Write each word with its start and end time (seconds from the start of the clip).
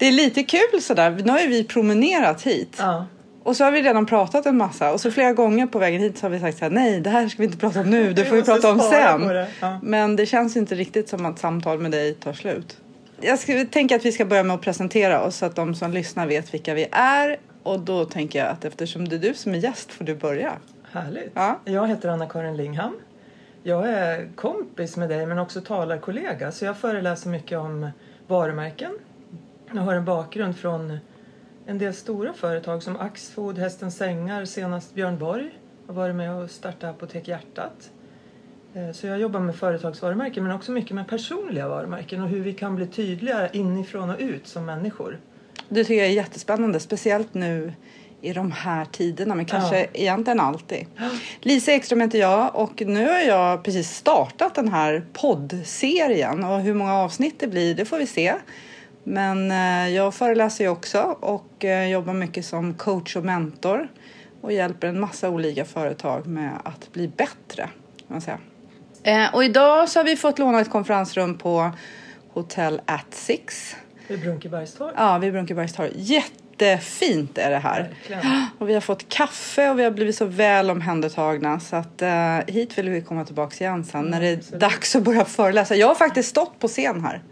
Det 0.00 0.08
är 0.08 0.12
lite 0.12 0.42
kul 0.42 0.82
sådär. 0.82 1.20
Nu 1.24 1.32
har 1.32 1.40
ju 1.40 1.48
vi 1.48 1.64
promenerat 1.64 2.42
hit. 2.42 2.76
Ja. 2.78 3.06
Och 3.42 3.56
så 3.56 3.64
har 3.64 3.70
vi 3.70 3.82
redan 3.82 4.06
pratat 4.06 4.46
en 4.46 4.56
massa. 4.56 4.92
Och 4.92 5.00
så 5.00 5.10
flera 5.10 5.32
gånger 5.32 5.66
på 5.66 5.78
vägen 5.78 6.00
hit 6.00 6.18
så 6.18 6.26
har 6.26 6.30
vi 6.30 6.40
sagt 6.40 6.58
så 6.58 6.64
här, 6.64 6.72
nej 6.72 7.00
det 7.00 7.10
här 7.10 7.28
ska 7.28 7.38
vi 7.38 7.44
inte 7.44 7.58
prata 7.58 7.80
om 7.80 7.90
nu. 7.90 8.12
Det 8.12 8.24
får 8.24 8.36
vi 8.36 8.42
prata 8.42 8.70
om 8.70 8.80
sen. 8.80 9.28
det. 9.28 9.48
Ja. 9.60 9.78
Men 9.82 10.16
det 10.16 10.26
känns 10.26 10.56
inte 10.56 10.74
riktigt 10.74 11.08
som 11.08 11.26
att 11.26 11.38
samtal 11.38 11.78
med 11.78 11.90
dig 11.90 12.14
tar 12.14 12.32
slut. 12.32 12.76
Jag 13.20 13.38
ska, 13.38 13.64
tänker 13.70 13.96
att 13.96 14.04
vi 14.04 14.12
ska 14.12 14.24
börja 14.24 14.42
med 14.42 14.54
att 14.54 14.60
presentera 14.60 15.22
oss 15.22 15.36
så 15.36 15.46
att 15.46 15.56
de 15.56 15.74
som 15.74 15.92
lyssnar 15.92 16.26
vet 16.26 16.54
vilka 16.54 16.74
vi 16.74 16.86
är. 16.92 17.38
Och 17.62 17.80
då 17.80 18.04
tänker 18.04 18.38
jag 18.38 18.48
att 18.48 18.64
eftersom 18.64 19.08
det 19.08 19.16
är 19.16 19.20
du 19.20 19.34
som 19.34 19.54
är 19.54 19.58
gäst 19.58 19.92
får 19.92 20.04
du 20.04 20.14
börja. 20.14 20.52
Härligt. 20.92 21.32
Ja. 21.34 21.60
Jag 21.64 21.88
heter 21.88 22.08
Anna-Karin 22.08 22.56
Lingham. 22.56 22.96
Jag 23.62 23.88
är 23.88 24.28
kompis 24.36 24.96
med 24.96 25.08
dig 25.08 25.26
men 25.26 25.38
också 25.38 25.60
talarkollega 25.60 26.52
så 26.52 26.64
jag 26.64 26.76
föreläser 26.76 27.30
mycket 27.30 27.58
om 27.58 27.90
varumärken. 28.26 28.90
Jag 29.74 29.82
har 29.82 29.94
en 29.94 30.04
bakgrund 30.04 30.56
från 30.56 30.98
en 31.66 31.78
del 31.78 31.94
stora 31.94 32.32
företag 32.32 32.82
som 32.82 32.96
Axfood, 32.96 33.58
Hästens 33.58 33.96
Sängar, 33.96 34.44
senast 34.44 34.94
Björn 34.94 35.18
Borg. 35.18 35.50
Jag 35.86 35.94
har 35.94 36.00
varit 36.02 36.16
med 36.16 36.34
och 36.34 36.50
startat 36.50 36.84
Apotek 36.90 37.28
Hjärtat. 37.28 37.90
Eh, 38.74 38.92
Så 38.92 39.06
jag 39.06 39.20
jobbar 39.20 39.40
med 39.40 39.56
företagsvarumärken 39.56 40.42
men 40.44 40.52
också 40.56 40.72
mycket 40.72 40.90
med 40.94 41.08
personliga 41.08 41.68
varumärken 41.68 42.22
och 42.22 42.28
hur 42.28 42.40
vi 42.40 42.52
kan 42.52 42.76
bli 42.76 42.86
tydliga 42.86 43.48
inifrån 43.48 44.10
och 44.10 44.16
ut 44.18 44.46
som 44.46 44.64
människor. 44.66 45.20
Det 45.68 45.84
tycker 45.84 45.94
jag 45.98 46.06
är 46.06 46.12
jättespännande, 46.12 46.80
speciellt 46.80 47.34
nu 47.34 47.72
i 48.20 48.32
de 48.32 48.52
här 48.52 48.84
tiderna, 48.84 49.34
men 49.34 49.44
kanske 49.44 49.80
Ja. 49.80 49.86
egentligen 49.94 50.40
alltid. 50.40 50.86
Lisa 51.40 51.72
Ekström 51.72 52.00
heter 52.00 52.18
jag 52.18 52.56
och 52.56 52.82
nu 52.86 53.08
har 53.08 53.18
jag 53.20 53.62
precis 53.64 53.90
startat 53.96 54.54
den 54.54 54.68
här 54.68 55.04
poddserien 55.12 56.44
och 56.44 56.60
hur 56.60 56.74
många 56.74 56.94
avsnitt 56.94 57.34
det 57.40 57.46
blir, 57.46 57.74
det 57.74 57.84
får 57.84 57.98
vi 57.98 58.06
se. 58.06 58.34
Men 59.04 59.50
eh, 59.50 59.94
jag 59.94 60.14
föreläser 60.14 60.64
ju 60.64 60.70
också 60.70 60.98
och 61.20 61.64
eh, 61.64 61.88
jobbar 61.88 62.14
mycket 62.14 62.44
som 62.44 62.74
coach 62.74 63.16
och 63.16 63.24
mentor 63.24 63.88
och 64.40 64.52
hjälper 64.52 64.88
en 64.88 65.00
massa 65.00 65.30
olika 65.30 65.64
företag 65.64 66.26
med 66.26 66.52
att 66.64 66.92
bli 66.92 67.08
bättre. 67.08 67.68
Man 68.06 68.20
säga. 68.20 68.38
Eh, 69.02 69.34
och 69.34 69.44
idag 69.44 69.88
så 69.88 69.98
har 69.98 70.04
vi 70.04 70.16
fått 70.16 70.38
låna 70.38 70.60
ett 70.60 70.70
konferensrum 70.70 71.38
på 71.38 71.70
Hotel 72.32 72.80
at 72.84 73.06
Six. 73.10 73.76
Är 74.08 74.16
Brunkebergstorg. 74.16 74.94
Ja, 74.96 75.18
vid 75.18 75.32
Brunkebergstorg. 75.32 75.92
Jättefint 75.96 77.38
är 77.38 77.50
det 77.50 77.58
här. 77.58 77.82
Verkligen. 77.82 78.46
Och 78.58 78.68
vi 78.68 78.74
har 78.74 78.80
fått 78.80 79.08
kaffe 79.08 79.70
och 79.70 79.78
vi 79.78 79.84
har 79.84 79.90
blivit 79.90 80.16
så 80.16 80.24
väl 80.24 80.70
omhändertagna 80.70 81.60
så 81.60 81.76
att 81.76 82.02
eh, 82.02 82.38
hit 82.46 82.78
vill 82.78 82.88
vi 82.88 83.00
komma 83.00 83.24
tillbaka 83.24 83.64
igen 83.64 83.84
sen 83.84 84.04
när 84.04 84.20
det 84.20 84.28
är 84.28 84.36
absolut. 84.36 84.60
dags 84.60 84.96
att 84.96 85.02
börja 85.02 85.24
föreläsa. 85.24 85.76
Jag 85.76 85.86
har 85.86 85.94
faktiskt 85.94 86.28
stått 86.28 86.58
på 86.58 86.68
scen 86.68 87.04
här. 87.04 87.22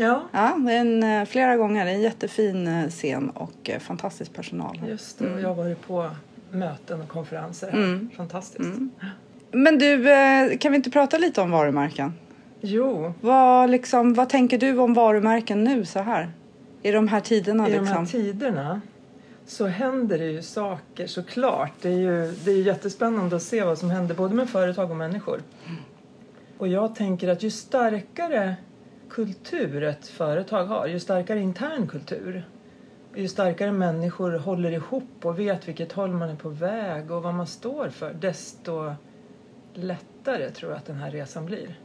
Ja, 0.00 0.28
Ja, 0.32 0.70
en, 0.70 1.02
eh, 1.02 1.24
flera 1.24 1.56
gånger. 1.56 1.86
En 1.86 2.00
jättefin 2.00 2.66
eh, 2.66 2.88
scen 2.88 3.30
och 3.30 3.70
eh, 3.70 3.78
fantastisk 3.78 4.32
personal. 4.32 4.80
just 4.88 5.18
det. 5.18 5.34
Och 5.34 5.40
jag 5.40 5.48
har 5.48 5.54
varit 5.54 5.86
på 5.86 6.10
möten 6.50 7.00
och 7.00 7.08
konferenser 7.08 7.70
här. 7.70 7.78
Mm. 7.78 8.10
Fantastiskt. 8.16 8.68
Men 9.52 9.78
du, 9.78 10.04
kan 10.60 10.72
vi 10.72 10.76
inte 10.76 10.90
prata 10.90 11.18
lite 11.18 11.40
om 11.40 11.50
varumärken? 11.50 12.12
Jo, 12.60 13.14
Vad, 13.20 13.70
liksom, 13.70 14.14
vad 14.14 14.28
tänker 14.28 14.58
du 14.58 14.78
om 14.78 14.94
varumärken 14.94 15.64
nu 15.64 15.84
så 15.84 15.98
här? 15.98 16.30
I 16.82 16.90
de 16.90 17.08
här 17.08 17.20
tiderna 17.20 17.68
i 17.68 17.72
de 17.72 17.78
liksom? 17.78 17.96
här 17.96 18.06
tiderna 18.06 18.80
så 19.46 19.66
händer 19.66 20.18
det 20.18 20.26
ju 20.26 20.42
saker 20.42 21.06
såklart. 21.06 21.72
Det 21.82 21.88
är 21.88 21.98
ju 21.98 22.32
det 22.44 22.50
är 22.50 22.62
jättespännande 22.62 23.36
att 23.36 23.42
se 23.42 23.64
vad 23.64 23.78
som 23.78 23.90
händer 23.90 24.14
både 24.14 24.34
med 24.34 24.48
företag 24.50 24.90
och 24.90 24.96
människor. 24.96 25.40
Och 26.58 26.68
jag 26.68 26.94
tänker 26.94 27.28
att 27.28 27.42
ju 27.42 27.50
starkare 27.50 28.56
kultur 29.10 29.82
ett 29.82 30.06
företag 30.06 30.64
har, 30.64 30.86
ju 30.86 31.00
starkare 31.00 31.40
intern 31.40 31.88
kultur, 31.88 32.44
ju 33.14 33.28
starkare 33.28 33.72
människor 33.72 34.38
håller 34.38 34.70
ihop 34.70 35.24
och 35.24 35.38
vet 35.38 35.68
vilket 35.68 35.92
håll 35.92 36.10
man 36.10 36.30
är 36.30 36.36
på 36.36 36.48
väg 36.48 37.10
och 37.10 37.22
vad 37.22 37.34
man 37.34 37.46
står 37.46 37.88
för, 37.88 38.12
desto 38.12 38.94
lättare 39.74 40.50
tror 40.50 40.72
jag 40.72 40.78
att 40.78 40.86
den 40.86 40.96
här 40.96 41.10
resan 41.10 41.46
blir. 41.46 41.78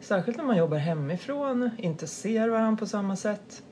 Särskilt 0.00 0.36
när 0.36 0.44
man 0.44 0.56
jobbar 0.56 0.76
hemifrån, 0.76 1.70
inte 1.78 2.06
ser 2.06 2.48
varandra 2.48 2.78
på 2.78 2.86
samma 2.86 3.16
sätt. 3.16 3.62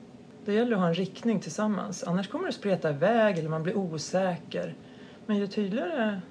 Det 0.45 0.53
gäller 0.53 0.73
att 0.73 0.79
ha 0.79 0.87
en 0.87 0.93
riktning 0.93 1.39
tillsammans. 1.39 2.03
Annars 2.03 2.27
kommer 2.27 2.47
det 2.47 2.53
spreta 2.53 2.89
iväg 2.89 3.37
eller 3.37 3.49
man 3.49 3.63
blir 3.63 3.77
osäker. 3.77 4.75
Men 5.25 5.37
ju 5.37 5.47
tydligare 5.47 6.21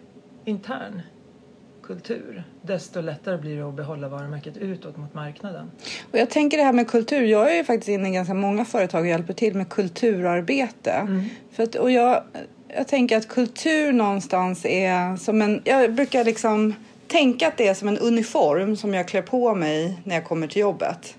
intern 0.44 1.02
kultur, 1.88 2.44
desto 2.62 3.00
lättare 3.00 3.38
blir 3.38 3.56
det 3.56 3.68
att 3.68 3.74
behålla 3.74 4.08
varumärket 4.08 4.56
utåt 4.56 4.96
mot 4.96 5.14
marknaden. 5.14 5.70
Och 6.12 6.18
jag 6.18 6.30
tänker 6.30 6.58
det 6.58 6.64
här 6.64 6.72
med 6.72 6.88
kultur. 6.88 7.24
Jag 7.24 7.52
är 7.52 7.56
ju 7.56 7.64
faktiskt 7.64 7.88
inne 7.88 8.08
i 8.08 8.12
ganska 8.12 8.34
många 8.34 8.64
företag 8.64 9.00
och 9.00 9.06
hjälper 9.06 9.32
till 9.32 9.54
med 9.54 9.68
kulturarbete. 9.68 11.28
För 11.52 11.62
att, 11.62 11.74
och 11.74 11.90
jag, 11.90 12.22
jag 12.76 12.88
tänker 12.88 13.16
att 13.16 13.28
kultur 13.28 13.92
någonstans 13.92 14.64
är 14.64 15.16
som 15.16 15.42
en... 15.42 15.62
Jag 15.64 15.94
brukar 15.94 16.24
liksom 16.24 16.74
tänka 17.06 17.48
att 17.48 17.56
det 17.56 17.68
är 17.68 17.74
som 17.74 17.88
en 17.88 17.98
uniform 17.98 18.76
som 18.76 18.94
jag 18.94 19.08
klär 19.08 19.22
på 19.22 19.54
mig 19.54 20.00
när 20.04 20.14
jag 20.14 20.24
kommer 20.24 20.46
till 20.46 20.60
jobbet. 20.60 21.14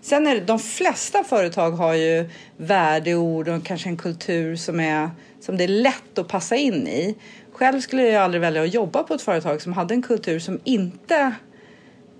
Sen 0.00 0.26
är 0.26 0.34
det, 0.34 0.40
de 0.40 0.58
flesta 0.58 1.24
företag 1.24 1.70
har 1.70 1.94
ju 1.94 2.30
värdeord 2.56 3.48
och 3.48 3.64
kanske 3.64 3.88
en 3.88 3.96
kultur 3.96 4.56
som, 4.56 4.80
är, 4.80 5.10
som 5.40 5.56
det 5.56 5.64
är 5.64 5.68
lätt 5.68 6.18
att 6.18 6.28
passa 6.28 6.56
in 6.56 6.88
i. 6.88 7.14
Själv 7.60 7.80
skulle 7.80 8.02
jag 8.02 8.22
aldrig 8.22 8.40
välja 8.40 8.62
att 8.62 8.74
jobba 8.74 9.02
på 9.02 9.14
ett 9.14 9.22
företag 9.22 9.62
som 9.62 9.72
hade 9.72 9.94
en 9.94 10.02
kultur 10.02 10.38
som 10.38 10.60
inte 10.64 11.34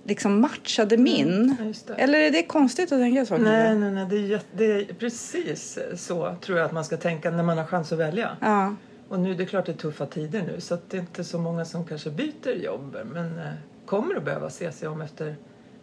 liksom 0.03 0.41
matchade 0.41 0.97
min. 0.97 1.55
Ja. 1.87 1.93
Eller 1.95 2.19
är 2.19 2.31
det 2.31 2.43
konstigt 2.43 2.91
att 2.91 2.99
tänka 2.99 3.25
så? 3.25 3.37
Nej, 3.37 3.75
nej, 3.75 3.91
nej. 3.91 4.05
Det 4.09 4.33
är, 4.33 4.41
det 4.57 4.65
är 4.65 4.93
precis 4.93 5.79
så 5.95 6.35
tror 6.41 6.57
jag 6.57 6.65
att 6.65 6.71
man 6.71 6.85
ska 6.85 6.97
tänka 6.97 7.31
när 7.31 7.43
man 7.43 7.57
har 7.57 7.65
chans 7.65 7.91
att 7.91 7.99
välja. 7.99 8.37
Ja. 8.41 8.75
Och 9.09 9.19
nu, 9.19 9.33
det 9.33 9.43
är 9.43 9.45
klart 9.45 9.65
det 9.65 9.71
är 9.71 9.77
tuffa 9.77 10.05
tider 10.05 10.41
nu 10.41 10.61
så 10.61 10.77
det 10.89 10.97
är 10.97 11.01
inte 11.01 11.23
så 11.23 11.39
många 11.39 11.65
som 11.65 11.85
kanske 11.85 12.09
byter 12.09 12.63
jobb 12.63 12.97
men 13.13 13.39
eh, 13.39 13.53
kommer 13.85 14.15
att 14.15 14.25
behöva 14.25 14.49
se 14.49 14.71
sig 14.71 14.87
om 14.87 15.01
efter 15.01 15.35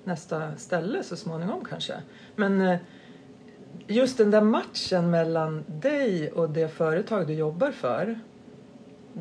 nästa 0.05 0.57
ställe 0.57 1.03
så 1.03 1.17
småningom 1.17 1.65
kanske. 1.71 1.95
Men 2.37 2.61
eh, 2.61 2.79
just 3.87 4.19
den 4.19 4.31
där 4.31 4.43
matchen 4.43 5.11
mellan 5.11 5.65
dig 5.67 6.31
och 6.31 6.51
det 6.51 6.69
företag 6.69 7.27
du 7.27 7.33
jobbar 7.33 7.71
för 7.71 8.19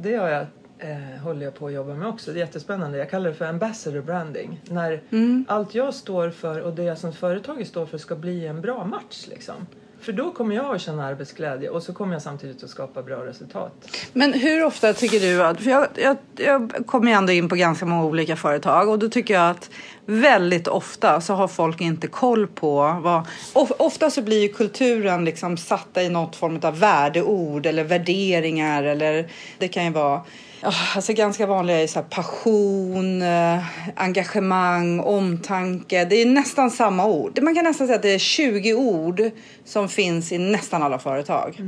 det 0.02 0.16
har 0.16 0.28
jag, 0.28 0.46
eh, 0.80 1.22
håller 1.24 1.46
jag 1.46 1.56
på 1.56 1.68
att 1.68 1.74
jobba 1.74 1.94
med 1.94 2.08
också. 2.08 2.32
Det 2.32 2.38
är 2.38 2.46
jättespännande. 2.46 2.98
Jag 2.98 3.10
kallar 3.10 3.30
det 3.30 3.36
för 3.36 3.46
ambassador 3.46 4.02
branding. 4.02 4.62
När 4.70 5.02
allt 5.48 5.76
jag 5.76 5.94
står 5.94 6.30
för 6.30 6.62
och 6.62 6.74
det 6.74 6.84
jag 6.84 6.98
som 6.98 7.14
företaget 7.14 7.68
står 7.68 7.86
för 7.86 7.98
ska 7.98 8.16
bli 8.16 8.48
en 8.48 8.62
bra 8.62 8.86
match 8.86 9.28
liksom. 9.30 9.56
För 10.02 10.12
då 10.14 10.32
kommer 10.32 10.56
jag 10.56 10.76
att 10.76 10.82
känna 10.82 11.06
arbetsglädje 11.06 11.70
och 11.70 11.84
så 11.84 11.94
kommer 11.94 12.14
jag 12.14 12.22
samtidigt 12.22 12.64
att 12.64 12.70
skapa 12.70 13.04
bra 13.04 13.26
resultat. 13.26 13.74
Men 14.14 14.34
hur 14.34 14.64
ofta 14.66 14.94
tycker 14.94 15.20
du 15.20 15.44
att... 15.44 15.62
För 15.62 15.70
jag, 15.72 15.88
jag, 15.96 16.18
jag 16.36 16.74
kommer 16.86 17.08
ju 17.12 17.14
ändå 17.18 17.34
in 17.34 17.50
på 17.50 17.56
ganska 17.56 17.86
många 17.86 18.06
olika 18.06 18.36
företag 18.36 18.90
och 18.90 19.00
då 19.00 19.10
tycker 19.10 19.34
jag 19.34 19.50
att 19.50 19.70
väldigt 20.06 20.68
ofta 20.68 21.22
så 21.22 21.34
har 21.34 21.48
folk 21.48 21.82
inte 21.82 22.08
koll 22.08 22.48
på 22.48 23.00
vad... 23.04 23.22
of- 23.54 23.72
Ofta 23.80 24.10
så 24.10 24.22
blir 24.22 24.42
ju 24.42 24.50
kulturen 24.54 25.26
liksom 25.26 25.58
satta 25.58 26.04
i 26.04 26.10
något 26.10 26.36
form 26.36 26.60
av 26.64 26.80
värdeord 26.80 27.66
eller 27.66 27.84
värderingar 27.84 28.84
eller 28.84 29.28
det 29.58 29.68
kan 29.68 29.86
ju 29.86 29.92
vara 29.92 30.22
ja, 30.68 30.74
Alltså 30.96 31.14
ganska 31.14 31.46
vanliga 31.46 31.82
är 31.82 31.88
så 31.88 32.02
passion, 32.02 33.22
eh, 33.22 33.64
engagemang, 33.96 35.00
omtanke. 35.00 36.06
Det 36.06 36.16
är 36.16 36.26
nästan 36.26 36.72
samma 36.72 37.06
ord. 37.06 37.40
Man 37.42 37.56
kan 37.56 37.64
nästan 37.64 37.88
säga 37.88 37.96
att 37.96 38.02
det 38.02 38.14
är 38.14 38.20
20 38.20 38.74
ord 38.74 39.22
som 39.66 39.90
finns 39.90 40.32
i 40.32 40.38
nästan 40.38 40.84
alla 40.84 41.00
företag. 41.00 41.62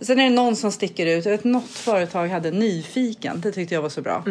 Sen 0.00 0.20
är 0.20 0.24
det 0.24 0.30
någon 0.30 0.56
som 0.56 0.72
sticker 0.72 1.06
ut. 1.06 1.24
Jag 1.24 1.32
vet 1.32 1.44
något 1.44 1.70
företag 1.70 2.28
hade 2.28 2.50
nyfiken. 2.50 3.40
Det 3.40 3.52
tyckte 3.52 3.74
jag 3.74 3.82
var 3.82 3.88
så 3.88 4.02
bra. 4.02 4.24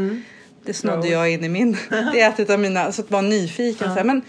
Det 0.65 0.73
snodde 0.73 1.07
jag 1.07 1.31
in 1.31 1.43
i 1.43 1.49
min. 1.49 1.77
Det 2.13 2.21
är 2.21 2.41
ett 2.41 2.49
av 2.49 2.59
mina. 2.59 2.91
Så 2.91 3.01
att 3.01 3.11
vara 3.11 3.21
nyfiken. 3.21 3.87
Så 3.87 3.93
här. 3.93 4.03
Men 4.03 4.21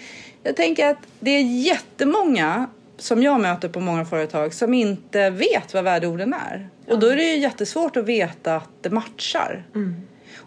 jag 0.42 0.56
tänker 0.56 0.90
att 0.90 0.98
det 1.20 1.30
är 1.30 1.42
jättemånga 1.42 2.66
som 2.98 3.22
jag 3.22 3.40
möter 3.40 3.68
på 3.68 3.80
många 3.80 4.04
företag 4.04 4.54
som 4.54 4.74
inte 4.74 5.30
vet 5.30 5.74
vad 5.74 5.84
värdeorden 5.84 6.34
är. 6.34 6.68
Och 6.88 6.98
då 6.98 7.06
är 7.06 7.16
det 7.16 7.22
ju 7.22 7.38
jättesvårt 7.38 7.96
att 7.96 8.04
veta 8.04 8.56
att 8.56 8.68
det 8.80 8.90
matchar. 8.90 9.64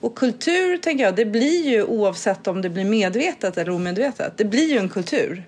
Och 0.02 0.16
kultur 0.18 0.78
tänker 0.78 1.04
jag, 1.04 1.16
det 1.16 1.26
blir 1.26 1.68
ju 1.68 1.84
oavsett 1.84 2.48
om 2.48 2.62
det 2.62 2.70
blir 2.70 2.86
medvetet 2.86 3.58
eller 3.58 3.72
omedvetet. 3.72 4.34
Det 4.38 4.46
blir 4.46 4.72
ju 4.72 4.78
en 4.78 4.90
kultur. 4.90 5.44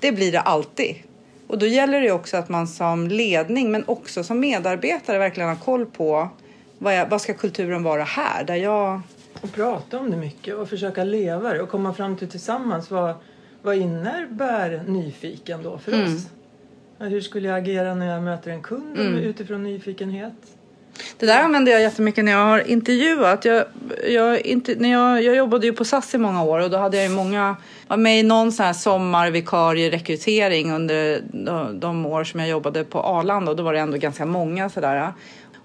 Det 0.00 0.12
blir 0.12 0.32
det 0.32 0.40
alltid. 0.40 0.96
Och 1.46 1.58
då 1.58 1.66
gäller 1.66 2.00
det 2.00 2.12
också 2.12 2.36
att 2.36 2.48
man 2.48 2.68
som 2.68 3.08
ledning 3.08 3.70
men 3.70 3.84
också 3.86 4.24
som 4.24 4.40
medarbetare 4.40 5.18
verkligen 5.18 5.48
har 5.48 5.56
koll 5.56 5.86
på 5.86 6.28
vad, 6.78 6.96
jag, 6.96 7.06
vad 7.06 7.20
ska 7.20 7.34
kulturen 7.34 7.82
vara 7.82 8.04
här 8.04 8.44
där 8.44 8.54
jag... 8.54 9.00
Och 9.40 9.52
prata 9.52 9.98
om 9.98 10.10
det 10.10 10.16
mycket 10.16 10.54
och 10.54 10.68
försöka 10.68 11.04
leva 11.04 11.52
det 11.52 11.60
och 11.60 11.68
komma 11.68 11.94
fram 11.94 12.16
till 12.16 12.28
tillsammans 12.28 12.90
vad, 12.90 13.14
vad 13.62 13.76
innebär 13.76 14.82
nyfiken 14.86 15.62
då 15.62 15.78
för 15.78 16.04
oss? 16.04 16.26
Ja, 16.98 17.06
Hur 17.06 17.20
skulle 17.20 17.48
jag 17.48 17.58
agera 17.58 17.94
när 17.94 18.06
jag 18.06 18.22
möter 18.22 18.50
en 18.50 18.62
kund 18.62 18.98
utifrån 18.98 19.62
nyfikenhet? 19.62 20.34
Det 21.18 21.26
där 21.26 21.42
använder 21.42 21.72
jag 21.72 21.82
jättemycket 21.82 22.24
när 22.24 22.32
jag 22.32 22.44
har 22.44 22.70
intervjuat. 22.70 23.44
Jag, 23.44 23.64
jag, 24.08 24.40
inte, 24.40 24.74
när 24.74 24.90
jag, 24.90 25.22
jag 25.22 25.36
jobbade 25.36 25.66
ju 25.66 25.72
på 25.72 25.84
SAS 25.84 26.14
i 26.14 26.18
många 26.18 26.42
år 26.42 26.60
och 26.60 26.70
då 26.70 26.76
hade 26.76 26.96
jag 26.96 27.06
ju 27.06 27.12
många, 27.14 27.56
var 27.88 27.96
med 27.96 28.20
i 28.20 28.22
någon 28.22 28.52
sån 28.52 28.66
här 28.66 28.72
sommarvikarierekrytering 28.72 30.72
under 30.72 31.22
de, 31.32 31.80
de 31.80 32.06
år 32.06 32.24
som 32.24 32.40
jag 32.40 32.48
jobbade 32.48 32.84
på 32.84 33.00
Arlanda 33.00 33.50
och 33.50 33.56
då 33.56 33.62
var 33.62 33.72
det 33.72 33.80
ändå 33.80 33.96
ganska 33.96 34.26
många 34.26 34.70
sådär. 34.70 35.12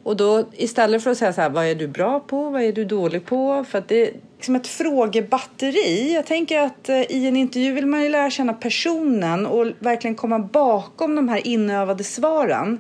Och 0.06 0.16
då 0.16 0.46
istället 0.52 1.04
för 1.04 1.12
att 1.12 1.18
säga 1.18 1.34
så 1.34 1.42
här, 1.42 1.50
vad 1.50 1.66
är 1.66 1.76
du 1.76 1.88
bra 1.88 2.20
på, 2.20 2.50
vad 2.50 2.62
är 2.62 2.72
du 2.72 2.86
dålig 2.86 3.26
på? 3.26 3.66
För 3.70 3.78
att 3.78 3.88
det 3.88 4.08
är 4.08 4.14
liksom 4.36 4.56
ett 4.56 4.68
frågebatteri. 4.68 6.14
Jag 6.14 6.26
tänker 6.26 6.60
att 6.60 6.90
eh, 6.90 7.12
i 7.12 7.28
en 7.28 7.36
intervju 7.36 7.74
vill 7.74 7.86
man 7.86 8.04
ju 8.04 8.10
lära 8.10 8.30
känna 8.30 8.54
personen 8.54 9.46
och 9.46 9.68
verkligen 9.80 10.16
komma 10.16 10.40
bakom 10.40 11.16
de 11.16 11.30
här 11.30 11.48
inövade 11.48 12.04
svaren. 12.04 12.68
Mm. 12.68 12.80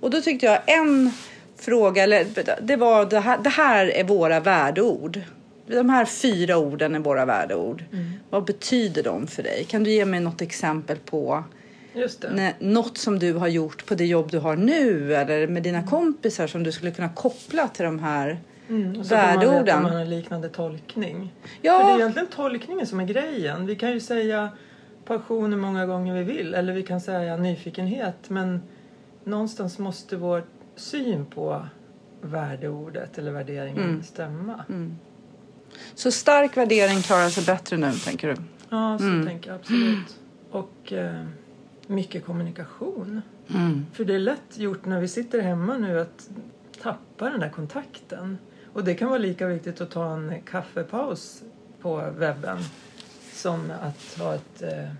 Och 0.00 0.10
då 0.10 0.20
tyckte 0.20 0.46
jag 0.46 0.58
en 0.66 1.12
fråga, 1.56 2.02
eller 2.02 2.26
det 2.62 2.76
var 2.76 3.04
det 3.04 3.20
här, 3.20 3.38
det 3.38 3.50
här 3.50 3.86
är 3.86 4.04
våra 4.04 4.40
värdeord. 4.40 5.20
De 5.66 5.90
här 5.90 6.04
fyra 6.04 6.58
orden 6.58 6.94
är 6.94 6.98
våra 6.98 7.24
värdeord. 7.24 7.84
Mm. 7.92 8.12
Vad 8.30 8.44
betyder 8.44 9.02
de 9.02 9.26
för 9.26 9.42
dig? 9.42 9.64
Kan 9.68 9.84
du 9.84 9.90
ge 9.90 10.04
mig 10.04 10.20
något 10.20 10.42
exempel 10.42 10.96
på 10.96 11.44
Just 11.94 12.20
det. 12.20 12.54
Något 12.58 12.98
som 12.98 13.18
du 13.18 13.32
har 13.32 13.48
gjort 13.48 13.86
på 13.86 13.94
det 13.94 14.06
jobb 14.06 14.30
du 14.30 14.38
har 14.38 14.56
nu 14.56 15.14
eller 15.14 15.46
med 15.46 15.62
dina 15.62 15.82
kompisar 15.82 16.46
som 16.46 16.62
du 16.62 16.72
skulle 16.72 16.90
kunna 16.90 17.08
koppla 17.08 17.68
till 17.68 17.84
de 17.84 17.98
här 17.98 18.40
mm, 18.68 19.00
och 19.00 19.06
så 19.06 19.14
värdeorden. 19.14 19.74
Man, 19.74 19.82
man 19.82 19.92
har 19.92 20.00
en 20.00 20.10
liknande 20.10 20.48
tolkning. 20.48 21.34
Ja. 21.62 21.78
För 21.78 21.86
det 21.86 21.92
är 21.92 21.96
egentligen 21.96 22.28
tolkningen 22.28 22.86
som 22.86 23.00
är 23.00 23.04
grejen. 23.04 23.66
Vi 23.66 23.76
kan 23.76 23.92
ju 23.92 24.00
säga 24.00 24.50
passion 25.04 25.52
hur 25.52 25.60
många 25.60 25.86
gånger 25.86 26.14
vi 26.14 26.22
vill 26.22 26.54
eller 26.54 26.72
vi 26.72 26.82
kan 26.82 27.00
säga 27.00 27.36
nyfikenhet 27.36 28.30
men 28.30 28.62
någonstans 29.24 29.78
måste 29.78 30.16
vår 30.16 30.44
syn 30.76 31.26
på 31.26 31.66
värdeordet 32.20 33.18
eller 33.18 33.30
värderingen 33.30 33.84
mm. 33.84 34.02
stämma. 34.02 34.64
Mm. 34.68 34.98
Så 35.94 36.12
stark 36.12 36.56
värdering 36.56 37.02
klarar 37.02 37.28
sig 37.28 37.44
bättre 37.44 37.76
nu, 37.76 37.92
tänker 37.92 38.28
du? 38.28 38.34
Ja, 38.70 38.98
så 38.98 39.04
mm. 39.04 39.26
tänker 39.26 39.50
jag 39.50 39.60
absolut. 39.60 40.18
Och 40.50 40.92
eh, 40.92 41.24
mycket 41.90 42.24
kommunikation. 42.24 43.22
Mm. 43.48 43.86
För 43.92 44.04
det 44.04 44.14
är 44.14 44.18
lätt 44.18 44.58
gjort 44.58 44.84
när 44.84 45.00
vi 45.00 45.08
sitter 45.08 45.40
hemma 45.40 45.78
nu 45.78 46.00
att 46.00 46.28
tappa 46.82 47.30
den 47.30 47.40
där 47.40 47.50
kontakten. 47.50 48.38
Och 48.72 48.84
det 48.84 48.94
kan 48.94 49.08
vara 49.08 49.18
lika 49.18 49.46
viktigt 49.46 49.80
att 49.80 49.90
ta 49.90 50.14
en 50.14 50.34
kaffepaus 50.50 51.42
på 51.80 51.96
webben 52.18 52.58
som 53.32 53.72
att 53.82 54.18
ha 54.18 54.34
ett 54.34 54.62
eh, 54.62 54.90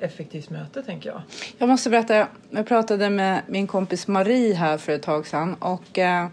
effektivt 0.00 0.50
möte, 0.50 0.82
tänker 0.82 1.10
jag. 1.10 1.22
Jag 1.58 1.68
måste 1.68 1.90
berätta, 1.90 2.26
jag 2.50 2.66
pratade 2.66 3.10
med 3.10 3.42
min 3.46 3.66
kompis 3.66 4.08
Marie 4.08 4.54
här 4.54 4.78
för 4.78 4.92
ett 4.92 5.02
tag 5.02 5.26
sedan 5.26 5.54
och 5.54 5.98
eh, 5.98 6.28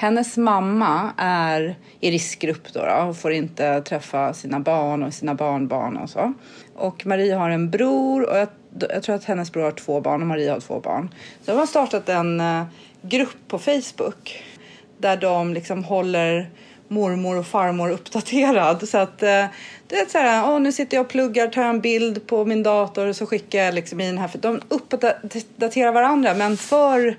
hennes 0.00 0.36
mamma 0.36 1.12
är 1.16 1.74
i 2.00 2.10
riskgrupp 2.10 2.72
då, 2.72 2.80
då 2.80 2.92
och 2.92 3.16
får 3.16 3.32
inte 3.32 3.80
träffa 3.80 4.34
sina 4.34 4.60
barn 4.60 5.02
och 5.02 5.14
sina 5.14 5.34
barnbarn 5.34 5.96
och 5.96 6.10
så. 6.10 6.32
Och 6.74 7.06
Marie 7.06 7.34
har 7.34 7.50
en 7.50 7.70
bror 7.70 8.30
och 8.30 8.36
jag, 8.36 8.48
jag 8.90 9.02
tror 9.02 9.14
att 9.14 9.24
hennes 9.24 9.52
bror 9.52 9.62
har 9.62 9.70
två 9.70 10.00
barn 10.00 10.20
och 10.20 10.28
Marie 10.28 10.50
har 10.50 10.60
två 10.60 10.80
barn. 10.80 11.14
Så 11.42 11.50
de 11.50 11.58
har 11.58 11.66
startat 11.66 12.08
en 12.08 12.40
eh, 12.40 12.62
grupp 13.02 13.36
på 13.48 13.58
Facebook 13.58 14.44
där 14.98 15.16
de 15.16 15.54
liksom 15.54 15.84
håller 15.84 16.50
mormor 16.88 17.38
och 17.38 17.46
farmor 17.46 17.90
uppdaterad. 17.90 18.88
Så 18.88 18.98
att 18.98 19.22
eh, 19.22 19.44
det 19.86 19.96
är 19.96 20.10
så 20.10 20.18
här, 20.18 20.44
oh, 20.44 20.60
nu 20.60 20.72
sitter 20.72 20.96
jag 20.96 21.04
och 21.04 21.10
pluggar, 21.10 21.48
tar 21.48 21.64
en 21.64 21.80
bild 21.80 22.26
på 22.26 22.44
min 22.44 22.62
dator 22.62 23.06
och 23.06 23.16
så 23.16 23.26
skickar 23.26 23.58
jag 23.58 23.74
liksom 23.74 24.00
i 24.00 24.06
den 24.06 24.18
här. 24.18 24.28
För 24.28 24.38
de 24.38 24.60
uppdaterar 24.68 25.92
varandra 25.92 26.34
men 26.34 26.56
för 26.56 27.16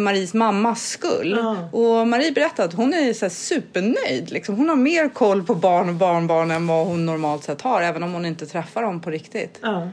Maries 0.00 0.34
mammas 0.34 0.88
skull. 0.88 1.38
Ja. 1.38 1.68
Och 1.72 2.08
Marie 2.08 2.32
berättade 2.32 2.68
att 2.68 2.74
hon 2.74 2.94
är 2.94 3.12
så 3.12 3.30
supernöjd. 3.30 4.30
Liksom. 4.30 4.56
Hon 4.56 4.68
har 4.68 4.76
mer 4.76 5.08
koll 5.08 5.42
på 5.42 5.54
barn 5.54 5.88
och 5.88 5.94
barnbarn 5.94 6.50
än 6.50 6.66
vad 6.66 6.86
hon 6.86 7.06
normalt 7.06 7.44
sett 7.44 7.62
har, 7.62 7.82
även 7.82 8.02
om 8.02 8.12
hon 8.12 8.26
inte 8.26 8.46
träffar 8.46 8.82
dem 8.82 9.00
på 9.00 9.10
riktigt. 9.10 9.58
Ja. 9.62 9.88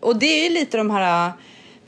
Och 0.00 0.18
det 0.18 0.46
är 0.46 0.50
lite 0.50 0.76
de 0.76 0.90
här 0.90 1.28
äh, 1.28 1.32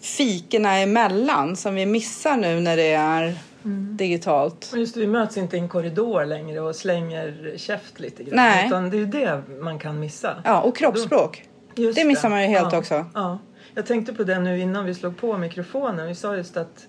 fikerna 0.00 0.78
emellan 0.78 1.56
som 1.56 1.74
vi 1.74 1.86
missar 1.86 2.36
nu 2.36 2.60
när 2.60 2.76
det 2.76 2.92
är 2.92 3.34
mm. 3.64 3.96
digitalt. 3.96 4.72
Just 4.76 4.94
det, 4.94 5.00
vi 5.00 5.06
möts 5.06 5.36
inte 5.36 5.56
i 5.56 5.60
en 5.60 5.68
korridor 5.68 6.24
längre 6.24 6.60
och 6.60 6.76
slänger 6.76 7.54
käft 7.56 8.00
lite 8.00 8.22
grann. 8.22 8.36
Nej. 8.36 8.66
Utan 8.66 8.90
det 8.90 8.98
är 8.98 9.06
det 9.06 9.42
man 9.60 9.78
kan 9.78 10.00
missa. 10.00 10.42
Ja, 10.44 10.60
och 10.60 10.76
kroppsspråk. 10.76 11.44
det 11.74 12.04
missar 12.04 12.28
man 12.28 12.42
ju 12.42 12.48
helt 12.48 12.72
ja. 12.72 12.78
också. 12.78 13.06
Ja. 13.14 13.38
Jag 13.74 13.86
tänkte 13.86 14.12
på 14.12 14.24
det 14.24 14.38
nu 14.38 14.60
innan 14.60 14.84
vi 14.84 14.94
slog 14.94 15.16
på 15.16 15.38
mikrofonen. 15.38 16.06
Vi 16.06 16.14
sa 16.14 16.36
just 16.36 16.56
att 16.56 16.86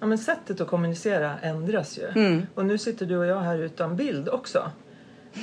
ja, 0.00 0.06
men 0.06 0.18
sättet 0.18 0.60
att 0.60 0.68
kommunicera 0.68 1.38
ändras 1.42 1.98
ju. 1.98 2.22
Mm. 2.22 2.46
Och 2.54 2.66
nu 2.66 2.78
sitter 2.78 3.06
du 3.06 3.16
och 3.16 3.26
jag 3.26 3.40
här 3.40 3.58
utan 3.58 3.96
bild 3.96 4.28
också. 4.28 4.70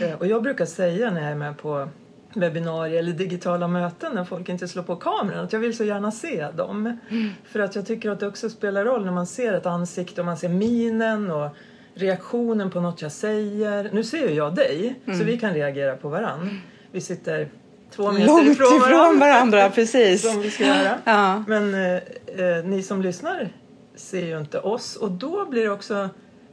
Eh, 0.02 0.14
och 0.14 0.28
jag 0.28 0.44
brukar 0.44 0.66
säga 0.66 1.12
när 1.12 1.22
jag 1.22 1.32
är 1.32 1.36
med 1.36 1.58
på 1.58 1.90
webbinarier 2.36 3.00
eller 3.00 3.12
digitala 3.12 3.68
möten 3.68 4.16
när 4.16 4.24
folk 4.24 4.50
inte 4.50 4.68
slår 4.68 4.84
på 4.84 4.96
kameran 4.96 5.46
att 5.46 5.54
jag 5.54 5.60
vill 5.60 5.78
så 5.78 5.84
gärna 5.84 6.12
se 6.12 6.48
dem. 6.56 7.00
Mm. 7.10 7.30
För 7.44 7.60
att 7.60 7.76
jag 7.76 7.86
tycker 7.86 8.10
att 8.10 8.20
det 8.20 8.28
också 8.28 8.50
spelar 8.50 8.86
roll 8.86 9.06
när 9.06 9.12
man 9.12 9.28
ser 9.28 9.54
ett 9.54 9.66
ansikte 9.66 10.22
och 10.22 10.26
man 10.26 10.38
ser 10.38 10.50
minen 10.50 11.32
och 11.32 11.50
reaktionen 11.94 12.72
på 12.72 12.82
något 12.82 13.02
jag 13.02 13.12
säger. 13.12 13.90
Nu 13.94 14.04
ser 14.04 14.30
ju 14.30 14.36
jag 14.36 14.56
dig 14.56 14.96
mm. 15.06 15.20
så 15.20 15.26
vi 15.26 15.38
kan 15.40 15.54
reagera 15.54 15.96
på 15.96 16.10
varann. 16.10 16.62
Vi 16.92 17.02
sitter 17.02 17.50
två 17.96 18.12
meter 18.12 18.28
Långt 18.28 18.50
ifrån 18.50 18.80
varandra. 18.80 19.28
varandra 19.28 19.70
precis. 19.70 20.32
som 20.32 20.42
vi 20.42 20.52
ska 20.52 20.64
göra. 20.64 20.98
Ja. 21.04 21.44
Men 21.48 21.74
eh, 21.74 21.96
eh, 21.96 22.66
ni 22.66 22.84
som 22.84 23.02
lyssnar 23.02 23.50
ser 23.96 24.26
ju 24.26 24.40
inte 24.40 24.60
oss 24.60 24.96
och 24.96 25.12
då 25.12 25.46
blir 25.46 25.64
det 25.64 25.70
också 25.70 26.10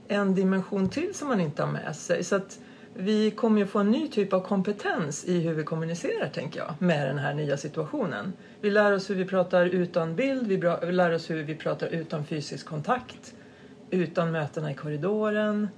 en 0.09 0.35
dimension 0.35 0.89
till 0.89 1.15
som 1.15 1.29
man 1.29 1.41
inte 1.41 1.63
har 1.63 1.73
med 1.73 1.97
sig. 1.97 2.25
Så 2.25 2.37
att 2.37 2.59
vi 2.95 3.31
kommer 3.31 3.61
ju 3.61 3.67
få 3.67 3.79
en 3.79 3.91
ny 3.91 4.09
typ 4.09 4.33
av 4.33 4.41
kompetens 4.41 5.25
i 5.25 5.41
hur 5.41 5.55
vi 5.55 5.65
kommunicerar, 5.65 6.29
tänker 6.29 6.61
jag, 6.61 6.75
med 6.79 7.09
den 7.09 7.19
här 7.19 7.35
nya 7.35 7.57
situationen. 7.57 8.33
Vi 8.61 8.71
lär 8.71 8.93
oss 8.93 9.11
hur 9.11 9.15
vi 9.15 9.25
pratar 9.25 9.67
utan 9.67 10.17
bild, 10.17 10.47
vi, 10.47 10.57
lär 10.93 11.15
oss 11.15 11.31
hur 11.31 11.43
vi 11.43 11.55
pratar 11.55 11.87
utan 11.87 12.25
fysisk 12.25 12.67
kontakt, 12.67 13.35
utan 13.91 14.33
mötena 14.33 14.71
i 14.71 14.75
korridoren. 14.75 15.69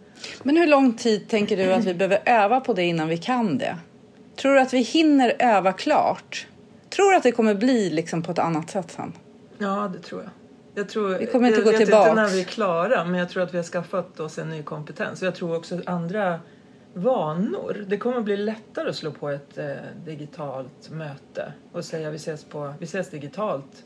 Men 0.43 0.56
hur 0.56 0.67
lång 0.67 0.93
tid 0.93 1.29
tänker 1.29 1.56
du 1.56 1.73
att 1.73 1.85
vi 1.85 1.94
behöver 1.94 2.23
öva 2.26 2.61
på 2.61 2.73
det 2.73 2.82
innan 2.82 3.09
vi 3.09 3.19
kan 3.19 3.59
det? 3.59 3.76
Tror 4.37 4.55
du 4.55 4.61
att 4.61 4.73
vi 4.73 4.79
hinner 4.79 5.37
öva 5.38 5.73
klart? 5.73 6.47
Tror 6.91 7.11
du 7.11 7.17
att 7.17 7.23
det 7.23 7.32
kommer 7.32 7.55
bli 7.55 7.91
liksom 7.91 8.23
på 8.23 8.32
ett 8.32 8.38
annat 8.38 8.70
sätt 8.70 8.91
sen? 8.91 9.12
Ja, 9.59 9.91
det 9.94 9.99
tror 9.99 10.23
jag. 10.23 10.31
Jag 10.75 10.89
tror, 10.89 11.19
vi 11.19 11.27
kommer 11.27 11.49
inte 11.49 11.59
jag 11.59 11.65
gå 11.65 11.71
vet 11.71 11.81
tillbaks. 11.81 12.09
inte 12.09 12.23
när 12.23 12.29
vi 12.29 12.41
är 12.41 12.45
klara, 12.45 13.05
men 13.05 13.21
jag 13.21 13.29
tror 13.29 13.43
att 13.43 13.55
vi 13.55 13.59
har 13.59 13.65
skaffat 13.65 14.21
oss 14.21 14.39
en 14.39 14.51
ny 14.51 14.63
kompetens. 14.63 15.23
Jag 15.23 15.35
tror 15.35 15.57
också 15.57 15.81
andra 15.87 16.41
vanor. 16.95 17.85
Det 17.89 17.97
kommer 17.97 18.21
bli 18.21 18.37
lättare 18.37 18.89
att 18.89 18.97
slå 18.97 19.11
på 19.11 19.29
ett 19.29 19.59
eh, 19.59 19.67
digitalt 20.05 20.91
möte 20.91 21.53
och 21.73 21.85
säga 21.85 22.11
vi 22.11 22.17
ses, 22.17 22.45
på, 22.45 22.75
vi 22.79 22.85
ses 22.85 23.11
digitalt. 23.11 23.85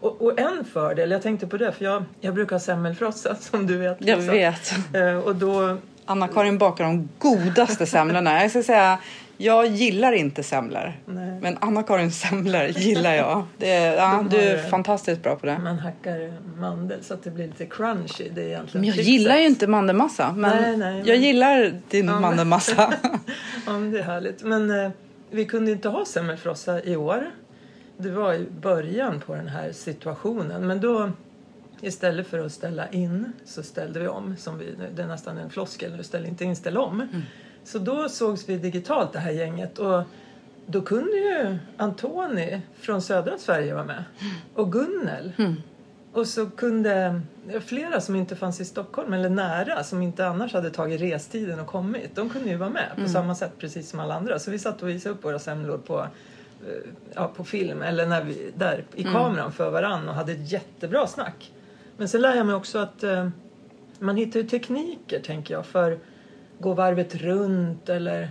Och, 0.00 0.22
och, 0.22 0.40
en 0.40 0.64
fördel, 0.64 1.10
jag 1.10 1.22
tänkte 1.22 1.46
på 1.46 1.56
det, 1.56 1.72
för 1.72 1.84
jag, 1.84 2.04
jag 2.20 2.34
brukar 2.34 2.58
semmelfrossa 2.58 3.34
som 3.40 3.66
du 3.66 3.76
vet. 3.76 3.96
Jag 4.00 4.18
vet. 4.18 4.72
Eh, 4.94 5.18
och 5.18 5.36
då... 5.36 5.78
Anna-Karin 6.06 6.58
bakar 6.58 6.84
de 6.84 7.08
godaste 7.18 7.86
semlorna. 7.86 8.42
Jag 8.42 8.50
ska 8.50 8.62
säga 8.62 8.98
jag 9.38 9.66
gillar 9.66 10.12
inte 10.12 10.42
semlor. 10.42 10.92
Nej. 11.06 11.40
Men 11.40 11.56
Anna-Karins 11.60 12.20
semlor 12.20 12.62
gillar 12.62 13.14
jag. 13.14 13.44
Det 13.58 13.68
ja, 13.68 14.24
du 14.30 14.36
är 14.36 14.68
fantastiskt 14.68 15.22
bra 15.22 15.36
på 15.36 15.46
det. 15.46 15.58
Man 15.58 15.78
hackar 15.78 16.32
mandel 16.60 17.04
så 17.04 17.14
att 17.14 17.22
det 17.22 17.30
blir 17.30 17.46
lite 17.46 17.66
crunchy. 17.66 18.28
Det 18.34 18.42
är 18.42 18.46
egentligen 18.46 18.86
men 18.86 18.96
jag 18.96 19.04
gillar 19.04 19.36
ju 19.36 19.46
inte 19.46 19.66
mandelmassa. 19.66 20.32
Men 20.32 20.62
nej, 20.62 20.76
nej, 20.76 20.98
jag 20.98 21.06
men... 21.06 21.22
gillar 21.22 21.80
din 21.90 22.06
ja, 22.06 22.20
mandelmassa. 22.20 22.94
ja, 23.66 23.72
men 23.72 23.92
det 23.92 23.98
är 23.98 24.02
härligt. 24.02 24.42
Men 24.42 24.84
eh, 24.84 24.90
vi 25.30 25.44
kunde 25.44 25.70
inte 25.70 25.88
ha 25.88 26.04
semmelfrossa 26.04 26.82
i 26.82 26.96
år. 26.96 27.30
Det 27.96 28.10
var 28.10 28.34
i 28.34 28.46
början 28.60 29.20
på 29.26 29.34
den 29.34 29.48
här 29.48 29.72
situationen. 29.72 30.66
Men 30.66 30.80
då 30.80 31.10
istället 31.80 32.26
för 32.26 32.38
att 32.38 32.52
ställa 32.52 32.88
in 32.88 33.32
så 33.44 33.62
ställde 33.62 34.00
vi 34.00 34.08
om. 34.08 34.36
Som 34.36 34.58
vi, 34.58 34.74
det 34.94 35.02
är 35.02 35.06
nästan 35.06 35.38
en 35.38 35.50
floskel 35.50 35.96
nu, 35.96 36.02
ställ 36.02 36.26
inte 36.26 36.44
in, 36.44 36.56
ställ 36.56 36.76
om. 36.76 37.00
Mm. 37.00 37.22
Så 37.64 37.78
då 37.78 38.08
sågs 38.08 38.48
vi 38.48 38.58
digitalt 38.58 39.12
det 39.12 39.18
här 39.18 39.30
gänget 39.30 39.78
och 39.78 40.02
då 40.66 40.82
kunde 40.82 41.16
ju 41.16 41.58
Antoni 41.76 42.60
från 42.80 43.02
södra 43.02 43.38
Sverige 43.38 43.74
vara 43.74 43.84
med 43.84 44.04
och 44.54 44.72
Gunnel. 44.72 45.32
Mm. 45.36 45.54
Och 46.12 46.26
så 46.26 46.50
kunde 46.50 47.20
flera 47.60 48.00
som 48.00 48.16
inte 48.16 48.36
fanns 48.36 48.60
i 48.60 48.64
Stockholm 48.64 49.12
eller 49.12 49.30
nära 49.30 49.84
som 49.84 50.02
inte 50.02 50.26
annars 50.26 50.52
hade 50.52 50.70
tagit 50.70 51.00
restiden 51.00 51.60
och 51.60 51.66
kommit. 51.66 52.14
De 52.14 52.30
kunde 52.30 52.48
ju 52.48 52.56
vara 52.56 52.70
med 52.70 52.90
på 52.94 53.00
mm. 53.00 53.12
samma 53.12 53.34
sätt 53.34 53.52
precis 53.58 53.90
som 53.90 54.00
alla 54.00 54.14
andra. 54.14 54.38
Så 54.38 54.50
vi 54.50 54.58
satt 54.58 54.82
och 54.82 54.88
visade 54.88 55.14
upp 55.14 55.24
våra 55.24 55.38
semlor 55.38 55.78
på, 55.78 55.98
eh, 55.98 56.90
ja, 57.14 57.30
på 57.36 57.44
film 57.44 57.82
eller 57.82 58.06
när 58.06 58.24
vi, 58.24 58.52
där 58.54 58.84
i 58.94 59.02
mm. 59.02 59.12
kameran 59.12 59.52
för 59.52 59.70
varann 59.70 60.08
och 60.08 60.14
hade 60.14 60.32
ett 60.32 60.52
jättebra 60.52 61.06
snack. 61.06 61.52
Men 61.96 62.08
sen 62.08 62.20
lär 62.20 62.36
jag 62.36 62.46
mig 62.46 62.54
också 62.54 62.78
att 62.78 63.02
eh, 63.02 63.28
man 63.98 64.16
hittar 64.16 64.40
ju 64.40 64.46
tekniker 64.46 65.20
tänker 65.20 65.54
jag 65.54 65.66
för 65.66 65.98
gå 66.58 66.74
varvet 66.74 67.14
runt 67.14 67.88
eller 67.88 68.30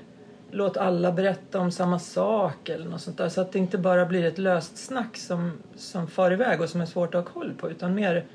låt 0.52 0.78
alla 0.78 1.12
berätta 1.12 1.60
om 1.60 1.72
samma 1.72 2.00
sak 2.00 2.70
eller 2.70 2.86
något 2.86 3.02
sånt 3.02 3.18
där. 3.18 3.30
Så 3.30 3.42
att 3.42 3.52
det 3.52 3.60
inte 3.60 3.78
bara 3.78 4.06
blir 4.06 4.26
ett 4.26 4.38
löst 4.38 4.78
snack 4.78 5.18
som, 5.18 5.52
som 5.76 6.08
far 6.08 6.34
iväg 6.34 6.62
och 6.62 6.70
som 6.70 6.82
är 6.82 6.86
svårt 6.86 7.16
att 7.16 7.26
ha 7.26 7.34
koll 7.34 7.54
på 7.58 7.72
utan 7.72 7.96
mer 7.96 8.26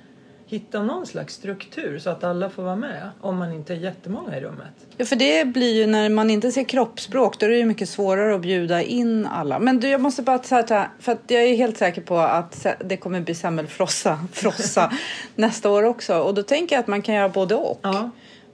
hitta 0.50 0.83
någon 0.83 1.07
slags 1.07 1.35
struktur 1.35 1.99
så 1.99 2.11
att 2.11 2.25
alla 2.25 2.50
får 2.50 2.62
vara 2.62 2.76
med 2.76 3.11
om 3.21 3.37
man 3.37 3.52
inte 3.52 3.73
är 3.73 3.76
jättemånga 3.76 4.37
i 4.37 4.40
rummet. 4.40 4.73
Ja, 4.97 5.04
för 5.04 5.16
det 5.16 5.45
blir 5.45 5.75
ju 5.75 5.87
när 5.87 6.09
man 6.09 6.30
inte 6.30 6.52
ser 6.52 6.64
kroppsspråk, 6.64 7.38
då 7.38 7.47
är 7.47 7.50
det 7.50 7.57
ju 7.57 7.64
mycket 7.64 7.88
svårare 7.88 8.35
att 8.35 8.40
bjuda 8.40 8.83
in 8.83 9.26
alla. 9.26 9.59
Men 9.59 9.80
du, 9.80 9.88
jag 9.88 10.00
måste 10.00 10.23
bara 10.23 10.42
säga 10.42 10.90
för 10.99 11.12
att 11.12 11.23
jag 11.26 11.42
är 11.42 11.57
helt 11.57 11.78
säker 11.78 12.02
på 12.02 12.19
att 12.19 12.66
det 12.85 12.97
kommer 12.97 13.21
bli 13.21 13.35
semmelfrossa 13.35 14.26
frossa 14.33 14.92
nästa 15.35 15.71
år 15.71 15.83
också. 15.83 16.19
Och 16.19 16.35
då 16.35 16.42
tänker 16.42 16.76
jag 16.76 16.80
att 16.80 16.87
man 16.87 17.02
kan 17.02 17.14
göra 17.14 17.28
både 17.28 17.54
och. 17.54 17.80
Ja. 17.83 18.11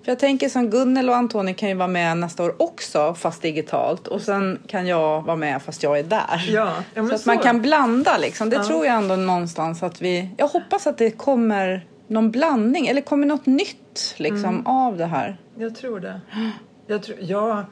För 0.07 0.11
jag 0.13 0.19
tänker 0.19 0.49
som 0.49 0.71
Gunnel 0.71 1.09
och 1.09 1.17
Antoni 1.17 1.55
kan 1.55 1.69
ju 1.69 1.75
vara 1.75 1.89
med 1.89 2.17
nästa 2.17 2.45
år 2.45 2.63
också 2.63 3.15
fast 3.15 3.43
digitalt 3.43 4.07
och 4.09 4.21
sen 4.23 4.59
kan 4.67 4.87
jag 4.87 5.23
vara 5.23 5.37
med 5.37 5.63
fast 5.63 5.83
jag 5.83 5.99
är 5.99 6.03
där. 6.03 6.45
Ja, 6.53 6.73
så 6.95 7.15
att 7.15 7.21
så. 7.21 7.29
man 7.29 7.39
kan 7.39 7.63
blanda 7.63 8.19
liksom. 8.19 8.51
Det 8.51 8.57
Ja. 8.57 8.65
tror 8.65 8.87
jag 8.87 8.95
ändå 8.97 9.17
någonstans 9.17 9.83
att 9.83 10.03
vi... 10.03 10.31
Jag 10.37 10.49
hoppas 10.49 10.87
att 10.87 10.99
det 10.99 11.11
kommer 11.11 11.87
någon 12.07 12.31
blandning 12.31 12.87
eller 12.87 13.01
kommer 13.01 13.27
något 13.27 13.47
nytt 13.47 14.15
liksom 14.17 14.45
Mm. 14.55 14.67
av 14.67 14.97
det 14.97 15.07
här. 15.07 15.37
Jag 15.59 15.77
tror 15.77 16.01
det. 16.01 16.21
Jag 16.87 17.03
tror, 17.03 17.19
ja, 17.21 17.65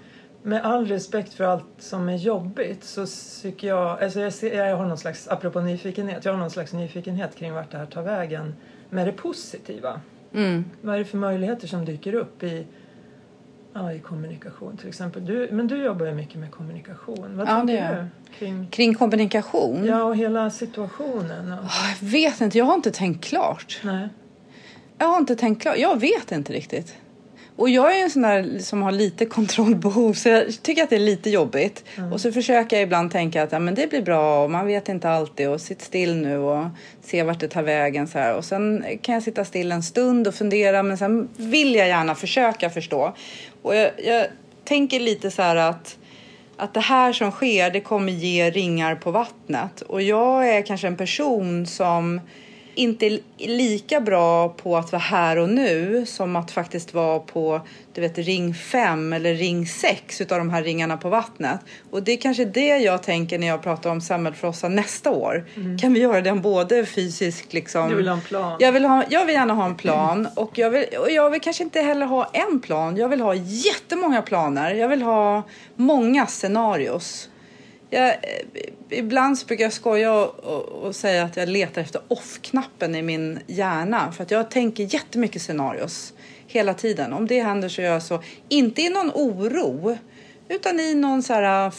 med 0.42 0.64
all 0.64 0.86
respekt 0.86 1.34
för 1.34 1.44
allt 1.44 1.64
som 1.78 2.08
är 2.08 2.16
jobbigt 2.16 2.84
så 2.84 3.06
tycker 3.42 3.68
jag, 3.68 4.02
alltså 4.02 4.20
jag, 4.20 4.32
ser, 4.32 4.64
jag 4.66 4.76
har 4.76 4.86
någon 4.86 4.98
slags, 4.98 5.28
apropå 5.28 5.60
nyfikenhet, 5.60 6.24
jag 6.24 6.32
har 6.32 6.38
någon 6.38 6.50
slags 6.50 6.72
nyfikenhet 6.72 7.36
kring 7.36 7.52
vart 7.54 7.70
det 7.70 7.78
här 7.78 7.86
tar 7.86 8.02
vägen 8.02 8.54
med 8.90 9.06
det 9.06 9.12
positiva. 9.12 10.00
Mm. 10.34 10.64
Vad 10.82 10.94
är 10.94 10.98
det 10.98 11.04
för 11.04 11.18
möjligheter 11.18 11.66
som 11.68 11.84
dyker 11.84 12.14
upp 12.14 12.42
i, 12.42 12.66
ja, 13.72 13.92
i 13.92 13.98
kommunikation 13.98 14.76
till 14.76 14.88
exempel? 14.88 15.26
Du, 15.26 15.48
men 15.52 15.66
du 15.66 15.84
jobbar 15.84 16.06
ju 16.06 16.12
mycket 16.14 16.34
med 16.40 16.50
kommunikation. 16.50 17.36
Vad 17.36 17.48
Ja, 17.48 17.56
tänker 17.66 17.96
du 18.30 18.34
kring 18.38 18.66
Kring 18.70 18.94
kommunikation? 18.94 19.84
ja, 19.84 20.02
och 20.04 20.16
hela 20.16 20.50
situationen? 20.50 21.52
Och, 21.52 21.64
Jag 22.02 22.08
vet 22.08 22.40
inte, 22.40 22.58
jag 22.58 22.64
har 22.64 22.74
inte 22.74 22.90
tänkt 22.90 23.24
klart. 23.24 23.80
nej. 23.84 24.08
Jag 24.98 25.06
har 25.06 25.18
inte 25.18 25.36
tänkt 25.36 25.62
klart. 25.62 25.76
Jag 25.78 26.00
vet 26.00 26.32
inte 26.32 26.52
riktigt. 26.52 26.96
Och 27.56 27.68
jag 27.68 27.98
är 27.98 28.02
en 28.02 28.10
sån 28.10 28.22
där 28.22 28.58
som 28.58 28.82
har 28.82 28.92
lite 28.92 29.26
kontrollbehov 29.26 30.12
så 30.12 30.28
jag 30.28 30.62
tycker 30.62 30.82
att 30.82 30.90
det 30.90 30.96
är 30.96 31.00
lite 31.00 31.30
jobbigt. 31.30 31.84
Och 32.12 32.20
så 32.20 32.32
försöker 32.32 32.76
jag 32.76 32.82
ibland 32.82 33.10
tänka 33.10 33.42
att 33.42 33.52
ja, 33.52 33.58
men 33.58 33.74
det 33.74 33.90
blir 33.90 34.02
bra 34.02 34.44
och 34.44 34.50
man 34.50 34.66
vet 34.66 34.88
inte 34.88 35.10
alltid 35.10 35.48
och 35.48 35.60
sitt 35.60 35.82
still 35.82 36.16
nu 36.16 36.38
och 36.38 36.66
se 37.02 37.22
vart 37.22 37.40
det 37.40 37.48
tar 37.48 37.62
vägen 37.62 38.08
så 38.08 38.18
här. 38.18 38.36
Och 38.36 38.44
sen 38.44 38.84
kan 39.02 39.14
jag 39.14 39.22
sitta 39.22 39.44
still 39.44 39.72
en 39.72 39.82
stund 39.82 40.26
och 40.26 40.34
fundera 40.34 40.82
men 40.82 40.98
sen 40.98 41.28
vill 41.36 41.74
jag 41.74 41.88
gärna 41.88 42.14
försöka 42.14 42.70
förstå. 42.70 43.14
Och 43.62 43.76
jag, 43.76 43.90
jag 44.04 44.26
tänker 44.64 45.00
lite 45.00 45.30
så 45.30 45.42
här 45.42 45.56
att 45.56 45.96
att 46.56 46.74
det 46.74 46.80
här 46.80 47.12
som 47.12 47.30
sker 47.30 47.70
det 47.70 47.80
kommer 47.80 48.12
ge 48.12 48.50
ringar 48.50 48.94
på 48.94 49.10
vattnet. 49.10 49.82
Och 49.82 50.02
jag 50.02 50.48
är 50.48 50.62
kanske 50.62 50.86
en 50.86 50.96
person 50.96 51.66
som 51.66 52.20
inte 52.74 53.06
är 53.06 53.20
lika 53.38 54.00
bra 54.00 54.48
på 54.48 54.76
att 54.76 54.92
vara 54.92 55.02
här 55.02 55.36
och 55.36 55.48
nu 55.48 56.06
som 56.06 56.36
att 56.36 56.50
faktiskt 56.50 56.94
vara 56.94 57.18
på 57.18 57.60
du 57.94 58.00
vet, 58.00 58.18
ring 58.18 58.54
5 58.54 59.12
eller 59.12 59.34
ring 59.34 59.66
6 59.66 60.20
utav 60.20 60.38
de 60.38 60.50
här 60.50 60.62
ringarna 60.62 60.96
på 60.96 61.08
vattnet. 61.08 61.60
Och 61.90 62.02
det 62.02 62.12
är 62.12 62.16
kanske 62.16 62.44
det 62.44 62.76
jag 62.76 63.02
tänker 63.02 63.38
när 63.38 63.46
jag 63.46 63.62
pratar 63.62 63.90
om 63.90 64.00
semmelfrossa 64.00 64.68
nästa 64.68 65.10
år. 65.10 65.46
Kan 65.80 65.92
vi 65.92 66.00
göra 66.00 66.20
den 66.20 66.40
både 66.42 66.86
fysiskt 66.86 67.52
liksom... 67.52 67.88
Du 67.88 67.94
vill 67.94 68.08
ha 68.08 68.14
en 68.14 68.20
plan? 68.20 68.56
Jag 68.60 68.72
vill, 68.72 68.84
ha, 68.84 69.04
jag 69.08 69.26
vill 69.26 69.34
gärna 69.34 69.54
ha 69.54 69.66
en 69.66 69.74
plan 69.74 70.28
och 70.36 70.58
jag, 70.58 70.70
vill, 70.70 70.84
och 70.98 71.10
jag 71.10 71.30
vill 71.30 71.40
kanske 71.40 71.62
inte 71.62 71.80
heller 71.80 72.06
ha 72.06 72.30
en 72.32 72.60
plan. 72.60 72.96
Jag 72.96 73.08
vill 73.08 73.20
ha 73.20 73.34
jättemånga 73.34 74.22
planer. 74.22 74.74
Jag 74.74 74.88
vill 74.88 75.02
ha 75.02 75.42
många 75.76 76.26
scenarios. 76.26 77.28
Jag, 77.94 78.08
eh, 78.08 78.18
ibland 78.90 79.38
så 79.38 79.46
brukar 79.46 79.64
jag 79.64 79.72
skoja 79.72 80.12
och, 80.12 80.38
och, 80.38 80.62
och 80.68 80.96
säga 80.96 81.24
att 81.24 81.36
jag 81.36 81.48
letar 81.48 81.82
efter 81.82 82.02
off-knappen 82.08 82.94
i 82.94 83.02
min 83.02 83.38
hjärna. 83.46 84.12
För 84.12 84.22
att 84.22 84.30
jag 84.30 84.50
tänker 84.50 84.94
jättemycket 84.94 85.42
scenarios 85.42 86.12
hela 86.46 86.74
tiden. 86.74 87.12
Om 87.12 87.26
det 87.26 87.42
händer 87.42 87.68
så 87.68 87.82
gör 87.82 87.92
jag 87.92 88.02
så. 88.02 88.22
Inte 88.48 88.82
i 88.82 88.88
någon 88.88 89.10
oro, 89.14 89.98
utan 90.48 90.80
i 90.80 90.94
någon 90.94 91.22
så 91.22 91.32
här... 91.32 91.66
Eh, 91.66 91.72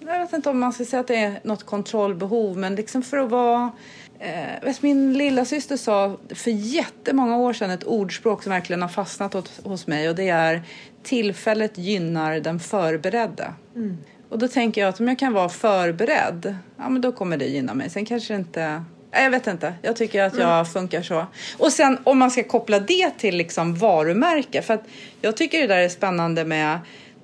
jag 0.00 0.18
vet 0.18 0.32
inte 0.32 0.50
om 0.50 0.58
man 0.58 0.72
ska 0.72 0.84
säga 0.84 1.00
att 1.00 1.08
det 1.08 1.16
är 1.16 1.40
något 1.42 1.64
kontrollbehov, 1.66 2.56
men 2.56 2.74
liksom 2.74 3.02
för 3.02 3.16
att 3.16 3.30
vara... 3.30 3.72
Eh, 4.18 4.74
min 4.80 5.12
lilla 5.12 5.44
syster 5.44 5.76
sa 5.76 6.16
för 6.34 6.50
jättemånga 6.50 7.36
år 7.36 7.52
sedan 7.52 7.70
ett 7.70 7.84
ordspråk 7.84 8.42
som 8.42 8.52
verkligen 8.52 8.82
har 8.82 8.88
fastnat 8.88 9.34
hos, 9.34 9.60
hos 9.64 9.86
mig 9.86 10.08
och 10.08 10.14
det 10.14 10.28
är 10.28 10.62
tillfället 11.02 11.78
gynnar 11.78 12.40
den 12.40 12.60
förberedde. 12.60 13.54
Mm. 13.74 13.98
Och 14.30 14.38
då 14.38 14.48
tänker 14.48 14.80
jag 14.80 14.88
att 14.88 15.00
om 15.00 15.08
jag 15.08 15.18
kan 15.18 15.32
vara 15.32 15.48
förberedd, 15.48 16.54
ja 16.76 16.88
men 16.88 17.00
då 17.00 17.12
kommer 17.12 17.36
det 17.36 17.44
gynna 17.44 17.74
mig. 17.74 17.90
Sen 17.90 18.04
kanske 18.04 18.34
det 18.34 18.38
inte... 18.38 18.84
Nej, 19.12 19.24
Jag 19.24 19.30
vet 19.30 19.46
inte. 19.46 19.74
Jag 19.82 19.96
tycker 19.96 20.22
att 20.22 20.38
jag 20.38 20.72
funkar 20.72 21.02
så. 21.02 21.26
Och 21.58 21.72
sen 21.72 21.98
om 22.04 22.18
man 22.18 22.30
ska 22.30 22.42
koppla 22.42 22.78
det 22.80 23.10
till 23.18 23.36
liksom 23.36 23.74
varumärke. 23.74 24.62
För 24.62 24.74
att 24.74 24.84
jag 25.20 25.36
tycker 25.36 25.60
det 25.60 25.66
där 25.66 25.78
är 25.78 25.88
spännande 25.88 26.44
med... 26.44 26.78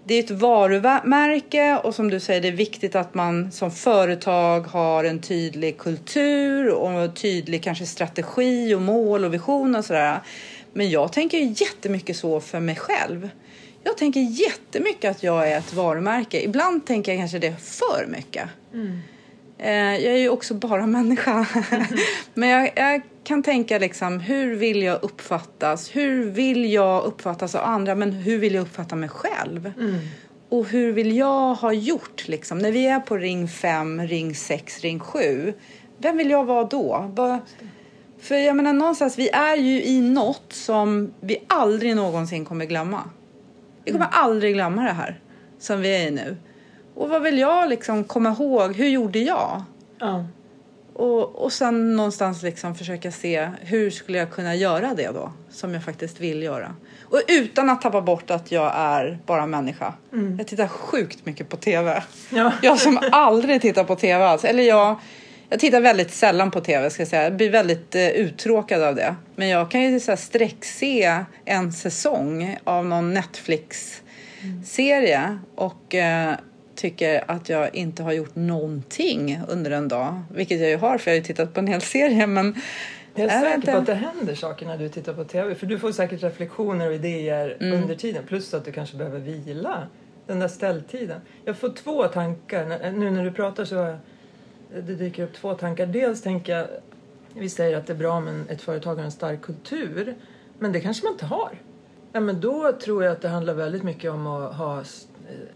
Det 0.05 0.15
är 0.15 0.23
ett 0.23 0.31
varumärke 0.31 1.79
och 1.85 1.95
som 1.95 2.11
du 2.11 2.21
säger 2.21 2.41
det 2.41 2.49
är 2.49 2.53
viktigt 2.53 2.95
att 2.95 3.15
man 3.15 3.53
som 3.53 3.71
företag 3.71 4.61
har 4.61 5.05
en 5.05 5.19
tydlig 5.19 5.79
kultur 5.79 6.69
och 6.71 7.17
tydlig 7.17 7.63
kanske 7.63 7.87
strategi 7.87 8.75
och 8.75 8.83
mål 8.83 9.25
och 9.25 9.35
vision 9.35 9.77
och 9.77 9.85
sådär. 9.85 10.21
Men 10.73 10.91
jag 10.91 11.13
tänker 11.13 11.39
jättemycket 11.39 12.17
så 12.17 12.41
för 12.41 12.61
mig 12.61 12.77
själv. 12.77 13.29
Jag 13.87 13.97
tänker 13.97 14.21
jättemycket 14.21 15.11
att 15.11 15.23
jag 15.23 15.49
är 15.51 15.59
ett 15.59 15.73
varumärke. 15.75 16.41
Ibland 16.45 16.87
tänker 16.87 17.13
jag 17.13 17.21
kanske 17.21 17.39
det 17.39 17.57
för 17.61 18.07
mycket. 18.07 18.49
Eh, 19.59 19.71
Jag 19.75 20.15
är 20.15 20.17
ju 20.17 20.29
också 20.29 20.55
bara 20.55 20.87
människa. 20.99 21.47
Men 22.35 22.49
jag, 22.49 22.71
jag 22.77 23.01
kan 23.25 23.43
tänka 23.43 23.79
liksom, 23.79 24.21
hur 24.21 24.55
vill 24.57 24.83
jag 24.83 25.03
uppfattas? 25.03 25.97
Hur 25.97 26.25
vill 26.31 26.73
jag 26.73 27.05
uppfattas 27.05 27.55
av 27.55 27.65
andra? 27.65 27.95
Men 27.95 28.13
hur 28.13 28.39
vill 28.39 28.55
jag 28.55 28.63
uppfatta 28.63 28.97
mig 28.97 29.09
själv? 29.09 29.73
Och 30.49 30.67
hur 30.67 30.93
vill 30.93 31.17
jag 31.17 31.55
ha 31.55 31.73
gjort 31.73 32.29
liksom? 32.29 32.59
När 32.59 32.73
vi 32.73 32.87
är 32.87 33.01
på 33.01 33.17
ring 33.17 33.49
5, 33.49 34.01
ring 34.03 34.35
6, 34.35 34.81
ring 34.81 35.01
7. 35.01 35.53
Vem 35.99 36.17
vill 36.17 36.31
jag 36.31 36.45
vara 36.45 36.65
då? 36.65 37.11
För 38.21 38.35
jag 38.35 38.57
menar 38.57 38.73
någonstans, 38.73 39.19
vi 39.19 39.29
är 39.29 39.57
ju 39.57 39.83
i 39.85 40.01
något 40.01 40.47
som 40.53 41.15
vi 41.21 41.37
aldrig 41.47 41.97
någonsin 41.97 42.45
kommer 42.45 42.65
glömma. 42.65 43.11
Vi 43.87 43.93
kommer 43.93 44.09
aldrig 44.13 44.55
glömma 44.55 44.83
det 44.83 44.93
här 44.93 45.21
som 45.59 45.81
vi 45.81 45.97
är 45.97 46.09
i 46.09 46.11
nu. 46.11 46.37
Och 46.95 47.09
vad 47.09 47.23
vill 47.23 47.39
jag 47.39 47.69
liksom 47.69 48.05
komma 48.05 48.31
ihåg? 48.31 48.75
Hur 48.75 48.89
gjorde 48.89 49.19
jag? 49.19 49.63
Ja. 49.99 50.25
Och, 50.93 51.45
och 51.45 51.53
sen 51.53 51.97
någonstans 51.97 52.43
liksom 52.43 52.75
försöka 52.75 53.13
se 53.13 53.51
hur 53.61 53.91
skulle 53.91 54.19
jag 54.19 54.31
kunna 54.31 54.55
göra 54.55 54.95
det 54.95 55.09
då? 55.09 55.33
Som 55.51 55.75
jag 55.75 55.85
faktiskt 55.85 56.21
vill 56.21 56.43
göra. 56.43 56.75
Och 57.05 57.21
utan 57.29 57.71
att 57.71 57.83
tappa 57.83 58.01
bort 58.01 58.31
att 58.31 58.53
jag 58.53 58.73
är 58.75 59.19
bara 59.27 59.47
människa. 59.47 59.93
Jag 60.39 60.47
tittar 60.47 60.69
sjukt 60.69 61.27
mycket 61.27 61.49
på 61.49 61.57
TV. 61.57 62.03
Ja. 62.31 62.53
Jag 62.63 62.79
som 62.79 62.99
aldrig 63.13 63.61
tittar 63.63 63.85
på 63.85 63.97
TV 63.97 64.25
alls. 64.25 64.45
Eller 64.45 64.63
jag, 64.63 64.97
jag 65.49 65.61
tittar 65.61 65.81
väldigt 65.81 66.11
sällan 66.11 66.51
på 66.51 66.61
TV 66.61 66.91
ska 66.91 67.01
jag 67.01 67.09
säga. 67.09 67.23
Jag 67.23 67.37
blir 67.37 67.51
väldigt 67.51 67.95
eh, 67.95 68.09
uttråkad 68.09 68.83
av 68.83 68.95
det. 68.95 69.15
Men 69.37 69.49
jag 69.49 69.71
kan 69.71 69.83
ju 69.83 70.01
så 70.01 70.11
här 70.11 70.17
sträckse 70.17 71.25
en 71.45 71.73
säsong 71.73 72.57
av 72.65 72.87
någon 72.87 73.15
Netflix-serie. 73.15 75.39
Och 75.55 75.95
eh, 75.95 76.35
tycker 76.75 77.25
att 77.31 77.49
jag 77.49 77.75
inte 77.75 78.03
har 78.03 78.13
gjort 78.13 78.37
någonting 78.37 79.41
under 79.49 79.71
en 79.71 79.89
dag. 79.89 80.23
Vilket 80.35 80.61
jag 80.61 80.71
ju 80.71 80.77
har 80.77 80.99
för 80.99 81.11
jag 81.11 81.17
har 81.17 81.19
ju 81.19 81.25
tittat 81.25 81.55
på 81.55 81.61
en 81.61 81.67
hel 81.67 81.81
serie. 81.81 82.27
Men 82.27 82.55
Jag 83.15 83.27
är 83.27 83.41
säker 83.41 83.55
inte. 83.55 83.73
på 83.73 83.79
att 83.79 83.87
det 83.87 83.95
händer 83.95 84.35
saker 84.35 84.67
när 84.67 84.79
du 84.79 84.89
tittar 84.89 85.15
på 85.15 85.25
TV. 85.25 85.55
För 85.55 85.67
du 85.67 85.79
får 85.79 85.93
säkert 85.93 86.23
reflektioner 86.23 86.89
och 86.89 86.95
idéer 86.95 87.57
Mm. 87.61 87.83
under 87.83 87.95
tiden. 87.95 88.23
Plus 88.29 88.55
att 88.55 88.65
du 88.65 88.73
kanske 88.73 88.97
behöver 88.97 89.19
vila 89.19 89.87
den 90.27 90.41
där 90.41 90.49
ställtiden. 90.49 91.21
Jag 91.45 91.57
får 91.57 91.69
två 91.69 92.05
tankar. 92.05 92.93
Nu 92.93 93.11
när 93.11 93.25
du 93.25 93.33
pratar 93.33 93.65
så 93.65 93.77
har 93.77 93.87
jag- 93.89 93.99
det 94.81 94.95
dyker 94.95 95.23
upp 95.23 95.33
två 95.33 95.55
tankar. 95.55 95.87
Dels 95.87 96.23
tänker 96.23 96.57
jag, 96.57 96.67
vi 97.35 97.49
säger 97.49 97.77
att 97.77 97.87
det 97.87 97.93
är 97.93 97.97
bra 97.97 98.13
om 98.13 98.29
en- 98.29 98.47
ett 98.49 98.63
företag 98.63 98.97
har 98.97 99.05
en 99.05 99.13
stark 99.13 99.43
kultur. 99.43 100.15
Men 100.59 100.73
det 100.73 100.81
kanske 100.81 101.05
man 101.05 101.13
inte 101.13 101.27
har. 101.27 101.59
Ja, 102.13 102.21
men 102.21 102.41
då 102.41 102.73
tror 102.73 103.05
jag 103.05 103.13
att 103.13 103.23
det 103.23 103.29
handlar 103.29 103.55
väldigt 103.55 103.83
mycket 103.83 104.11
om 104.11 104.27
att 104.27 104.55
ha, 104.55 104.79
eh, 104.79 104.85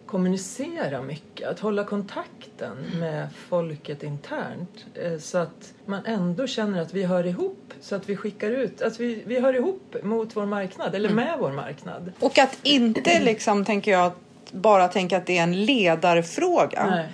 kommunicera 0.07 1.03
mycket. 1.03 1.49
Att 1.49 1.61
hålla 1.61 1.85
kontakten 1.85 2.77
med 2.99 3.29
folket 3.49 4.03
internt. 4.03 4.85
eh, 4.95 5.19
Så 5.19 5.39
att 5.39 5.73
man 5.87 6.05
ändå 6.07 6.47
känner 6.47 6.83
att 6.83 6.95
vi 6.95 7.03
hör 7.05 7.27
ihop. 7.27 7.73
Så 7.81 7.95
att 7.95 8.09
vi 8.09 8.17
skickar 8.17 8.51
ut, 8.51 8.83
att 8.83 9.01
vi, 9.01 9.23
vi 9.27 9.41
hör 9.41 9.55
ihop 9.57 9.97
mot 10.03 10.37
vår 10.37 10.47
marknad. 10.47 10.95
Eller 10.95 11.09
med 11.11 11.37
vår 11.39 11.53
marknad. 11.53 12.13
Och 12.21 12.39
att 12.39 12.59
inte 12.63 13.21
liksom, 13.21 13.65
tänker 13.65 13.91
jag, 13.91 14.13
bara 14.53 14.89
tänka 14.89 15.17
att 15.17 15.27
det 15.27 15.39
är 15.39 15.43
en 15.43 15.65
ledarfråga. 15.65 16.87
Nej. 16.91 17.09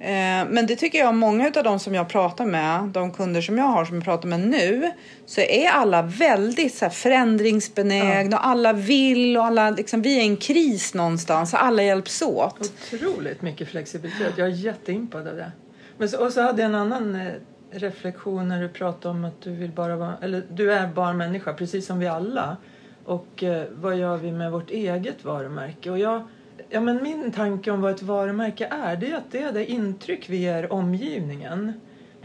Eh, 0.00 0.48
Men 0.48 0.66
det 0.66 0.76
tycker 0.76 0.98
jag 0.98 1.14
många 1.14 1.52
av 1.56 1.64
de 1.64 1.78
som 1.78 1.94
jag 1.94 2.08
pratar 2.08 2.46
med, 2.46 2.82
de 2.82 3.12
kunder 3.12 3.40
som 3.40 3.58
jag 3.58 3.64
har 3.64 3.84
som 3.84 3.94
jag 3.94 4.04
pratar 4.04 4.28
med 4.28 4.40
nu, 4.40 4.90
så 5.26 5.40
är 5.40 5.68
alla 5.68 6.02
väldigt 6.02 6.74
så 6.74 6.84
här 6.84 6.92
förändringsbenägna 6.92 8.36
och 8.38 8.46
alla 8.46 8.72
vill 8.72 9.36
och 9.36 9.44
alla, 9.44 9.70
liksom, 9.70 10.02
vi 10.02 10.18
är 10.18 10.22
i 10.22 10.26
en 10.26 10.36
kris 10.36 10.94
någonstans 10.94 11.52
och 11.52 11.64
alla 11.64 11.82
hjälps 11.82 12.22
åt. 12.22 12.72
Otroligt 12.92 13.42
mycket 13.42 13.68
flexibilitet. 13.68 14.32
Jag 14.36 14.46
är 14.46 14.52
jätteimpad 14.52 15.28
av 15.28 15.36
det. 15.36 15.52
Men 15.98 16.08
så, 16.08 16.24
och 16.24 16.32
så 16.32 16.42
hade 16.42 16.62
jag 16.62 16.68
en 16.68 16.74
annan 16.74 17.14
eh, 17.14 17.32
reflektion 17.70 18.48
när 18.48 18.62
du 18.62 18.68
pratar 18.68 19.10
om 19.10 19.24
att 19.24 19.42
du 19.42 19.50
vill 19.50 19.70
bara 19.70 19.96
vara, 19.96 20.16
eller 20.22 20.42
du 20.50 20.72
är 20.72 20.86
bara 20.86 21.12
människa 21.12 21.52
precis 21.52 21.86
som 21.86 21.98
vi 21.98 22.06
alla. 22.06 22.56
Och 23.04 23.42
eh, 23.42 23.64
vad 23.72 23.96
gör 23.96 24.16
vi 24.16 24.32
med 24.32 24.52
vårt 24.52 24.70
eget 24.70 25.24
varumärke? 25.24 25.90
Och 25.90 25.98
jag, 25.98 26.22
ja, 26.68 26.80
men 26.80 27.02
min 27.02 27.32
tanke 27.32 27.70
om 27.70 27.80
vad 27.80 27.92
ett 27.92 28.02
varumärke 28.02 28.66
är, 28.66 28.96
det 28.96 29.10
är 29.10 29.16
att 29.16 29.30
det 29.30 29.38
är 29.38 29.52
det 29.52 29.70
intryck 29.70 30.28
vi 30.28 30.36
ger 30.36 30.72
omgivningen. 30.72 31.72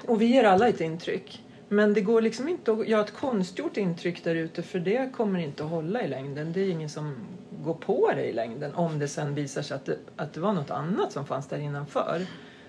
Och 0.07 0.21
vi 0.21 0.25
ger 0.25 0.43
alla 0.43 0.67
ett 0.67 0.81
intryck. 0.81 1.43
Men 1.67 1.93
det 1.93 2.01
går 2.01 2.21
liksom 2.21 2.48
inte 2.48 2.71
att 2.71 2.88
göra 2.88 3.01
ett 3.01 3.13
konstgjort 3.13 3.77
intryck 3.77 4.24
där 4.24 4.36
ute 4.36 4.63
för 4.63 4.79
det 4.79 5.13
kommer 5.13 5.39
inte 5.39 5.63
att 5.63 5.69
hålla 5.69 6.01
i 6.01 6.07
längden. 6.07 6.53
Det 6.53 6.62
är 6.62 6.69
ingen 6.69 6.89
som 6.89 7.15
går 7.63 7.74
på 7.74 8.12
det 8.15 8.24
i 8.24 8.33
längden 8.33 8.75
om 8.75 9.00
det 9.00 9.07
sen 9.07 9.36
visar 9.36 9.62
sig 9.62 9.75
att 9.75 9.86
det, 9.86 9.98
att 10.15 10.33
det 10.33 10.39
var 10.39 10.53
något 10.53 10.71
annat 10.71 11.12
som 11.12 11.25
fanns 11.25 11.48
där 11.48 11.57
innanför. 11.57 12.25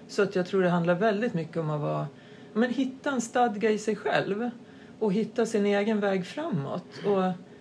Så 0.09 0.23
att 0.23 0.37
jag 0.37 0.47
tror 0.47 0.63
det 0.63 0.69
handlar 0.69 0.95
väldigt 0.95 1.35
mycket 1.35 1.57
om 1.57 1.71
att 1.71 1.81
vara, 1.81 2.07
men 2.53 2.71
hitta 2.71 3.11
en 3.11 3.21
stadga 3.21 3.71
i 3.71 3.79
sig 3.79 3.97
själv 3.97 4.51
och 4.99 5.13
hitta 5.13 5.47
sin 5.47 5.67
egen 5.67 6.01
väg 6.01 6.27
framåt. 6.27 6.87
Och, 7.07 7.52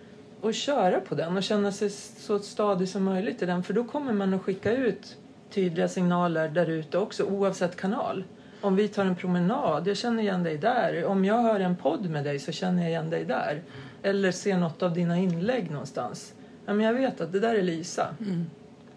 och 0.42 0.54
köra 0.54 1.00
på 1.00 1.14
den 1.14 1.36
och 1.36 1.42
känna 1.42 1.72
sig 1.72 1.90
så 1.90 2.38
stadig 2.38 2.88
som 2.88 3.04
möjligt 3.04 3.42
i 3.42 3.46
den 3.46 3.62
för 3.62 3.74
då 3.74 3.84
kommer 3.84 4.12
man 4.12 4.34
att 4.34 4.42
skicka 4.42 4.72
ut 4.72 5.16
tydliga 5.50 5.88
signaler 5.88 6.48
där 6.48 6.70
ute 6.70 6.98
också 6.98 7.24
oavsett 7.24 7.76
kanal. 7.76 8.24
Om 8.60 8.76
vi 8.76 8.88
tar 8.88 9.04
en 9.04 9.16
promenad, 9.16 9.86
jag 9.86 9.96
känner 9.96 10.22
igen 10.22 10.42
dig 10.42 10.58
där. 10.58 11.04
Om 11.04 11.24
jag 11.24 11.42
hör 11.42 11.60
en 11.60 11.76
podd 11.76 12.10
med 12.10 12.24
dig 12.24 12.38
så 12.38 12.52
känner 12.52 12.82
jag 12.82 12.90
igen 12.90 13.10
dig 13.10 13.24
där. 13.24 13.62
Eller 14.02 14.32
ser 14.32 14.58
något 14.58 14.82
av 14.82 14.94
dina 14.94 15.18
inlägg 15.18 15.70
någonstans. 15.70 16.34
Ja, 16.66 16.72
men 16.72 16.86
jag 16.86 16.94
vet 16.94 17.20
att 17.20 17.32
det 17.32 17.40
där 17.40 17.54
är 17.54 17.62
Lisa. 17.62 18.14
Mm. 18.20 18.46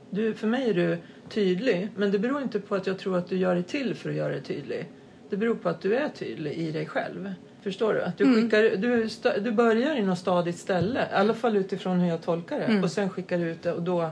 Du, 0.10 0.34
för 0.34 0.48
mig 0.48 0.70
är 0.70 0.74
du 0.74 0.98
tydlig, 1.30 1.90
men 1.96 2.12
det 2.12 2.20
beror 2.20 2.42
inte 2.42 2.60
på 2.60 2.76
att 2.76 2.88
jag 2.88 3.00
tror 3.00 3.18
att 3.18 3.28
du 3.28 3.38
gör 3.38 3.56
det 3.56 3.64
till 3.64 3.96
för 3.96 4.10
att 4.10 4.16
göra 4.16 4.34
det 4.34 4.42
tydlig. 4.42 4.90
Det 5.30 5.38
beror 5.38 5.56
på 5.56 5.70
att 5.70 5.82
du 5.82 5.96
är 5.96 6.10
tydlig 6.10 6.54
i 6.54 6.72
dig 6.72 6.86
själv. 6.86 7.34
Förstår 7.66 7.94
du? 7.94 8.02
Att 8.02 8.18
du, 8.18 8.24
Mm. 8.24 8.36
skickar, 8.42 8.62
du, 8.78 9.10
du 9.40 9.52
börjar 9.52 9.96
i 9.96 10.02
något 10.02 10.20
stadigt 10.20 10.58
ställe, 10.58 11.00
i 11.12 11.16
alla 11.16 11.34
fall 11.34 11.58
utifrån 11.58 12.00
hur 12.00 12.10
jag 12.10 12.22
tolkar 12.22 12.60
det. 12.60 12.66
Mm. 12.66 12.84
Och 12.84 12.92
sen 12.92 13.10
skickar 13.10 13.38
du 13.38 13.44
ut 13.44 13.64
det 13.64 13.72
och 13.74 13.82
då... 13.82 14.10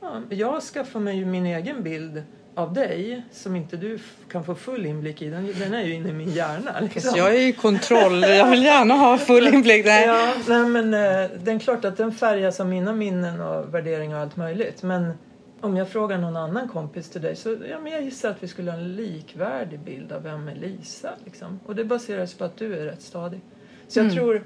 Ja, 0.00 0.20
jag 0.30 0.62
skaffar 0.62 1.00
mig 1.00 1.16
ju 1.16 1.24
min 1.26 1.46
egen 1.46 1.82
bild 1.82 2.22
av 2.54 2.72
dig 2.74 3.22
som 3.32 3.56
inte 3.56 3.76
du 3.76 3.98
kan 4.32 4.44
få 4.44 4.54
full 4.54 4.86
inblick 4.86 5.22
i. 5.22 5.30
Den, 5.30 5.54
den 5.58 5.74
är 5.74 5.82
ju 5.82 5.94
inne 5.94 6.08
i 6.08 6.12
min 6.12 6.30
hjärna. 6.30 6.80
Liksom. 6.80 7.12
Jag 7.16 7.34
är 7.36 7.40
i 7.40 7.52
kontroll. 7.52 8.22
Jag 8.22 8.50
vill 8.50 8.64
gärna 8.64 8.94
ha 8.94 9.18
full 9.18 9.48
inblick. 9.54 9.84
Nej. 9.86 10.06
Ja, 10.06 10.32
nej, 10.48 10.64
men 10.66 10.94
eh, 10.94 11.30
det 11.42 11.50
är 11.52 11.58
klart 11.58 11.84
att 11.84 11.96
den 11.96 12.12
färgas 12.12 12.60
av 12.60 12.66
mina 12.66 12.92
minnen 12.92 13.40
och 13.40 13.74
värderingar 13.74 14.16
och 14.16 14.22
allt 14.22 14.36
möjligt. 14.36 14.82
Men 14.82 15.12
om 15.60 15.76
jag 15.76 15.88
frågar 15.88 16.18
någon 16.18 16.36
annan 16.36 16.68
kompis 16.68 17.10
till 17.10 17.20
dig 17.22 17.36
så 17.36 17.56
ja, 17.70 17.80
men 17.80 17.92
jag 17.92 18.02
gissar 18.02 18.30
att 18.30 18.42
vi 18.42 18.48
skulle 18.48 18.70
ha 18.70 18.78
en 18.78 18.96
likvärdig 18.96 19.80
bild 19.80 20.12
av 20.12 20.22
vem 20.22 20.48
är 20.48 20.54
Lisa. 20.54 21.10
Liksom. 21.24 21.60
Och 21.66 21.74
det 21.74 21.84
baseras 21.84 22.34
på 22.34 22.44
att 22.44 22.56
du 22.56 22.74
är 22.80 22.84
rätt 22.84 23.02
stadig. 23.02 23.40
Så 23.88 23.98
jag 23.98 24.04
Mm. 24.04 24.16
tror 24.16 24.44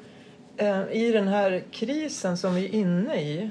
eh, 0.56 0.92
i 0.92 1.12
den 1.12 1.28
här 1.28 1.62
krisen 1.70 2.36
som 2.36 2.54
vi 2.54 2.64
är 2.64 2.74
inne 2.74 3.22
i. 3.22 3.50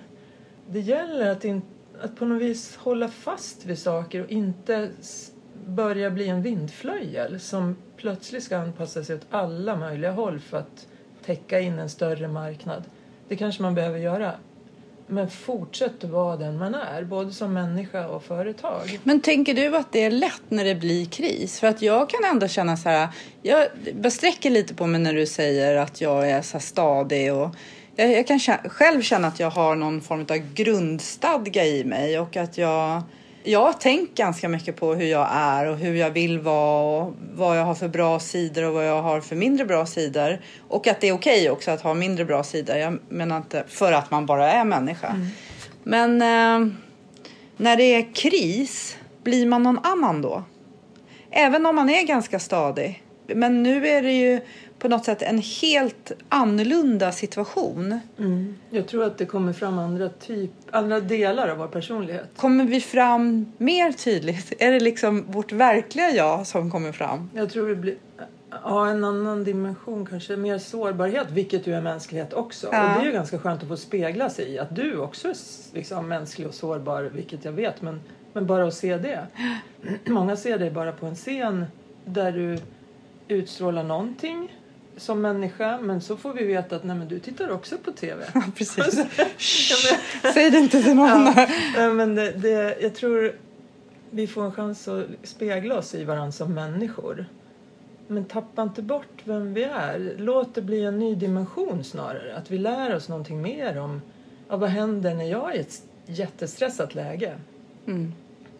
Det 0.69 0.79
gäller 0.79 1.31
att, 1.31 1.45
in, 1.45 1.61
att 2.01 2.15
på 2.15 2.25
något 2.25 2.41
vis 2.41 2.75
hålla 2.75 3.07
fast 3.07 3.65
vid 3.65 3.79
saker 3.79 4.23
och 4.23 4.31
inte 4.31 4.89
börja 5.65 6.09
bli 6.11 6.27
en 6.27 6.41
vindflöjel 6.41 7.39
som 7.39 7.75
plötsligt 7.97 8.43
ska 8.43 8.57
anpassa 8.57 9.03
sig 9.03 9.15
åt 9.15 9.27
alla 9.29 9.75
möjliga 9.75 10.11
håll 10.11 10.39
för 10.39 10.57
att 10.57 10.87
täcka 11.25 11.59
in 11.59 11.79
en 11.79 11.89
större 11.89 12.27
marknad. 12.27 12.83
Det 13.27 13.35
kanske 13.35 13.61
man 13.61 13.75
behöver 13.75 13.99
göra. 13.99 14.31
Men 15.13 15.29
fortsätt 15.29 16.03
att 16.03 16.09
vara 16.09 16.37
den 16.37 16.57
man 16.57 16.75
är, 16.75 17.03
både 17.03 17.31
som 17.31 17.53
människa 17.53 18.07
och 18.07 18.23
företag. 18.23 18.99
Men 19.03 19.21
tänker 19.21 19.53
du 19.53 19.77
att 19.77 19.91
det 19.91 20.03
är 20.03 20.11
lätt 20.11 20.43
när 20.49 20.65
det 20.65 20.75
blir 20.75 21.05
kris? 21.05 21.59
För 21.59 21.67
att 21.67 21.81
jag 21.81 22.09
kan 22.09 22.23
ändå 22.31 22.47
känna 22.47 22.77
så 22.77 22.89
här, 22.89 23.07
jag 23.41 23.67
besträcker 23.93 24.49
lite 24.49 24.73
på 24.73 24.87
mig 24.87 25.01
när 25.01 25.13
du 25.13 25.25
säger 25.25 25.75
att 25.75 26.01
jag 26.01 26.29
är 26.29 26.41
så 26.41 26.53
här 26.53 26.59
stadig 26.59 27.33
och 27.33 27.55
jag, 27.95 28.11
jag 28.11 28.27
kan 28.27 28.37
kä- 28.37 28.69
själv 28.69 29.01
känna 29.01 29.27
att 29.27 29.39
jag 29.39 29.49
har 29.49 29.75
någon 29.75 30.01
form 30.01 30.21
av 30.21 30.37
grundstadga 30.53 31.65
i 31.65 31.83
mig 31.83 32.19
och 32.19 32.37
att 32.37 32.57
jag 32.57 33.01
jag 33.43 33.59
har 33.59 33.73
tänkt 33.73 34.17
ganska 34.17 34.49
mycket 34.49 34.75
på 34.75 34.93
hur 34.95 35.05
jag 35.05 35.27
är 35.31 35.65
och 35.65 35.77
hur 35.77 35.95
jag 35.95 36.09
vill 36.09 36.39
vara 36.39 37.03
och 37.03 37.13
vad 37.33 37.57
jag 37.57 37.65
har 37.65 37.75
för 37.75 37.87
bra 37.87 38.19
sidor 38.19 38.63
och 38.63 38.73
vad 38.73 38.87
jag 38.87 39.01
har 39.01 39.21
för 39.21 39.35
mindre 39.35 39.65
bra 39.65 39.85
sidor. 39.85 40.41
Och 40.67 40.87
att 40.87 41.01
det 41.01 41.07
är 41.07 41.13
okej 41.13 41.49
också 41.49 41.71
att 41.71 41.81
ha 41.81 41.93
mindre 41.93 42.25
bra 42.25 42.43
sidor. 42.43 42.75
Jag 42.75 42.99
menar 43.09 43.37
inte 43.37 43.63
för 43.67 43.91
att 43.91 44.11
man 44.11 44.25
bara 44.25 44.51
är 44.51 44.63
människa. 44.63 45.15
Men 45.83 46.21
eh, 46.21 46.73
när 47.57 47.77
det 47.77 47.83
är 47.83 48.13
kris, 48.15 48.97
blir 49.23 49.45
man 49.45 49.63
någon 49.63 49.79
annan 49.83 50.21
då? 50.21 50.43
Även 51.31 51.65
om 51.65 51.75
man 51.75 51.89
är 51.89 52.03
ganska 52.03 52.39
stadig. 52.39 53.02
Men 53.27 53.63
nu 53.63 53.87
är 53.87 54.01
det 54.01 54.11
ju 54.11 54.41
på 54.79 54.87
något 54.87 55.05
sätt 55.05 55.21
en 55.21 55.41
helt 55.61 56.11
annorlunda 56.29 57.11
situation. 57.11 57.99
Jag 58.69 58.87
tror 58.87 59.03
att 59.03 59.17
det 59.17 59.25
kommer 59.25 59.53
fram 59.53 59.79
andra, 59.79 60.09
typ, 60.09 60.51
andra 60.71 60.99
delar 60.99 61.47
av 61.47 61.57
vår 61.57 61.67
personlighet. 61.67 62.29
Kommer 62.35 62.65
vi 62.65 62.81
fram 62.81 63.53
mer 63.57 63.91
tydligt? 63.91 64.53
Är 64.59 64.71
det 64.71 64.79
liksom 64.79 65.25
vårt 65.27 65.51
verkliga 65.51 66.09
jag 66.09 66.47
som 66.47 66.71
kommer 66.71 66.91
fram? 66.91 67.29
Jag 67.33 67.49
tror 67.49 67.69
det 67.69 67.75
blir 67.75 67.95
ja, 68.63 68.87
en 68.87 69.03
annan 69.03 69.43
dimension, 69.43 70.05
kanske 70.05 70.37
mer 70.37 70.57
sårbarhet, 70.57 71.31
vilket 71.31 71.67
ju 71.67 71.73
är 71.73 71.81
mänsklighet 71.81 72.33
också. 72.33 72.67
Ja. 72.71 72.83
Och 72.83 72.99
det 72.99 73.05
är 73.05 73.05
ju 73.05 73.11
ganska 73.11 73.39
skönt 73.39 73.61
att 73.61 73.67
få 73.67 73.77
spegla 73.77 74.29
sig 74.29 74.49
i 74.49 74.59
att 74.59 74.75
du 74.75 74.97
också 74.97 75.27
är 75.27 75.35
liksom, 75.73 76.07
mänsklig 76.07 76.47
och 76.47 76.53
sårbar, 76.53 77.03
vilket 77.03 77.45
jag 77.45 77.51
vet. 77.51 77.81
Men, 77.81 78.01
men 78.33 78.45
bara 78.45 78.67
att 78.67 78.73
se 78.73 78.97
det. 78.97 79.27
Många 80.05 80.35
ser 80.35 80.59
dig 80.59 80.71
bara 80.71 80.91
på 80.91 81.05
en 81.05 81.15
scen 81.15 81.65
där 82.05 82.31
du 82.31 82.57
utstrålar 83.27 83.83
någonting 83.83 84.57
som 84.97 85.21
människa 85.21 85.79
men 85.81 86.01
så 86.01 86.17
får 86.17 86.33
vi 86.33 86.45
veta 86.45 86.75
att 86.75 86.83
nej, 86.83 86.95
men 86.95 87.07
du 87.07 87.19
tittar 87.19 87.51
också 87.51 87.77
på 87.77 87.91
TV. 87.91 88.25
Precis. 88.55 88.97
Men- 90.23 90.33
Säg 90.33 90.51
det 90.51 90.57
inte 90.57 90.83
till 90.83 90.95
någon. 90.95 91.33
Ja, 91.77 91.93
men 91.93 92.15
det, 92.15 92.31
det, 92.31 92.77
jag 92.81 92.95
tror 92.95 93.35
vi 94.09 94.27
får 94.27 94.43
en 94.45 94.51
chans 94.51 94.87
att 94.87 95.05
spegla 95.23 95.77
oss 95.77 95.95
i 95.95 96.03
varandra 96.03 96.31
som 96.31 96.53
människor. 96.53 97.25
Men 98.07 98.25
tappa 98.25 98.61
inte 98.61 98.81
bort 98.81 99.21
vem 99.23 99.53
vi 99.53 99.63
är. 99.63 100.15
Låt 100.17 100.55
det 100.55 100.61
bli 100.61 100.83
en 100.83 100.99
ny 100.99 101.15
dimension 101.15 101.83
snarare. 101.83 102.35
Att 102.35 102.51
vi 102.51 102.57
lär 102.57 102.95
oss 102.95 103.09
någonting 103.09 103.41
mer 103.41 103.77
om 103.79 104.01
ja, 104.49 104.57
vad 104.57 104.69
händer 104.69 105.15
när 105.15 105.25
jag 105.25 105.51
är 105.51 105.57
i 105.57 105.59
ett 105.59 105.81
jättestressat 106.05 106.95
läge. 106.95 107.35
Mm. 107.87 108.13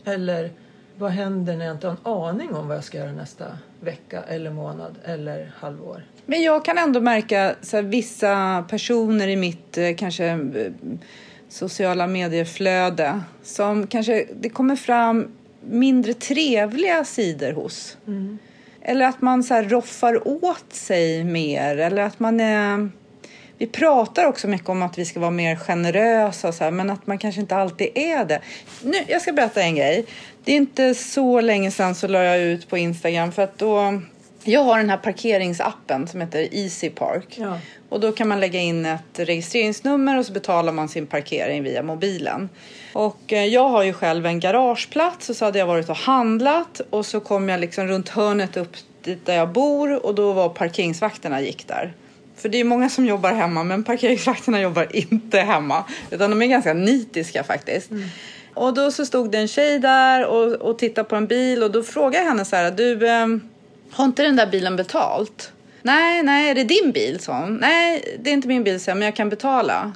Eller 0.04 0.52
vad 1.04 1.12
händer 1.12 1.58
när 1.58 1.66
jag 1.66 1.76
inte 1.76 1.88
har 1.88 1.94
en 1.94 2.12
aning 2.12 2.56
om 2.56 2.68
vad 2.68 2.78
jag 2.78 2.84
ska 2.84 2.98
göra 2.98 3.12
nästa 3.12 3.46
vecka 3.80 4.24
eller 4.28 4.52
månad 4.52 4.96
eller 5.06 5.52
halvår. 5.60 6.04
Men 6.26 6.42
jag 6.44 6.66
kan 6.66 6.78
ändå 6.78 7.02
märka 7.02 7.56
så 7.62 7.76
här, 7.76 7.84
vissa 7.84 8.66
personer 8.70 9.28
i 9.28 9.36
mitt 9.36 9.78
eh, 9.78 9.96
kanske 9.96 10.26
eh, 10.26 10.39
sociala 11.50 12.08
medieflöde 12.08 13.22
som 13.44 13.88
kanske 13.88 14.28
det 14.36 14.50
kommer 14.50 14.76
fram 14.76 15.28
mindre 15.70 16.13
trevliga 16.13 17.06
sidor 17.06 17.52
hos. 17.52 17.98
Eller 18.82 19.06
att 19.06 19.22
man 19.22 19.44
så 19.44 19.54
här 19.54 19.63
roffar 19.63 20.28
åt 20.28 20.74
sig 20.74 21.24
mer 21.24 21.78
eller 21.78 22.02
att 22.02 22.20
man 22.20 22.39
är... 22.39 22.89
Vi 23.58 23.68
pratar 23.68 24.26
också 24.26 24.48
mycket 24.48 24.70
om 24.70 24.82
att 24.82 24.98
vi 24.98 25.06
ska 25.06 25.20
vara 25.20 25.32
mer 25.32 25.56
generösa 25.56 26.48
och 26.48 26.54
så 26.54 26.63
här, 26.63 26.72
men 26.72 26.89
att 26.89 27.08
man 27.08 27.18
kanske 27.18 27.42
inte 27.42 27.56
alltid 27.56 27.88
är 27.96 28.26
det. 28.26 28.42
Nu, 28.84 28.98
jag 29.08 29.22
ska 29.22 29.34
berätta 29.34 29.62
en 29.62 29.76
grej. 29.76 30.06
Det 30.45 30.51
är 30.51 30.56
inte 30.56 30.93
så 30.93 31.41
länge 31.41 31.71
sedan 31.71 31.95
så 31.95 32.08
la 32.08 32.23
jag 32.23 32.39
ut 32.41 32.69
på 32.69 32.77
Instagram 32.77 33.32
för 33.32 33.41
att 33.41 33.58
då... 33.58 34.01
Jag 34.45 34.63
har 34.63 34.77
den 34.77 34.89
här 34.89 34.97
parkeringsappen 34.97 36.08
som 36.08 36.21
heter 36.21 36.47
Easy 36.51 36.89
Park. 36.89 37.38
Ja. 37.39 37.60
Och 37.89 37.99
då 37.99 38.12
kan 38.12 38.27
man 38.27 38.39
lägga 38.39 38.60
in 38.60 38.86
ett 38.86 39.19
registreringsnummer 39.19 40.17
och 40.17 40.25
så 40.25 40.34
betalar 40.34 40.71
man 40.71 40.89
sin 40.89 41.08
parkering 41.08 41.63
via 41.63 41.84
mobilen. 41.84 42.49
Och 42.93 43.34
eh, 43.34 43.45
jag 43.45 43.69
har 43.69 43.84
ju 43.84 43.93
själv 43.93 44.25
en 44.25 44.39
garageplats 44.39 45.29
och 45.29 45.36
så 45.36 45.45
hade 45.45 45.60
jag 45.60 45.65
varit 45.65 45.89
och 45.89 45.97
handlat 45.97 46.82
och 46.89 47.06
så 47.06 47.19
kom 47.19 47.49
jag 47.49 47.60
liksom 47.60 47.88
runt 47.88 48.10
hörnet 48.10 48.58
upp 48.58 48.75
dit 49.03 49.25
där 49.25 49.36
jag 49.36 49.49
bor 49.51 50.06
och 50.06 50.15
då 50.15 50.34
var 50.34 50.49
parkeringsvakterna 50.49 51.41
gick 51.41 51.67
där. 51.67 51.93
För 52.36 52.49
det 52.49 52.60
är 52.60 52.63
många 52.63 52.89
som 52.89 53.06
jobbar 53.06 53.34
hemma 53.34 53.63
men 53.63 53.84
parkeringsvakterna 53.84 54.62
jobbar 54.62 54.95
inte 54.95 55.39
hemma 55.39 55.84
utan 56.12 56.29
de 56.29 56.41
är 56.41 56.45
ganska 56.45 56.73
nitiska 56.73 57.43
faktiskt. 57.43 57.89
Och 58.54 58.74
då 58.74 58.92
så 58.92 59.06
stod 59.06 59.32
det 59.32 59.38
en 59.38 59.48
tjej 59.48 59.80
där 59.80 60.26
och, 60.26 60.54
och 60.54 60.80
tittade 60.80 61.10
på 61.10 61.16
en 61.16 61.28
bil 61.28 61.63
och 61.63 61.72
då 61.72 61.84
frågade 61.84 62.18
jag 62.18 62.26
henne 62.26 62.46
så 62.46 62.56
här, 62.56 62.72
du 62.72 63.08
eh, 63.08 63.28
har 63.92 64.06
inte 64.06 64.24
den 64.24 64.36
där 64.36 64.48
bilen 64.48 64.76
betalt? 64.76 65.52
Nej, 65.82 66.24
nej, 66.24 66.50
är 66.50 66.56
det 66.56 66.63
din 66.63 66.92
bil? 66.92 67.20
sa 67.20 67.39
hon. 67.39 67.56
Nej, 67.56 68.18
det 68.20 68.30
är 68.30 68.34
inte 68.34 68.48
min 68.48 68.63
bil, 68.63 68.80
sa 68.80 68.92
jag, 68.92 68.98
men 68.98 69.06
jag 69.06 69.16
kan 69.16 69.30
betala. 69.30 69.92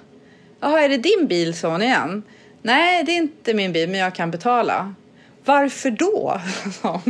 Jaha, 0.59 0.81
är 0.81 0.89
det 0.89 0.97
din 0.97 1.27
bil? 1.27 1.53
sa 1.57 1.71
hon 1.71 1.81
igen. 1.81 2.23
Nej, 2.61 3.03
det 3.03 3.11
är 3.11 3.17
inte 3.17 3.53
min 3.53 3.73
bil, 3.73 3.89
men 3.89 3.99
jag 3.99 4.15
kan 4.15 4.31
betala. 4.31 4.93
Varför 5.45 5.91
då? 5.91 6.41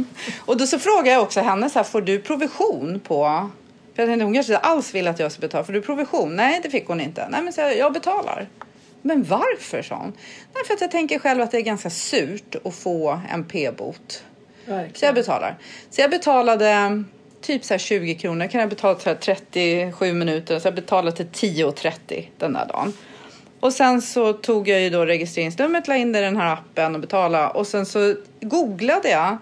Och 0.45 0.57
då 0.57 0.67
så 0.67 0.79
frågade 0.79 1.09
jag 1.09 1.21
också 1.21 1.39
henne, 1.39 1.69
så 1.69 1.79
här, 1.79 1.83
får 1.83 2.01
du 2.01 2.19
provision 2.19 2.99
på... 2.99 3.49
För 3.95 4.03
jag 4.03 4.09
tänkte, 4.09 4.25
hon 4.25 4.33
kanske 4.33 4.53
inte 4.53 4.65
alls 4.65 4.95
vill 4.95 5.07
att 5.07 5.19
jag 5.19 5.31
ska 5.31 5.41
betala. 5.41 5.63
Får 5.63 5.73
du 5.73 5.81
provision? 5.81 6.35
Nej, 6.35 6.59
det 6.63 6.69
fick 6.69 6.87
hon 6.87 7.01
inte. 7.01 7.27
Nej, 7.29 7.41
men 7.41 7.53
så 7.53 7.61
jag, 7.61 7.77
jag 7.77 7.93
betalar. 7.93 8.47
Men 9.01 9.23
varför, 9.23 9.81
sa 9.81 9.95
hon. 9.95 10.13
Nej, 10.53 10.63
för 10.67 10.73
att 10.73 10.81
jag 10.81 10.91
tänker 10.91 11.19
själv 11.19 11.41
att 11.41 11.51
det 11.51 11.57
är 11.57 11.61
ganska 11.61 11.89
surt 11.89 12.55
att 12.63 12.75
få 12.75 13.21
en 13.31 13.43
p-bot. 13.43 14.23
Så 14.93 15.05
jag 15.05 15.15
betalar. 15.15 15.57
Så 15.89 16.01
jag 16.01 16.11
betalade 16.11 17.03
typ 17.41 17.63
så 17.63 17.73
här 17.73 17.79
20 17.79 18.15
kronor. 18.15 18.47
Kan 18.47 18.61
jag 18.61 18.69
betala 18.69 18.99
så 18.99 19.09
här 19.09 19.15
37 19.15 20.13
minuter. 20.13 20.59
Så 20.59 20.67
jag 20.67 20.75
betalade 20.75 21.17
till 21.17 21.25
10.30 21.25 22.27
den 22.37 22.53
där 22.53 22.65
dagen. 22.65 22.93
Och 23.59 23.73
sen 23.73 24.01
så 24.01 24.33
tog 24.33 24.67
jag 24.67 24.81
ju 24.81 24.89
då 24.89 25.05
registreringsnumret, 25.05 25.87
la 25.87 25.95
in 25.95 26.11
det 26.11 26.19
i 26.19 26.21
den 26.21 26.37
här 26.37 26.53
appen 26.53 26.95
och 26.95 27.01
betalade. 27.01 27.47
Och 27.47 27.67
sen 27.67 27.85
så 27.85 28.15
googlade 28.41 29.09
jag 29.09 29.37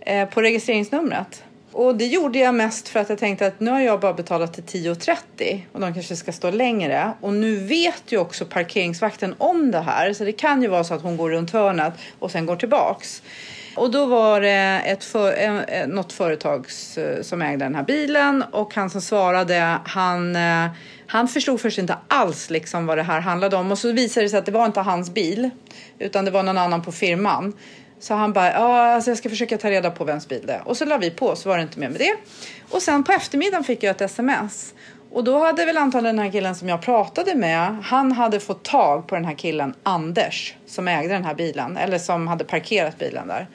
eh, 0.00 0.28
på 0.28 0.42
registreringsnumret. 0.42 1.44
Och 1.76 1.96
det 1.96 2.06
gjorde 2.06 2.38
jag 2.38 2.54
mest 2.54 2.88
för 2.88 3.00
att 3.00 3.08
jag 3.08 3.18
tänkte 3.18 3.46
att 3.46 3.60
nu 3.60 3.70
har 3.70 3.80
jag 3.80 4.00
bara 4.00 4.12
betalat 4.12 4.54
till 4.54 4.64
10.30 4.64 5.60
och 5.72 5.80
de 5.80 5.94
kanske 5.94 6.16
ska 6.16 6.32
stå 6.32 6.50
längre. 6.50 7.12
Och 7.20 7.32
nu 7.32 7.56
vet 7.56 8.02
ju 8.08 8.18
också 8.18 8.44
parkeringsvakten 8.44 9.34
om 9.38 9.70
det 9.70 9.80
här 9.80 10.12
så 10.12 10.24
det 10.24 10.32
kan 10.32 10.62
ju 10.62 10.68
vara 10.68 10.84
så 10.84 10.94
att 10.94 11.02
hon 11.02 11.16
går 11.16 11.30
runt 11.30 11.50
hörnet 11.50 11.94
och 12.18 12.30
sen 12.30 12.46
går 12.46 12.56
tillbaks. 12.56 13.22
Och 13.76 13.90
då 13.90 14.06
var 14.06 14.40
det 14.40 14.82
ett 14.86 15.04
för, 15.04 15.42
eh, 15.68 15.86
något 15.86 16.12
företag 16.12 16.66
eh, 16.96 17.22
som 17.22 17.42
ägde 17.42 17.64
den 17.64 17.74
här 17.74 17.84
bilen 17.84 18.44
och 18.52 18.74
han 18.74 18.90
som 18.90 19.00
svarade 19.00 19.78
han, 19.84 20.36
eh, 20.36 20.66
han 21.06 21.28
förstod 21.28 21.60
först 21.60 21.78
inte 21.78 21.96
alls 22.08 22.50
liksom 22.50 22.86
vad 22.86 22.98
det 22.98 23.02
här 23.02 23.20
handlade 23.20 23.56
om 23.56 23.72
och 23.72 23.78
så 23.78 23.92
visade 23.92 24.26
det 24.26 24.30
sig 24.30 24.38
att 24.38 24.46
det 24.46 24.52
var 24.52 24.66
inte 24.66 24.80
hans 24.80 25.14
bil 25.14 25.50
utan 25.98 26.24
det 26.24 26.30
var 26.30 26.42
någon 26.42 26.58
annan 26.58 26.82
på 26.82 26.92
firman. 26.92 27.52
Så 28.04 28.14
han 28.14 28.32
bara, 28.32 28.52
ja, 28.52 28.94
alltså 28.94 29.10
jag 29.10 29.18
ska 29.18 29.28
försöka 29.28 29.58
ta 29.58 29.70
reda 29.70 29.90
på 29.90 30.04
vems 30.04 30.28
bil 30.28 30.42
det 30.46 30.52
är. 30.52 30.68
Och 30.68 30.76
så 30.76 30.84
la 30.84 30.98
vi 30.98 31.10
på, 31.10 31.36
så 31.36 31.48
var 31.48 31.56
det 31.56 31.62
inte 31.62 31.78
mer 31.78 31.88
med 31.88 32.00
det. 32.00 32.14
Och 32.70 32.82
sen 32.82 33.04
på 33.04 33.12
eftermiddagen 33.12 33.64
fick 33.64 33.82
jag 33.82 33.90
ett 33.90 34.00
sms. 34.00 34.74
Och 35.12 35.24
då 35.24 35.38
hade 35.38 35.64
väl 35.64 35.76
antagligen 35.76 36.16
den 36.16 36.24
här 36.24 36.32
killen 36.32 36.54
som 36.54 36.68
jag 36.68 36.82
pratade 36.82 37.34
med, 37.34 37.76
han 37.82 38.12
hade 38.12 38.40
fått 38.40 38.62
tag 38.62 39.06
på 39.06 39.14
den 39.14 39.24
här 39.24 39.34
killen 39.34 39.74
Anders 39.82 40.54
som 40.66 40.88
ägde 40.88 41.14
den 41.14 41.24
här 41.24 41.34
bilen, 41.34 41.76
eller 41.76 41.98
som 41.98 42.28
hade 42.28 42.44
parkerat 42.44 42.98
bilen 42.98 43.28
där. 43.28 43.48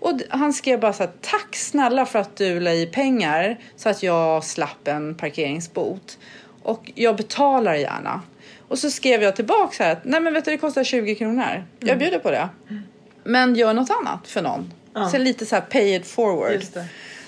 Och 0.00 0.20
han 0.28 0.52
skrev 0.52 0.80
bara 0.80 0.92
så 0.92 1.02
här, 1.02 1.12
tack 1.20 1.56
snälla 1.56 2.06
för 2.06 2.18
att 2.18 2.36
du 2.36 2.60
la 2.60 2.72
i 2.72 2.86
pengar 2.86 3.58
så 3.76 3.88
att 3.88 4.02
jag 4.02 4.44
slapp 4.44 4.88
en 4.88 5.14
parkeringsbot. 5.14 6.18
Och 6.62 6.92
jag 6.94 7.16
betalar 7.16 7.74
gärna. 7.74 8.22
Och 8.68 8.78
så 8.78 8.90
skrev 8.90 9.22
jag 9.22 9.36
tillbaka 9.36 9.74
så 9.74 9.82
här, 9.82 10.00
nej 10.04 10.20
men 10.20 10.34
vet 10.34 10.44
du 10.44 10.50
det 10.50 10.58
kostar 10.58 10.84
20 10.84 11.14
kronor. 11.14 11.64
Jag 11.78 11.88
mm. 11.88 11.98
bjuder 11.98 12.18
på 12.18 12.30
det. 12.30 12.48
Mm. 12.70 12.82
Men 13.28 13.54
gör 13.54 13.74
något 13.74 13.90
annat 13.90 14.28
för 14.28 14.42
någon. 14.42 14.72
Ja. 14.94 15.10
Så 15.10 15.18
lite 15.18 15.46
så 15.46 15.54
här 15.54 15.62
pay 15.62 15.94
it 15.94 16.06
forward. 16.06 16.62
Det. 16.72 16.84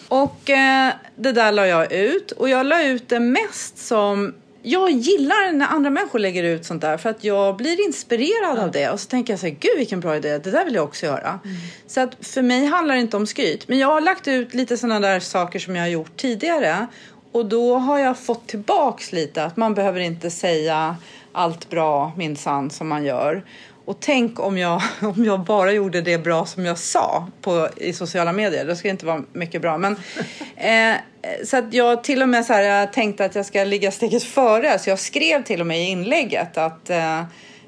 Och 0.09 0.51
eh, 0.51 0.93
det 1.17 1.33
där 1.33 1.53
la 1.53 1.67
jag 1.67 1.93
ut. 1.93 2.31
Och 2.31 2.49
jag 2.49 2.67
la 2.67 2.83
ut 2.83 3.09
det 3.09 3.21
mest 3.21 3.79
som 3.79 4.35
jag 4.63 4.91
gillar 4.91 5.53
när 5.53 5.67
andra 5.67 5.91
människor 5.91 6.19
lägger 6.19 6.45
ut 6.45 6.65
sånt 6.65 6.83
där 6.83 6.97
för 6.97 7.11
att 7.11 7.25
jag 7.25 7.57
blir 7.57 7.87
inspirerad 7.87 8.59
ja. 8.59 8.63
av 8.63 8.71
det 8.71 8.91
och 8.91 9.01
så 9.01 9.09
tänker 9.09 9.33
jag 9.33 9.41
så 9.41 9.47
här, 9.47 9.57
gud 9.61 9.77
vilken 9.77 10.01
bra 10.01 10.17
idé, 10.17 10.39
det 10.39 10.51
där 10.51 10.65
vill 10.65 10.75
jag 10.75 10.85
också 10.85 11.07
göra. 11.07 11.41
Mm. 11.45 11.57
Så 11.87 12.01
att 12.01 12.17
för 12.21 12.43
mig 12.43 12.67
handlar 12.67 12.95
det 12.95 13.01
inte 13.01 13.17
om 13.17 13.27
skryt, 13.27 13.69
men 13.69 13.79
jag 13.79 13.89
har 13.89 14.01
lagt 14.01 14.29
ut 14.29 14.55
lite 14.55 14.77
sådana 14.77 15.01
där 15.01 15.21
saker 15.21 15.59
som 15.59 15.77
jag 15.77 15.83
har 15.83 15.89
gjort 15.89 16.17
tidigare 16.17 16.87
och 17.33 17.47
då 17.47 17.77
har 17.77 17.99
jag 17.99 18.19
fått 18.19 18.47
tillbaks 18.47 19.13
lite 19.13 19.45
att 19.45 19.57
man 19.57 19.75
behöver 19.75 20.01
inte 20.01 20.31
säga 20.31 20.97
allt 21.33 21.71
bra 21.71 22.13
minsann 22.17 22.71
som 22.71 22.89
man 22.89 23.05
gör. 23.05 23.43
Och 23.85 23.97
tänk 24.01 24.41
om 24.41 24.59
jag, 24.59 24.83
om 25.01 25.25
jag 25.25 25.41
bara 25.41 25.73
gjorde 25.73 26.01
det 26.01 26.19
bra 26.19 26.47
som 26.47 26.65
jag 26.65 26.79
sa 26.79 27.29
på, 27.41 27.69
i 27.77 27.93
sociala 27.93 28.33
medier. 28.33 28.65
Det 28.65 28.77
skulle 28.77 28.91
inte 28.91 29.07
vara 29.07 29.23
mycket 29.33 29.63
bra. 29.63 29.79
Men, 29.79 29.97
eh, 30.57 30.97
så 31.45 31.57
att 31.57 31.75
jag 31.75 32.05
till 32.05 32.23
och 32.23 32.29
med 32.29 32.45
så 32.45 32.53
här, 32.53 32.63
jag 32.63 32.93
tänkte 32.93 33.25
att 33.25 33.35
jag 33.35 33.47
ska 33.47 33.65
ligga 33.65 33.91
steget 33.91 34.23
före. 34.23 34.79
Så 34.79 34.91
jag 34.91 34.99
skrev 34.99 35.45
till 35.45 35.61
och 35.61 35.67
med 35.67 35.81
i 35.81 35.85
inlägget 35.85 36.57
att 36.57 36.91
eh, 36.91 37.23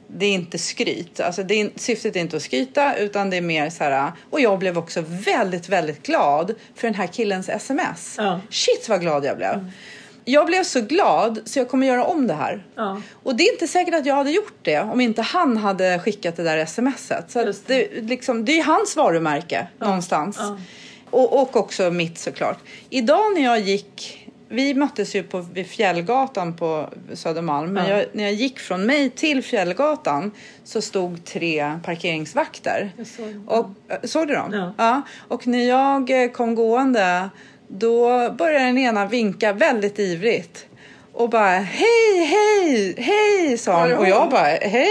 det 0.06 0.26
är 0.26 0.32
inte 0.32 0.58
skryt. 0.58 1.20
Alltså 1.20 1.42
det 1.42 1.60
är, 1.60 1.70
syftet 1.76 2.16
är 2.16 2.20
inte 2.20 2.36
att 2.36 2.42
skryta 2.42 2.96
utan 2.96 3.30
det 3.30 3.36
är 3.36 3.40
mer 3.40 3.70
så 3.70 3.84
här. 3.84 4.12
Och 4.30 4.40
jag 4.40 4.58
blev 4.58 4.78
också 4.78 5.04
väldigt, 5.06 5.68
väldigt 5.68 6.06
glad 6.06 6.54
för 6.74 6.88
den 6.88 6.94
här 6.94 7.06
killens 7.06 7.48
sms. 7.48 8.14
Ja. 8.18 8.40
Shit 8.50 8.88
vad 8.88 9.00
glad 9.00 9.24
jag 9.24 9.36
blev. 9.36 9.52
Mm 9.52 9.70
jag 10.24 10.46
blev 10.46 10.64
så 10.64 10.80
glad 10.80 11.40
så 11.44 11.58
jag 11.58 11.68
kommer 11.68 11.86
göra 11.86 12.04
om 12.04 12.26
det 12.26 12.34
här. 12.34 12.66
Ja. 12.74 13.02
Och 13.22 13.36
det 13.36 13.42
är 13.42 13.52
inte 13.52 13.68
säkert 13.68 13.94
att 13.94 14.06
jag 14.06 14.14
hade 14.14 14.30
gjort 14.30 14.58
det 14.62 14.80
om 14.80 15.00
inte 15.00 15.22
han 15.22 15.56
hade 15.56 15.98
skickat 15.98 16.36
det 16.36 16.42
där 16.42 16.66
smset. 16.66 17.30
Så 17.30 17.44
det. 17.44 17.66
Det, 17.66 18.02
liksom, 18.02 18.44
det 18.44 18.58
är 18.58 18.64
hans 18.64 18.96
varumärke 18.96 19.66
ja. 19.78 19.86
någonstans. 19.86 20.36
Ja. 20.40 20.58
Och, 21.10 21.42
och 21.42 21.56
också 21.56 21.90
mitt 21.90 22.18
såklart. 22.18 22.58
Idag 22.90 23.34
när 23.34 23.42
jag 23.42 23.60
gick 23.60 24.18
vi 24.52 24.74
möttes 24.74 25.14
ju 25.14 25.22
på, 25.22 25.40
vid 25.40 25.66
Fjällgatan 25.66 26.56
på 26.56 26.88
Södermalm. 27.12 27.72
Men 27.72 27.90
jag, 27.90 28.04
när 28.12 28.24
jag 28.24 28.32
gick 28.32 28.58
från 28.58 28.86
mig 28.86 29.10
till 29.10 29.42
Fjällgatan 29.42 30.30
så 30.64 30.82
stod 30.82 31.24
tre 31.24 31.78
parkeringsvakter. 31.84 32.92
Jag 32.96 33.06
såg, 33.06 33.42
och, 33.46 33.70
såg 34.08 34.28
du 34.28 34.34
dem? 34.34 34.52
Ja. 34.52 34.74
ja. 34.76 35.02
Och 35.28 35.46
när 35.46 35.68
jag 35.68 36.22
eh, 36.22 36.30
kom 36.30 36.54
gående 36.54 37.30
då 37.78 38.30
började 38.30 38.64
den 38.64 38.78
ena 38.78 39.06
vinka 39.06 39.52
väldigt 39.52 39.98
ivrigt 39.98 40.66
och 41.12 41.30
bara 41.30 41.50
hej, 41.50 42.24
hej, 42.24 42.94
hej 42.98 43.58
sa 43.58 43.80
hon 43.80 43.92
och 43.92 44.08
jag 44.08 44.30
bara 44.30 44.44
hej. 44.46 44.88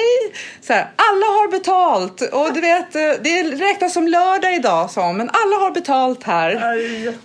Så 0.62 0.74
här, 0.74 0.91
alla 0.96 1.26
har 1.26 1.52
betalt 1.52 2.22
och 2.22 2.54
du 2.54 2.62
vet 2.62 2.94
det 3.24 3.44
räknas 3.44 3.94
som 3.94 4.08
lördag 4.08 4.56
idag 4.56 4.91
sa 4.91 5.08
hon 5.08 5.17
men 5.17 5.30
alla 5.30 5.56
har 5.56 5.72
betalt 5.72 6.24
här. 6.24 6.56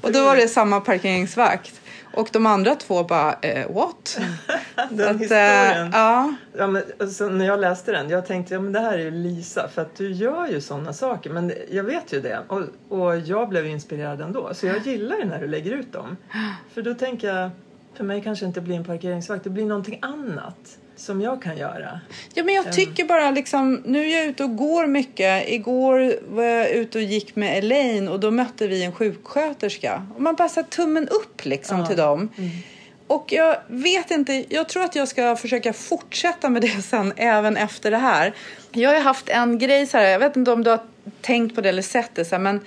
Och 0.00 0.12
då 0.12 0.24
var 0.24 0.36
det 0.36 0.48
samma 0.48 0.80
parkeringsvakt. 0.80 1.72
Och 2.16 2.28
de 2.32 2.46
andra 2.46 2.74
två 2.74 3.04
bara, 3.04 3.32
eh, 3.32 3.74
what? 3.74 4.20
den 4.90 5.08
att, 5.08 5.20
historien. 5.20 5.86
Eh, 5.86 5.90
ja. 5.92 6.34
ja 6.56 6.66
men, 6.66 6.82
alltså, 7.00 7.28
när 7.28 7.46
jag 7.46 7.60
läste 7.60 7.92
den, 7.92 8.10
jag 8.10 8.26
tänkte 8.26 8.54
ja, 8.54 8.60
men 8.60 8.72
det 8.72 8.80
här 8.80 8.92
är 8.92 9.02
ju 9.02 9.10
Lisa 9.10 9.68
för 9.68 9.82
att 9.82 9.96
du 9.96 10.12
gör 10.12 10.46
ju 10.46 10.60
sådana 10.60 10.92
saker. 10.92 11.30
Men 11.30 11.52
jag 11.70 11.84
vet 11.84 12.12
ju 12.12 12.20
det 12.20 12.40
och, 12.48 12.62
och 12.88 13.18
jag 13.18 13.48
blev 13.48 13.66
inspirerad 13.66 14.20
ändå. 14.20 14.54
Så 14.54 14.66
jag 14.66 14.86
gillar 14.86 15.16
ju 15.16 15.24
när 15.24 15.40
du 15.40 15.46
lägger 15.46 15.72
ut 15.72 15.92
dem. 15.92 16.16
För 16.74 16.82
då 16.82 16.94
tänker 16.94 17.34
jag, 17.34 17.50
för 17.96 18.04
mig 18.04 18.22
kanske 18.22 18.46
inte 18.46 18.60
blir 18.60 18.76
en 18.76 18.84
parkeringsvakt, 18.84 19.44
det 19.44 19.50
blir 19.50 19.66
någonting 19.66 19.98
annat 20.02 20.78
som 20.96 21.20
jag 21.20 21.42
kan 21.42 21.58
göra. 21.58 22.00
Ja, 22.34 22.44
men 22.44 22.54
jag 22.54 22.72
tycker 22.72 23.04
bara 23.04 23.30
liksom, 23.30 23.82
nu 23.84 24.10
är 24.10 24.16
jag 24.16 24.26
ute 24.26 24.44
och 24.44 24.56
går 24.56 24.86
mycket. 24.86 25.48
Igår 25.48 26.14
var 26.28 26.44
jag 26.44 26.70
ute 26.70 26.98
och 26.98 27.04
gick 27.04 27.36
med 27.36 27.58
Elaine 27.58 28.08
och 28.08 28.20
då 28.20 28.30
mötte 28.30 28.66
vi 28.66 28.84
en 28.84 28.92
sjuksköterska. 28.92 30.06
Och 30.14 30.22
man 30.22 30.34
bara 30.34 30.48
så 30.48 30.62
tummen 30.62 31.08
upp 31.08 31.44
liksom 31.44 31.78
ja. 31.78 31.86
till 31.86 31.96
dem. 31.96 32.28
Mm. 32.38 32.50
Och 33.06 33.32
jag 33.32 33.56
vet 33.68 34.10
inte, 34.10 34.44
jag 34.48 34.68
tror 34.68 34.84
att 34.84 34.96
jag 34.96 35.08
ska 35.08 35.36
försöka 35.36 35.72
fortsätta 35.72 36.50
med 36.50 36.62
det 36.62 36.68
sen 36.82 37.12
även 37.16 37.56
efter 37.56 37.90
det 37.90 37.96
här. 37.96 38.34
Jag 38.72 38.90
har 38.90 39.00
haft 39.00 39.28
en 39.28 39.58
grej 39.58 39.86
så 39.86 39.98
här, 39.98 40.04
jag 40.04 40.18
vet 40.18 40.36
inte 40.36 40.52
om 40.52 40.64
du 40.64 40.70
har 40.70 40.80
tänkt 41.20 41.54
på 41.54 41.60
det 41.60 41.68
eller 41.68 41.82
sett 41.82 42.14
det 42.14 42.24
så 42.24 42.34
här, 42.34 42.42
men 42.42 42.60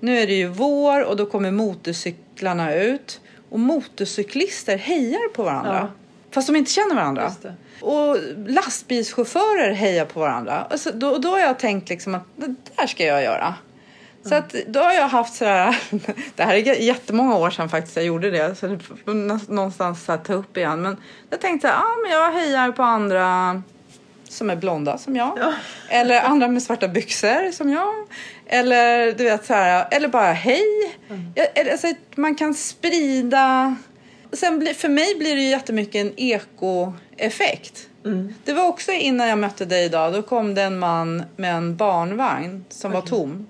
nu 0.00 0.18
är 0.18 0.26
det 0.26 0.34
ju 0.34 0.46
vår 0.46 1.04
och 1.04 1.16
då 1.16 1.26
kommer 1.26 1.50
motorcyklarna 1.50 2.74
ut 2.74 3.20
och 3.52 3.60
motorcyklister 3.60 4.76
hejar 4.76 5.28
på 5.28 5.42
varandra. 5.42 5.78
Ja. 5.80 5.88
Fast 6.30 6.46
de 6.46 6.56
inte 6.56 6.70
känner 6.70 6.94
varandra. 6.94 7.32
Och 7.80 8.16
lastbilschaufförer 8.46 9.72
hejar 9.72 10.04
på 10.04 10.20
varandra. 10.20 10.66
Alltså, 10.70 10.90
då, 10.94 11.18
då 11.18 11.28
har 11.28 11.38
jag 11.38 11.58
tänkt 11.58 11.88
liksom 11.88 12.14
att 12.14 12.24
det 12.36 12.54
där 12.76 12.86
ska 12.86 13.04
jag 13.04 13.22
göra. 13.22 13.54
Så 14.24 14.34
att 14.34 14.54
då 14.66 14.80
har 14.80 14.92
jag 14.92 15.08
haft 15.08 15.34
sådär, 15.34 15.78
det 16.36 16.42
här 16.42 16.54
är 16.54 16.80
jättemånga 16.82 17.36
år 17.36 17.50
sedan 17.50 17.68
faktiskt 17.68 17.96
jag 17.96 18.04
gjorde 18.04 18.30
det, 18.30 18.54
så 18.54 18.66
det 18.66 18.78
någonstans 19.48 20.04
så 20.04 20.16
ta 20.16 20.32
upp 20.32 20.56
igen. 20.56 20.82
Men 20.82 20.96
jag 21.30 21.40
tänkte, 21.40 21.68
ja 21.68 21.74
ah, 21.74 21.96
men 22.02 22.10
jag 22.10 22.32
hejar 22.32 22.72
på 22.72 22.82
andra 22.82 23.62
som 24.28 24.50
är 24.50 24.56
blonda 24.56 24.98
som 24.98 25.16
jag. 25.16 25.38
Ja. 25.40 25.52
Eller 25.88 26.20
andra 26.20 26.48
med 26.48 26.62
svarta 26.62 26.88
byxor 26.88 27.52
som 27.52 27.70
jag. 27.70 28.06
Eller 28.46 29.12
du 29.12 29.24
vet 29.24 29.46
så 29.46 29.54
här, 29.54 29.86
eller 29.90 30.08
bara 30.08 30.32
hej. 30.32 30.96
Mm. 31.10 31.32
Alltså, 31.72 31.86
man 32.14 32.34
kan 32.34 32.54
sprida 32.54 33.76
sen 34.32 34.74
för 34.74 34.88
mig 34.88 35.14
blir 35.18 35.36
det 35.36 35.42
ju 35.42 35.48
jättemycket 35.48 35.94
en 35.94 36.12
ekoeffekt. 36.16 37.88
Mm. 38.04 38.34
Det 38.44 38.52
var 38.52 38.68
också 38.68 38.92
innan 38.92 39.28
jag 39.28 39.38
mötte 39.38 39.64
dig 39.64 39.84
idag. 39.84 40.12
Då 40.12 40.22
kom 40.22 40.54
det 40.54 40.62
en 40.62 40.78
man 40.78 41.22
med 41.36 41.54
en 41.54 41.76
barnvagn 41.76 42.64
som 42.68 42.90
okay. 42.90 43.00
var 43.00 43.08
tom. 43.08 43.46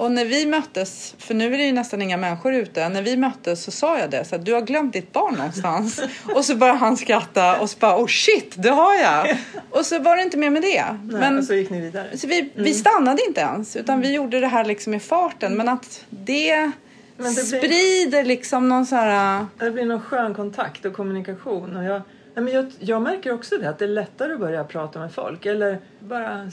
Och 0.00 0.12
när 0.12 0.24
vi 0.24 0.46
möttes, 0.46 1.14
för 1.18 1.34
nu 1.34 1.54
är 1.54 1.58
det 1.58 1.64
ju 1.64 1.72
nästan 1.72 2.02
inga 2.02 2.16
människor 2.16 2.54
ute. 2.54 2.88
När 2.88 3.02
vi 3.02 3.16
möttes 3.16 3.64
så 3.64 3.70
sa 3.70 3.98
jag 3.98 4.10
det, 4.10 4.24
så 4.24 4.36
att 4.36 4.44
du 4.44 4.54
har 4.54 4.60
glömt 4.60 4.92
ditt 4.92 5.12
barn 5.12 5.34
någonstans. 5.34 6.02
och 6.34 6.44
så 6.44 6.56
började 6.56 6.78
han 6.78 6.96
skratta 6.96 7.60
och 7.60 7.70
så 7.70 7.78
bara, 7.78 8.02
oh 8.02 8.06
shit, 8.06 8.54
det 8.56 8.70
har 8.70 8.94
jag. 8.94 9.38
och 9.70 9.86
så 9.86 9.98
var 9.98 10.16
det 10.16 10.22
inte 10.22 10.36
mer 10.36 10.50
med 10.50 10.62
det. 10.62 10.84
Nej, 10.84 11.20
men, 11.20 11.38
och 11.38 11.44
så 11.44 11.54
gick 11.54 11.70
ni 11.70 11.80
vidare. 11.80 12.18
Så 12.18 12.26
vi, 12.26 12.40
mm. 12.40 12.52
vi 12.54 12.74
stannade 12.74 13.22
inte 13.28 13.40
ens, 13.40 13.76
utan 13.76 13.94
mm. 13.94 14.08
vi 14.08 14.14
gjorde 14.14 14.40
det 14.40 14.46
här 14.46 14.64
liksom 14.64 14.94
i 14.94 15.00
farten. 15.00 15.56
Men 15.56 15.68
att 15.68 16.04
det 16.10 16.70
men 17.16 17.34
det 17.34 17.42
sprider 17.42 18.10
blir, 18.10 18.24
liksom 18.24 18.68
någon 18.68 18.86
så 18.86 18.96
här... 18.96 19.46
Det 19.58 19.70
blir 19.70 19.84
någon 19.84 20.02
skön 20.02 20.34
kontakt 20.34 20.84
och 20.84 20.92
kommunikation. 20.92 21.76
Och 21.76 21.84
jag, 21.84 22.02
men 22.34 22.48
jag, 22.48 22.72
jag 22.78 23.02
märker 23.02 23.32
också 23.32 23.58
det, 23.58 23.70
att 23.70 23.78
det 23.78 23.84
är 23.84 23.88
lättare 23.88 24.32
att 24.32 24.40
börja 24.40 24.64
prata 24.64 24.98
med 24.98 25.12
folk. 25.12 25.46
Eller 25.46 25.78
bara 25.98 26.50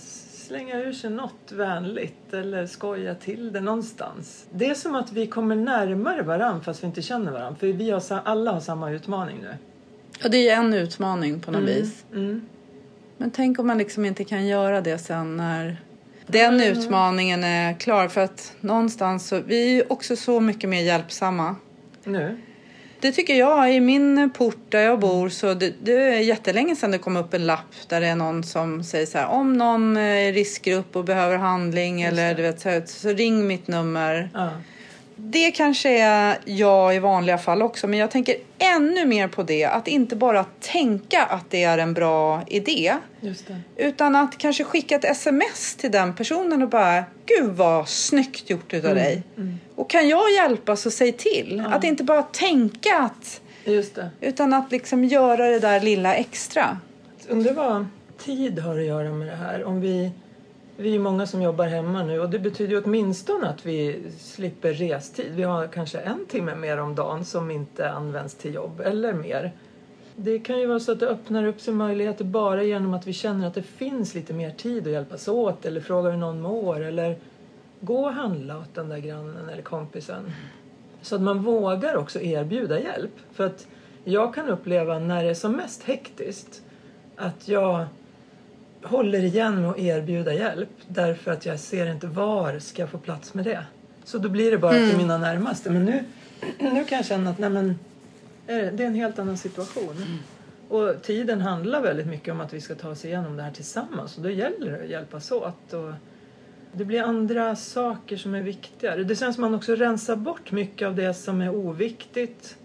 slänga 0.48 0.82
ur 0.82 0.94
sig 0.94 1.10
något 1.10 1.52
vänligt 1.52 2.34
eller 2.34 2.68
skoja 2.68 3.16
till 3.16 3.54
det 3.54 3.62
någonstans. 3.62 4.46
Det 4.52 4.70
är 4.70 4.74
som 4.74 4.96
att 4.96 5.12
vi 5.12 5.28
kommer 5.28 5.56
närmare 5.56 6.22
varandra 6.22 6.64
fast 6.64 6.84
vi 6.84 6.88
inte 6.88 7.02
känner 7.02 7.32
varandra. 7.32 7.56
För 7.60 7.68
vi 7.68 7.92
har, 7.92 8.04
alla 8.24 8.52
har 8.52 8.60
samma 8.60 8.92
utmaning 8.92 9.38
nu. 9.42 9.56
Ja, 10.24 10.30
det 10.30 10.50
är 10.50 10.58
en 10.58 10.74
utmaning 10.74 11.40
på 11.40 11.52
något 11.52 11.62
mm. 11.62 11.74
vis. 11.74 12.06
Mm. 12.14 12.48
Men 13.18 13.32
tänk 13.32 13.60
om 13.60 13.68
man 13.68 13.78
liksom 13.78 14.06
inte 14.06 14.24
kan 14.24 14.48
göra 14.48 14.82
det 14.82 14.98
sen 14.98 15.38
när 15.38 15.78
den 16.28 16.62
utmaningen 16.62 17.44
är 17.44 17.74
klar 17.74 18.08
för 18.08 18.22
att 18.22 18.54
någonstans 18.60 19.28
så, 19.28 19.40
vi 19.40 19.64
är 19.64 19.70
ju 19.70 19.84
också 19.90 20.16
så 20.16 20.40
mycket 20.40 20.70
mer 20.70 20.82
hjälpsamma. 20.82 21.56
Nu? 22.04 22.38
Det 23.00 23.12
tycker 23.12 23.36
jag. 23.36 23.74
I 23.74 23.80
min 23.80 24.30
port 24.30 24.58
där 24.70 24.82
jag 24.82 25.00
bor 25.00 25.30
så 25.30 25.54
det, 25.54 25.74
det 25.84 25.94
är 25.94 26.20
jättelänge 26.20 26.76
sedan 26.76 26.92
det 26.92 26.98
kom 26.98 27.18
upp 27.18 27.34
en 27.34 27.46
lapp 27.46 27.76
där 27.88 28.02
det 28.02 28.08
är 28.08 28.16
någon 28.16 28.44
som 28.44 28.84
säger 28.84 29.06
så 29.06 29.18
här 29.18 29.28
om 29.28 29.54
någon 29.54 29.98
är 29.98 30.16
i 30.16 30.32
riskgrupp 30.32 30.96
och 30.96 31.04
behöver 31.04 31.38
handling 31.38 32.02
eller 32.02 32.36
du 32.36 32.42
vet 32.42 32.60
så, 32.60 32.70
här, 32.70 32.84
så 32.86 33.10
ring 33.10 33.48
mitt 33.48 33.68
nummer. 33.68 34.30
Ja. 34.34 34.50
Det 35.20 35.52
kanske 35.52 35.90
är 36.00 36.38
jag 36.46 36.96
i 36.96 37.00
vanliga 37.00 37.38
fall 37.38 37.62
också 37.62 37.88
men 37.88 38.00
jag 38.00 38.12
tänker 38.12 38.36
ännu 38.58 39.06
mer 39.06 39.28
på 39.28 39.44
det 39.44 39.66
att 39.66 39.88
inte 39.88 40.16
bara 40.16 40.46
tänka 40.60 41.24
att 41.24 41.50
det 41.50 41.64
är 41.64 41.78
en 41.78 41.94
bra 41.94 42.44
idé 42.48 42.96
utan 43.76 44.16
att 44.16 44.38
kanske 44.38 44.64
skicka 44.64 44.96
ett 44.96 45.06
sms 45.06 45.76
till 45.76 45.92
den 45.92 46.16
personen 46.16 46.64
och 46.64 46.70
bara 46.70 47.04
Gud 47.26 47.52
vad 47.52 47.90
snyggt 47.90 48.50
gjort 48.50 48.74
utav 48.74 48.96
dig. 48.96 49.24
Mm. 49.38 49.60
Och 49.76 49.90
kan 49.90 50.10
jag 50.10 50.34
hjälpa 50.34 50.76
så 50.76 50.92
säg 50.92 51.12
till. 51.12 51.64
Ja. 51.66 51.76
Att 51.76 51.84
inte 51.84 52.04
bara 52.04 52.24
tänka 52.24 52.98
att 52.98 53.42
utan 54.22 54.54
att 54.54 54.72
liksom 54.72 55.04
göra 55.04 55.50
det 55.50 55.60
där 55.60 55.80
lilla 55.80 56.16
extra. 56.16 56.78
Undrar 57.28 57.54
vad 57.54 57.86
tid 58.18 58.60
har 58.60 58.80
att 58.80 58.86
göra 58.86 59.12
med 59.12 59.28
det 59.28 59.36
här. 59.36 59.64
Om 59.64 59.82
vi, 59.82 60.12
vi 60.78 60.96
är 60.96 61.00
många 61.00 61.28
som 61.28 61.42
jobbar 61.42 61.66
hemma 61.66 62.04
nu 62.04 62.20
och 62.20 62.30
det 62.30 62.40
betyder 62.40 62.76
ju 62.76 62.82
åtminstone 62.84 63.50
att 63.50 63.66
vi 63.66 64.04
slipper 64.20 64.74
restid. 64.74 65.36
Vi 65.36 65.44
har 65.44 65.68
kanske 65.68 66.00
en 66.00 66.26
timme 66.26 66.56
mer 66.56 66.78
om 66.78 66.96
dagen 66.96 67.26
som 67.26 67.52
inte 67.52 67.90
används 67.90 68.36
till 68.36 68.54
jobb 68.54 68.82
eller 68.86 69.14
mer. 69.14 69.52
Det 70.16 70.40
kan 70.40 70.60
ju 70.60 70.66
vara 70.66 70.80
så 70.80 70.92
att 70.92 71.00
det 71.00 71.08
öppnar 71.08 71.46
upp 71.46 71.62
sig 71.62 71.74
möjligheter 71.74 72.24
bara 72.24 72.64
genom 72.64 72.94
att 72.94 73.08
vi 73.08 73.14
känner 73.14 73.48
att 73.48 73.54
det 73.54 73.64
finns 73.64 74.16
lite 74.16 74.34
mer 74.34 74.52
tid 74.52 74.88
att 74.88 74.94
hjälpas 74.94 75.28
åt 75.28 75.66
eller 75.66 75.82
fråga 75.82 76.10
hur 76.10 76.18
någon 76.18 76.42
mår 76.42 76.80
eller 76.80 77.18
gå 77.80 78.06
och 78.06 78.14
handla 78.14 78.58
åt 78.58 78.76
den 78.76 78.90
där 78.90 78.98
grannen 78.98 79.50
eller 79.50 79.62
kompisen. 79.62 80.32
Så 81.02 81.16
att 81.16 81.22
man 81.22 81.44
vågar 81.44 81.96
också 81.96 82.22
erbjuda 82.22 82.80
hjälp. 82.80 83.14
För 83.34 83.46
att 83.46 83.68
jag 84.04 84.34
kan 84.34 84.50
uppleva 84.50 85.00
när 85.00 85.24
det 85.24 85.30
är 85.30 85.34
som 85.34 85.52
mest 85.52 85.84
hektiskt 85.84 86.62
att 87.16 87.48
jag 87.48 87.86
håller 88.88 89.24
igen 89.24 89.62
med 89.62 89.70
att 89.70 89.80
erbjuda 89.80 90.34
hjälp 90.34 90.70
därför 90.88 91.32
att 91.32 91.46
jag 91.46 91.60
ser 91.60 91.92
inte 91.92 92.08
var 92.08 92.60
ska 92.60 92.82
jag 92.82 92.90
få 92.90 92.98
plats 92.98 93.34
med 93.34 93.46
det. 93.46 93.66
Så 94.04 94.18
då 94.18 94.30
blir 94.30 94.52
det 94.52 94.58
bara 94.58 94.74
till 94.74 94.98
mina 94.98 95.18
närmaste. 95.18 95.70
Men 95.70 95.86
nu, 95.86 96.04
nu 96.60 96.86
kan 96.86 96.98
jag 96.98 97.06
känna 97.06 97.30
att 97.30 97.40
nej 97.40 97.50
men, 97.50 97.70
eh, 98.48 98.74
det 98.74 98.84
är 98.84 98.88
en 98.88 98.96
helt 98.96 99.20
annan 99.20 99.38
situation. 99.38 100.20
Och 100.70 101.02
tiden 101.02 101.42
handlar 101.42 101.82
väldigt 101.82 102.08
mycket 102.08 102.32
om 102.32 102.42
att 102.42 102.54
vi 102.54 102.62
ska 102.62 102.76
ta 102.76 102.90
oss 102.90 103.06
igenom 103.06 103.38
det 103.38 103.44
här 103.44 103.52
tillsammans 103.52 104.18
och 104.18 104.24
då 104.24 104.30
gäller 104.30 104.72
det 104.72 104.84
att 104.84 104.90
hjälpas 104.90 105.32
åt. 105.32 105.74
Och 105.74 105.92
det 106.72 106.86
blir 106.86 107.02
andra 107.02 107.56
saker 107.56 108.18
som 108.18 108.36
är 108.36 108.42
viktigare. 108.42 109.04
Det 109.04 109.16
känns 109.16 109.36
som 109.36 109.44
att 109.44 109.52
man 109.52 109.58
också 109.58 109.76
rensar 109.76 110.16
bort 110.16 110.52
mycket 110.52 110.88
av 110.88 110.96
det 110.96 111.14
som 111.14 111.42
är 111.42 111.56
oviktigt. 111.56 112.58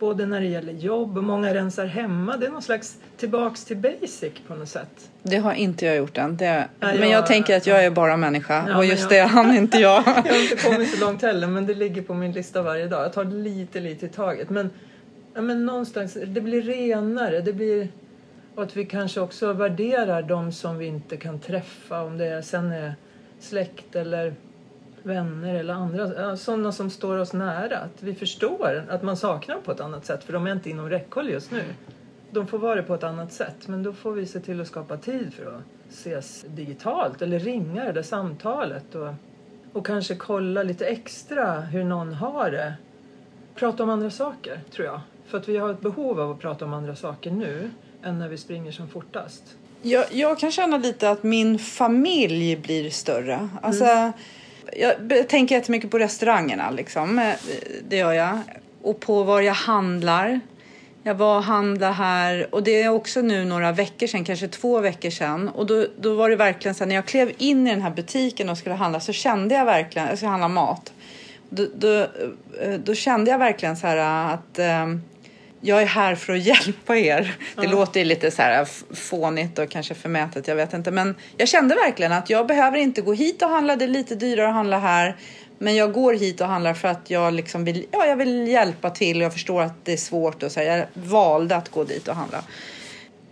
Både 0.00 0.26
när 0.26 0.40
det 0.40 0.46
gäller 0.46 0.72
jobb 0.72 1.18
och 1.18 1.24
många 1.24 1.54
rensar 1.54 1.86
hemma. 1.86 2.36
Det 2.36 2.46
är 2.46 2.50
någon 2.50 2.62
slags 2.62 2.96
tillbaks 3.16 3.64
till 3.64 3.76
basic 3.76 4.32
på 4.46 4.54
något 4.54 4.68
sätt. 4.68 5.10
Det 5.22 5.36
har 5.36 5.52
inte 5.54 5.86
jag 5.86 5.96
gjort 5.96 6.18
än. 6.18 6.36
Det, 6.36 6.46
Nej, 6.46 6.68
men 6.80 7.08
jag 7.08 7.18
jag- 7.18 7.26
tänker 7.26 7.56
att 7.56 7.66
jag 7.66 7.84
är 7.84 7.90
bara 7.90 8.16
människa 8.16 8.64
Ja, 8.68 8.76
och 8.76 8.84
just 8.84 9.02
jag- 9.02 9.10
det 9.10 9.20
hann 9.20 9.56
inte 9.56 9.78
jag. 9.78 10.02
Jag 10.06 10.12
har 10.12 10.42
inte 10.42 10.56
kommit 10.56 10.98
så 10.98 11.04
långt 11.06 11.22
heller 11.22 11.46
men 11.46 11.66
det 11.66 11.74
ligger 11.74 12.02
på 12.02 12.14
min 12.14 12.32
lista 12.32 12.62
varje 12.62 12.86
dag. 12.86 13.04
Jag 13.04 13.12
tar 13.12 13.24
lite, 13.24 13.80
lite 13.80 14.06
i 14.06 14.08
taget. 14.08 14.50
Men, 14.50 14.70
ja, 15.34 15.40
men 15.40 15.66
någonstans, 15.66 16.16
det 16.26 16.40
blir 16.40 16.62
renare. 16.62 17.40
Det 17.40 17.52
blir... 17.52 17.88
Och 18.54 18.62
att 18.62 18.76
vi 18.76 18.84
kanske 18.84 19.20
också 19.20 19.52
värderar 19.52 20.22
de 20.22 20.52
som 20.52 20.78
vi 20.78 20.86
inte 20.86 21.16
kan 21.16 21.38
träffa. 21.40 22.02
Om 22.02 22.18
det 22.18 22.26
är, 22.26 22.42
sen 22.42 22.72
är 22.72 22.94
släkt 23.40 23.96
eller 23.96 24.34
vänner 25.02 25.54
eller 25.54 25.74
andra. 25.74 26.36
Sådana 26.36 26.72
som 26.72 26.90
står 26.90 27.18
oss 27.18 27.32
nära. 27.32 27.78
Att 27.78 28.02
vi 28.02 28.14
förstår 28.14 28.84
att 28.88 29.02
man 29.02 29.16
saknar 29.16 29.54
dem 29.54 29.64
på 29.64 29.72
ett 29.72 29.80
annat 29.80 30.06
sätt. 30.06 30.24
För 30.24 30.32
de 30.32 30.46
är 30.46 30.52
inte 30.52 30.70
inom 30.70 30.90
räckhåll 30.90 31.30
just 31.30 31.50
nu. 31.50 31.62
De 32.30 32.46
får 32.46 32.58
vara 32.58 32.74
det 32.74 32.82
på 32.82 32.94
ett 32.94 33.04
annat 33.04 33.32
sätt. 33.32 33.68
Men 33.68 33.82
då 33.82 33.92
får 33.92 34.12
vi 34.12 34.26
se 34.26 34.40
till 34.40 34.60
att 34.60 34.66
skapa 34.66 34.96
tid 34.96 35.34
för 35.34 35.46
att 35.46 35.62
ses 35.90 36.44
digitalt. 36.48 37.22
Eller 37.22 37.38
ringa 37.38 37.84
det 37.84 37.92
där 37.92 38.02
samtalet. 38.02 38.94
Och, 38.94 39.14
och 39.72 39.86
kanske 39.86 40.14
kolla 40.14 40.62
lite 40.62 40.86
extra 40.86 41.60
hur 41.60 41.84
någon 41.84 42.14
har 42.14 42.50
det. 42.50 42.74
Prata 43.54 43.82
om 43.82 43.90
andra 43.90 44.10
saker, 44.10 44.60
tror 44.72 44.86
jag. 44.86 45.00
För 45.26 45.38
att 45.38 45.48
vi 45.48 45.56
har 45.56 45.70
ett 45.70 45.80
behov 45.80 46.20
av 46.20 46.30
att 46.30 46.38
prata 46.38 46.64
om 46.64 46.74
andra 46.74 46.96
saker 46.96 47.30
nu 47.30 47.70
än 48.02 48.18
när 48.18 48.28
vi 48.28 48.36
springer 48.38 48.72
som 48.72 48.88
fortast. 48.88 49.42
jag. 49.82 50.04
Jag 50.12 50.38
kan 50.38 50.50
känna 50.52 50.76
lite 50.76 51.10
att 51.10 51.22
min 51.22 51.58
familj 51.58 52.56
blir 52.56 52.90
större. 52.90 53.48
Alltså, 53.62 53.84
Mm. 53.84 54.12
Jag 54.76 55.28
tänker 55.28 55.54
jättemycket 55.54 55.90
på 55.90 55.98
restaurangerna. 55.98 56.70
Liksom. 56.70 57.18
Eh, 57.18 57.34
det 57.88 57.96
gör 57.96 58.12
jag. 58.12 58.38
Och 58.82 59.00
på 59.00 59.22
var 59.22 59.40
jag 59.40 59.54
handlar. 59.54 60.40
Jag 61.02 61.14
var 61.14 61.36
och 61.36 61.44
handlade 61.44 61.92
här 61.92 62.54
och 62.54 62.62
det 62.62 62.82
är 62.82 62.88
också 62.88 63.20
nu 63.22 63.44
några 63.44 63.72
veckor 63.72 64.06
sedan, 64.06 64.24
kanske 64.24 64.48
två 64.48 64.80
veckor 64.80 65.10
sedan. 65.10 65.48
Och 65.48 65.66
då, 65.66 65.86
då 66.00 66.14
var 66.14 66.30
det 66.30 66.36
verkligen 66.36 66.74
så 66.74 66.84
här, 66.84 66.88
när 66.88 66.94
jag 66.94 67.06
klev 67.06 67.32
in 67.38 67.66
i 67.66 67.70
den 67.70 67.82
här 67.82 67.90
butiken 67.90 68.48
och 68.48 68.58
skulle 68.58 68.74
handla 68.74 69.00
så 69.00 69.12
kände 69.12 69.54
jag 69.54 69.64
verkligen, 69.64 70.08
jag 70.08 70.16
skulle 70.16 70.30
handla 70.30 70.48
mat. 70.48 70.92
Då, 71.48 71.66
då, 71.74 71.98
eh, 72.60 72.74
då 72.84 72.94
kände 72.94 73.30
jag 73.30 73.38
verkligen 73.38 73.76
så 73.76 73.86
här 73.86 73.96
att 74.34 74.58
eh, 74.58 74.86
jag 75.60 75.82
är 75.82 75.86
här 75.86 76.14
för 76.14 76.32
att 76.32 76.38
hjälpa 76.46 76.96
er. 76.96 77.36
Det 77.56 77.66
låter 77.66 78.00
ju 78.00 78.06
lite 78.06 78.30
så 78.30 78.42
här 78.42 78.68
fånigt 78.94 79.58
och 79.58 79.70
kanske 79.70 79.94
förmätet, 79.94 80.48
jag 80.48 80.56
vet 80.56 80.72
inte. 80.72 80.90
Men 80.90 81.14
jag 81.36 81.48
kände 81.48 81.74
verkligen 81.74 82.12
att 82.12 82.30
jag 82.30 82.46
behöver 82.46 82.78
inte 82.78 83.00
gå 83.00 83.12
hit 83.12 83.42
och 83.42 83.48
handla, 83.48 83.76
det 83.76 83.84
är 83.84 83.88
lite 83.88 84.14
dyrare 84.14 84.48
att 84.48 84.54
handla 84.54 84.78
här. 84.78 85.16
Men 85.58 85.76
jag 85.76 85.92
går 85.92 86.14
hit 86.14 86.40
och 86.40 86.46
handlar 86.46 86.74
för 86.74 86.88
att 86.88 87.10
jag, 87.10 87.34
liksom 87.34 87.64
vill, 87.64 87.86
ja, 87.90 88.06
jag 88.06 88.16
vill 88.16 88.48
hjälpa 88.48 88.90
till 88.90 89.16
och 89.16 89.22
jag 89.24 89.32
förstår 89.32 89.62
att 89.62 89.84
det 89.84 89.92
är 89.92 89.96
svårt. 89.96 90.42
Och 90.42 90.52
så 90.52 90.60
här. 90.60 90.66
Jag 90.66 90.86
valde 90.94 91.56
att 91.56 91.68
gå 91.68 91.84
dit 91.84 92.08
och 92.08 92.16
handla. 92.16 92.42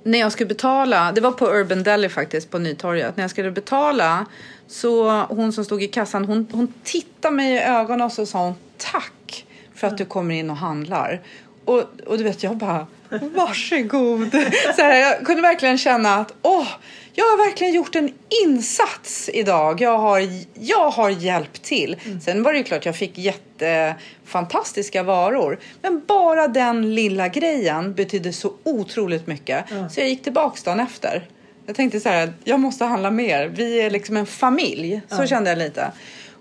När 0.02 0.18
jag 0.18 0.32
skulle 0.32 0.48
betala, 0.48 1.12
det 1.12 1.20
var 1.20 1.32
på 1.32 1.46
Urban 1.46 1.82
Deli 1.82 2.08
faktiskt, 2.08 2.50
på 2.50 2.58
Nytorget. 2.58 3.16
När 3.16 3.24
jag 3.24 3.30
skulle 3.30 3.50
betala 3.50 4.26
så 4.66 5.10
hon 5.10 5.52
som 5.52 5.64
stod 5.64 5.82
i 5.82 5.86
kassan, 5.86 6.24
hon, 6.24 6.48
hon 6.52 6.72
tittade 6.84 7.34
mig 7.34 7.54
i 7.54 7.60
ögonen 7.60 8.02
och 8.02 8.12
så 8.12 8.26
sa 8.26 8.44
hon 8.44 8.54
tack 8.76 9.46
för 9.74 9.86
att 9.86 9.98
du 9.98 10.04
kommer 10.04 10.34
in 10.34 10.50
och 10.50 10.56
handlar. 10.56 11.20
Och, 11.68 11.84
och 12.06 12.18
du 12.18 12.24
vet, 12.24 12.42
jag 12.42 12.56
bara 12.56 12.86
varsågod. 13.34 14.30
Så 14.76 14.82
här, 14.82 14.96
jag 14.96 15.26
kunde 15.26 15.42
verkligen 15.42 15.78
känna 15.78 16.14
att 16.14 16.34
åh, 16.42 16.68
jag 17.12 17.24
har 17.24 17.46
verkligen 17.46 17.74
gjort 17.74 17.94
en 17.94 18.12
insats 18.44 19.30
idag. 19.32 19.80
Jag 19.80 19.98
har, 19.98 20.28
jag 20.54 20.90
har 20.90 21.10
hjälpt 21.10 21.62
till. 21.62 21.96
Sen 22.24 22.42
var 22.42 22.52
det 22.52 22.58
ju 22.58 22.64
klart 22.64 22.86
jag 22.86 22.96
fick 22.96 23.18
jättefantastiska 23.18 25.02
varor. 25.02 25.58
Men 25.82 26.02
bara 26.06 26.48
den 26.48 26.94
lilla 26.94 27.28
grejen 27.28 27.94
betydde 27.94 28.32
så 28.32 28.52
otroligt 28.64 29.26
mycket. 29.26 29.64
Så 29.90 30.00
jag 30.00 30.08
gick 30.08 30.22
tillbaks 30.22 30.62
dagen 30.62 30.80
efter. 30.80 31.28
Jag 31.66 31.76
tänkte 31.76 32.00
så 32.00 32.08
här, 32.08 32.32
jag 32.44 32.60
måste 32.60 32.84
handla 32.84 33.10
mer. 33.10 33.48
Vi 33.48 33.80
är 33.80 33.90
liksom 33.90 34.16
en 34.16 34.26
familj. 34.26 35.02
Så 35.08 35.26
kände 35.26 35.50
jag 35.50 35.58
lite. 35.58 35.92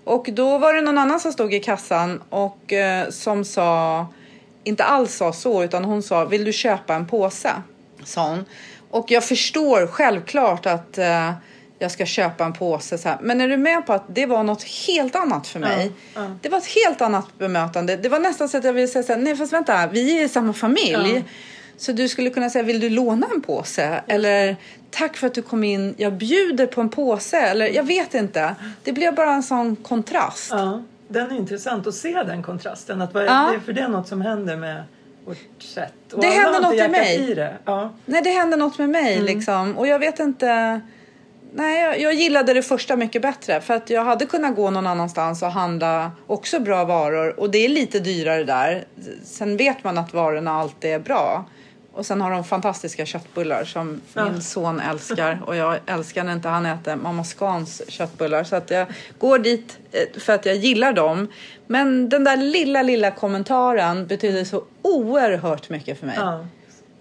Och 0.04 0.28
då 0.32 0.58
var 0.58 0.74
det 0.74 0.80
någon 0.80 0.98
annan 0.98 1.20
som 1.20 1.32
stod 1.32 1.54
i 1.54 1.60
kassan 1.60 2.22
och 2.30 2.72
eh, 2.72 3.08
som 3.08 3.44
sa, 3.44 4.06
inte 4.64 4.84
alls 4.84 5.14
sa 5.14 5.32
så, 5.32 5.64
utan 5.64 5.84
hon 5.84 6.02
sa, 6.02 6.24
vill 6.24 6.44
du 6.44 6.52
köpa 6.52 6.94
en 6.94 7.06
påse? 7.06 7.52
Sa 8.04 8.28
hon. 8.28 8.44
Och 8.90 9.10
jag 9.10 9.24
förstår 9.24 9.86
självklart 9.86 10.66
att 10.66 10.98
eh, 10.98 11.32
jag 11.78 11.90
ska 11.90 12.06
köpa 12.06 12.44
en 12.44 12.52
påse. 12.52 12.98
Så 12.98 13.08
här. 13.08 13.18
Men 13.22 13.40
är 13.40 13.48
du 13.48 13.56
med 13.56 13.86
på 13.86 13.92
att 13.92 14.04
det 14.08 14.26
var 14.26 14.42
något 14.42 14.62
helt 14.62 15.16
annat 15.16 15.46
för 15.46 15.60
mig? 15.60 15.92
Ja, 16.14 16.22
ja. 16.22 16.30
Det 16.42 16.48
var 16.48 16.58
ett 16.58 16.66
helt 16.84 17.00
annat 17.00 17.38
bemötande. 17.38 17.96
Det 17.96 18.08
var 18.08 18.18
nästan 18.18 18.48
så 18.48 18.58
att 18.58 18.64
jag 18.64 18.72
ville 18.72 18.88
säga 18.88 19.02
så 19.02 19.12
här, 19.12 19.20
nej 19.20 19.36
fast 19.36 19.52
vänta, 19.52 19.86
vi 19.86 20.20
är 20.20 20.24
i 20.24 20.28
samma 20.28 20.52
familj. 20.52 21.14
Ja. 21.14 21.22
Så 21.76 21.92
du 21.92 22.08
skulle 22.08 22.30
kunna 22.30 22.50
säga, 22.50 22.62
vill 22.62 22.80
du 22.80 22.88
låna 22.90 23.26
en 23.34 23.40
påse? 23.40 24.02
Eller 24.06 24.56
tack 24.90 25.16
för 25.16 25.26
att 25.26 25.34
du 25.34 25.42
kom 25.42 25.64
in, 25.64 25.94
jag 25.98 26.12
bjuder 26.12 26.66
på 26.66 26.80
en 26.80 26.88
påse. 26.88 27.38
Eller 27.38 27.66
jag 27.66 27.82
vet 27.82 28.14
inte. 28.14 28.54
Det 28.84 28.92
blev 28.92 29.14
bara 29.14 29.32
en 29.32 29.42
sån 29.42 29.76
kontrast. 29.76 30.52
Den 31.08 31.30
är 31.30 31.36
intressant 31.36 31.86
att 31.86 31.94
se 31.94 32.22
den 32.22 32.42
kontrasten. 32.42 33.02
Att 33.02 33.14
vad, 33.14 33.24
Ja. 33.24 33.54
för 33.64 33.72
det 33.72 33.80
är 33.80 33.88
något 33.88 34.08
som 34.08 34.20
händer 34.20 34.56
med 34.56 34.82
vårt 35.24 35.62
sätt. 35.62 36.12
Och 36.12 36.20
Det 36.20 36.26
händer 36.26 36.60
något 36.60 36.76
hjärtat 36.76 36.90
mig. 36.90 37.34
Det. 37.34 37.54
Ja. 37.64 37.90
Nej, 38.06 38.22
det 38.22 38.30
hände 38.30 38.56
något 38.56 38.78
med 38.78 38.88
mig 38.88 39.20
liksom. 39.20 39.78
Och 39.78 39.86
jag 39.86 39.98
vet 39.98 40.18
inte. 40.18 40.80
Nej, 41.54 41.82
jag, 41.82 42.00
jag 42.00 42.14
gillade 42.14 42.54
det 42.54 42.62
första 42.62 42.96
mycket 42.96 43.22
bättre. 43.22 43.60
För 43.60 43.74
att 43.74 43.90
jag 43.90 44.04
hade 44.04 44.26
kunnat 44.26 44.56
gå 44.56 44.70
någon 44.70 44.86
annanstans 44.86 45.42
och 45.42 45.52
handla 45.52 46.10
också 46.26 46.60
bra 46.60 46.84
varor. 46.84 47.40
Och 47.40 47.50
det 47.50 47.58
är 47.58 47.68
lite 47.68 48.00
dyrare 48.00 48.44
där. 48.44 48.84
Sen 49.24 49.56
vet 49.56 49.84
man 49.84 49.98
att 49.98 50.14
varorna 50.14 50.52
alltid 50.52 50.90
är 50.90 50.98
bra. 50.98 51.44
Och 51.98 52.06
sen 52.06 52.20
har 52.20 52.30
de 52.30 52.44
fantastiska 52.44 53.06
köttbullar 53.06 53.64
som 53.64 54.00
Ja. 54.14 54.24
min 54.30 54.42
son 54.42 54.80
älskar. 54.80 55.40
Och 55.46 55.56
jag 55.56 55.76
älskar 55.86 56.24
när 56.24 56.32
inte 56.32 56.48
han 56.48 56.66
äter 56.66 56.96
Mamma 56.96 57.24
Scans 57.24 57.82
köttbullar. 57.88 58.44
Så 58.44 58.56
att 58.56 58.70
jag 58.70 58.86
går 59.18 59.38
dit 59.38 59.78
eh, 59.92 60.20
för 60.20 60.32
att 60.32 60.46
jag 60.46 60.56
gillar 60.56 60.92
dem. 60.92 61.28
Men 61.66 62.08
den 62.08 62.24
där 62.24 62.36
lilla, 62.36 62.82
lilla 62.82 63.10
kommentaren 63.10 64.06
betyder 64.06 64.44
så 64.44 64.64
oerhört 64.82 65.68
mycket 65.68 65.98
för 66.00 66.06
mig. 66.06 66.16
Ja. 66.18 66.46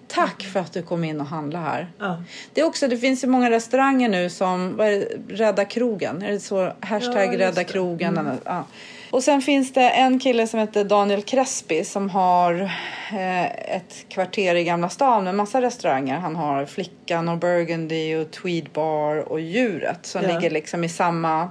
Tack 0.08 0.44
för 0.44 0.60
att 0.60 0.74
du 0.74 0.82
kom 0.84 1.04
in 1.04 1.22
och 1.22 1.28
handlade 1.28 1.66
här. 1.66 1.88
Ja. 2.00 2.24
Det, 2.54 2.62
är 2.62 2.66
också, 2.66 2.88
det 2.88 2.98
finns 2.98 3.24
ju 3.24 3.28
många 3.28 3.50
restauranger 3.50 4.10
nu 4.10 4.30
som 4.30 4.78
vad 4.78 4.88
är 4.88 4.92
det, 4.92 5.34
Rädda 5.44 5.66
krogen. 5.66 6.22
Är 6.22 6.32
det 6.32 6.40
så? 6.40 6.74
Hashtag 6.80 7.34
Ja, 7.34 7.40
Rädda. 7.40 7.62
Mm. 7.62 7.66
krogen. 7.66 8.18
eller- 8.18 8.38
Ja. 8.46 8.66
Och 9.12 9.24
sen 9.24 9.42
finns 9.42 9.74
det 9.74 9.90
en 9.90 10.20
kille 10.20 10.48
som 10.48 10.60
heter 10.60 10.84
Daniel 10.84 11.22
Crespi 11.22 11.84
som 11.84 12.10
har 12.10 12.62
eh, 13.12 13.46
ett 13.76 14.06
kvarter 14.10 14.56
i 14.56 14.64
Gamla 14.64 14.90
stan 14.90 15.24
med 15.24 15.36
massa 15.36 15.62
restauranger. 15.62 16.16
Han 16.18 16.36
har 16.36 16.66
Flickan 16.66 17.30
och 17.30 17.38
Burgundy 17.38 18.16
och 18.16 18.32
Tweed 18.32 18.70
Bar 18.74 19.16
och 19.16 19.40
Djuret 19.40 20.06
som 20.06 20.22
Ja. 20.24 20.28
ligger 20.34 20.50
liksom 20.50 20.84
i 20.84 20.90
samma 20.90 21.50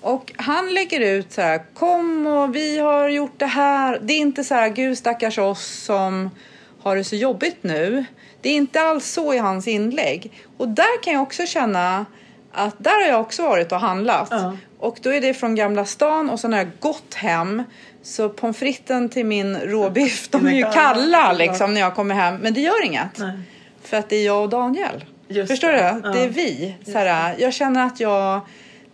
och 0.00 0.32
han 0.36 0.74
lägger 0.74 1.00
ut 1.00 1.32
så 1.32 1.40
här, 1.40 1.62
kom 1.74 2.26
och 2.26 2.56
vi 2.56 2.78
har 2.78 3.08
gjort 3.08 3.38
det 3.38 3.46
här. 3.46 3.98
Det 4.02 4.12
är 4.12 4.18
inte 4.18 4.44
så 4.44 4.54
här, 4.54 4.68
gud 4.68 4.98
stackars 4.98 5.38
oss 5.38 5.66
som 5.84 6.30
har 6.82 6.96
det 6.96 7.04
så 7.04 7.16
jobbigt 7.16 7.56
nu. 7.60 8.04
Det 8.40 8.48
är 8.48 8.54
inte 8.54 8.80
alls 8.80 9.06
så 9.06 9.34
i 9.34 9.38
hans 9.38 9.68
inlägg. 9.68 10.32
Och 10.56 10.68
där 10.68 11.02
kan 11.02 11.12
jag 11.12 11.22
också 11.22 11.46
känna 11.46 12.06
att 12.52 12.74
där 12.78 13.04
har 13.04 13.08
jag 13.08 13.20
också 13.20 13.42
varit 13.42 13.72
och 13.72 13.80
handlat. 13.80 14.28
Ja. 14.30 14.56
Och 14.78 14.98
då 15.02 15.12
är 15.12 15.20
det 15.20 15.34
från 15.34 15.54
Gamla 15.54 15.84
stan 15.84 16.30
och 16.30 16.40
sen 16.40 16.52
har 16.52 16.58
jag 16.58 16.70
gått 16.80 17.14
hem. 17.14 17.62
Så 18.02 18.28
pommes 18.28 18.56
fritesen 18.56 19.08
till 19.08 19.26
min 19.26 19.56
råbiff, 19.56 20.28
de 20.28 20.46
är 20.46 20.52
ju 20.52 20.64
kalla, 20.72 21.32
liksom 21.32 21.74
när 21.74 21.80
jag 21.80 21.94
kommer 21.94 22.14
hem. 22.14 22.36
Men 22.36 22.54
det 22.54 22.60
gör 22.60 22.84
inget. 22.84 23.18
Nej. 23.18 23.38
För 23.82 23.96
att 23.96 24.08
det 24.08 24.16
är 24.16 24.26
jag 24.26 24.42
och 24.42 24.48
Daniel. 24.48 25.04
Just 25.28 25.48
Förstår 25.50 25.72
det. 25.72 26.00
du? 26.02 26.08
Ja. 26.08 26.12
Det 26.14 26.20
är 26.20 26.28
vi. 26.28 26.74
Så 26.84 26.98
här, 26.98 27.36
jag 27.38 27.54
känner 27.54 27.86
att 27.86 28.00
jag... 28.00 28.40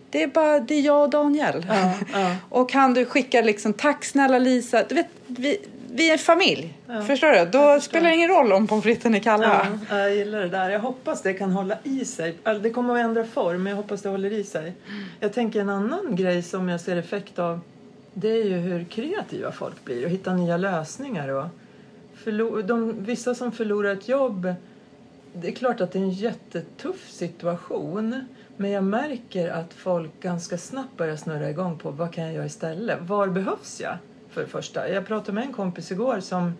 Det 0.09 0.23
är 0.23 0.27
bara 0.27 0.59
det 0.59 0.75
är 0.75 0.81
jag 0.81 1.03
och 1.03 1.09
Daniel. 1.09 1.65
Ja, 1.69 1.91
ja. 2.13 2.35
Och 2.49 2.73
han 2.73 2.93
du 2.93 3.05
skickar 3.05 3.43
liksom 3.43 3.73
tack 3.73 4.05
snälla 4.05 4.39
Lisa. 4.39 4.83
Du 4.83 4.95
vet, 4.95 5.07
vi, 5.27 5.57
vi 5.95 6.09
är 6.09 6.13
en 6.13 6.19
familj. 6.19 6.73
Ja, 6.87 7.01
Förstår 7.01 7.31
du? 7.31 7.37
Då 7.37 7.43
förstår. 7.51 7.79
spelar 7.79 8.09
det 8.09 8.15
ingen 8.15 8.29
roll 8.29 8.53
om 8.53 8.67
pommes 8.67 8.83
fritesen 8.83 9.15
är 9.15 9.19
kalla. 9.19 9.67
Ja, 9.89 9.97
jag 9.99 10.15
gillar 10.15 10.39
det 10.41 10.49
där. 10.49 10.69
Jag 10.69 10.79
hoppas 10.79 11.21
det 11.21 11.33
kan 11.33 11.51
hålla 11.51 11.77
i 11.83 12.05
sig. 12.05 12.35
Alltså, 12.43 12.63
Det 12.63 12.69
kommer 12.69 12.93
att 12.93 12.99
ändra 12.99 13.25
form, 13.25 13.63
men 13.63 13.69
jag 13.71 13.77
hoppas 13.77 14.01
det 14.01 14.09
håller 14.09 14.33
i 14.33 14.43
sig. 14.43 14.73
Jag 15.19 15.33
tänker 15.33 15.59
en 15.61 15.69
annan 15.69 16.15
grej 16.15 16.41
som 16.43 16.69
jag 16.69 16.81
ser 16.81 16.95
effekt 16.97 17.39
av. 17.39 17.59
Det 18.13 18.29
är 18.29 18.43
ju 18.45 18.55
hur 18.57 18.83
kreativa 18.83 19.51
folk 19.51 19.85
blir 19.85 20.05
och 20.05 20.11
hitta 20.11 20.33
nya 20.33 20.57
lösningar. 20.57 21.29
Och 21.29 21.45
de, 22.65 23.03
vissa 23.05 23.35
som 23.35 23.51
förlorar 23.51 23.93
ett 23.93 24.07
jobb. 24.07 24.53
Det 25.33 25.47
är 25.47 25.51
klart 25.51 25.81
att 25.81 25.91
det 25.91 25.99
är 25.99 26.03
en 26.03 26.09
jättetuff 26.11 27.09
situation. 27.09 28.25
Men 28.57 28.71
jag 28.71 28.83
märker 28.83 29.49
att 29.51 29.73
folk 29.73 30.11
ganska 30.21 30.57
snabbt 30.57 30.97
börjar 30.97 31.15
snurra 31.15 31.49
igång 31.49 31.77
på 31.77 31.91
vad 31.91 32.13
kan 32.13 32.23
jag 32.23 32.33
göra 32.33 32.45
istället? 32.45 32.99
Var 33.01 33.27
behövs 33.27 33.81
jag? 33.81 33.97
För 34.35 34.41
det 34.41 34.47
första. 34.47 34.89
Jag 34.89 35.07
pratade 35.07 35.31
med 35.31 35.43
en 35.43 35.53
kompis 35.53 35.91
igår 35.91 36.19
som 36.19 36.53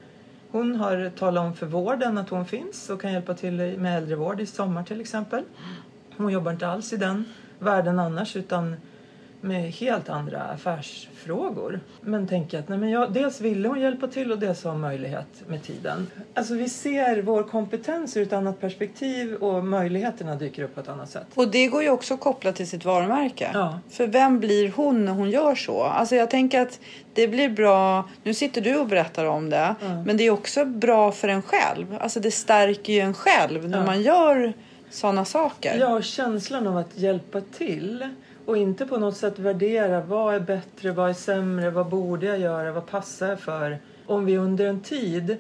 hon 0.52 0.76
har 0.76 1.10
talat 1.10 1.44
om 1.44 1.54
för 1.54 1.66
vården 1.66 2.18
att 2.18 2.30
hon 2.30 2.46
finns 2.46 2.90
och 2.90 3.02
kan 3.02 3.14
hjälpa 3.14 3.34
till 3.34 3.54
med 3.54 3.98
äldrevård 3.98 4.42
i 4.42 4.46
sommar 4.46 4.84
till 4.84 5.02
exempel. 5.02 5.44
Hon 6.18 6.32
jobbar 6.32 6.52
inte 6.52 6.68
alls 6.68 6.94
i 6.94 6.98
den 6.98 7.26
världen 7.60 8.00
annars 8.00 8.36
utan 8.36 8.76
med 9.46 9.72
helt 9.72 10.10
andra 10.10 10.42
affärsfrågor. 10.42 11.80
Men 12.02 12.28
tänker 12.28 12.60
att 12.60 12.70
nej 12.70 12.78
men 12.78 12.90
jag, 12.90 13.14
dels 13.14 13.42
ville 13.42 13.68
hon 13.68 13.80
hjälpa 13.82 14.08
till 14.08 14.32
och 14.32 14.40
dels 14.40 14.64
har 14.64 14.72
hon 14.72 14.82
möjlighet 14.82 15.28
med 15.48 15.64
tiden. 15.64 16.08
Alltså 16.34 16.54
vi 16.54 16.70
ser 16.70 17.22
vår 17.22 17.44
kompetens 17.44 18.18
ur 18.18 18.24
ett 18.24 18.34
annat 18.34 18.60
perspektiv 18.62 19.34
och 19.36 19.66
möjligheterna 19.66 20.36
dyker 20.36 20.64
upp 20.64 20.76
på 20.76 20.82
ett 20.82 20.88
annat 20.88 21.10
sätt. 21.10 21.26
Och 21.36 21.52
det 21.52 21.68
går 21.68 21.84
ju 21.84 21.90
också 21.90 22.18
kopplat 22.18 22.56
till 22.56 22.68
sitt 22.70 22.86
varumärke. 22.86 23.52
Ja. 23.54 23.80
För 23.90 24.08
vem 24.08 24.40
blir 24.40 24.72
hon 24.76 25.06
när 25.06 25.12
hon 25.12 25.30
gör 25.30 25.56
så? 25.56 25.84
Alltså 25.84 26.16
jag 26.16 26.30
tänker 26.30 26.62
att 26.62 26.80
det 27.14 27.28
blir 27.28 27.50
bra. 27.50 28.10
Nu 28.24 28.34
sitter 28.34 28.62
du 28.62 28.76
och 28.78 28.88
berättar 28.88 29.26
om 29.26 29.50
det. 29.50 29.76
Ja. 29.82 30.04
Men 30.06 30.18
det 30.18 30.24
är 30.24 30.32
också 30.32 30.66
bra 30.66 31.12
för 31.12 31.28
en 31.28 31.42
själv. 31.42 31.98
Alltså 32.02 32.20
det 32.20 32.32
stärker 32.32 32.94
ju 32.94 33.00
en 33.00 33.14
själv 33.14 33.70
när 33.70 33.78
Ja. 33.78 33.86
man 33.86 34.02
gör 34.02 34.54
sådana 34.90 35.26
saker. 35.26 35.78
Ja, 35.80 35.90
och 35.96 36.04
känslan 36.04 36.68
av 36.68 36.78
att 36.78 36.98
hjälpa 36.98 37.42
till 37.42 38.10
och 38.46 38.58
inte 38.58 38.86
på 38.86 38.98
något 38.98 39.18
sätt 39.18 39.40
värdera 39.40 40.02
vad 40.02 40.36
är 40.36 40.40
bättre, 40.40 40.92
vad 40.92 41.10
är 41.10 41.14
sämre, 41.14 41.70
vad 41.70 41.90
borde 41.90 42.26
jag 42.26 42.40
göra, 42.40 42.72
vad 42.72 42.86
passar 42.88 43.28
jag 43.30 43.40
för. 43.40 43.80
Om 44.06 44.26
vi 44.26 44.38
under 44.38 44.66
en 44.66 44.82
tid 44.82 45.38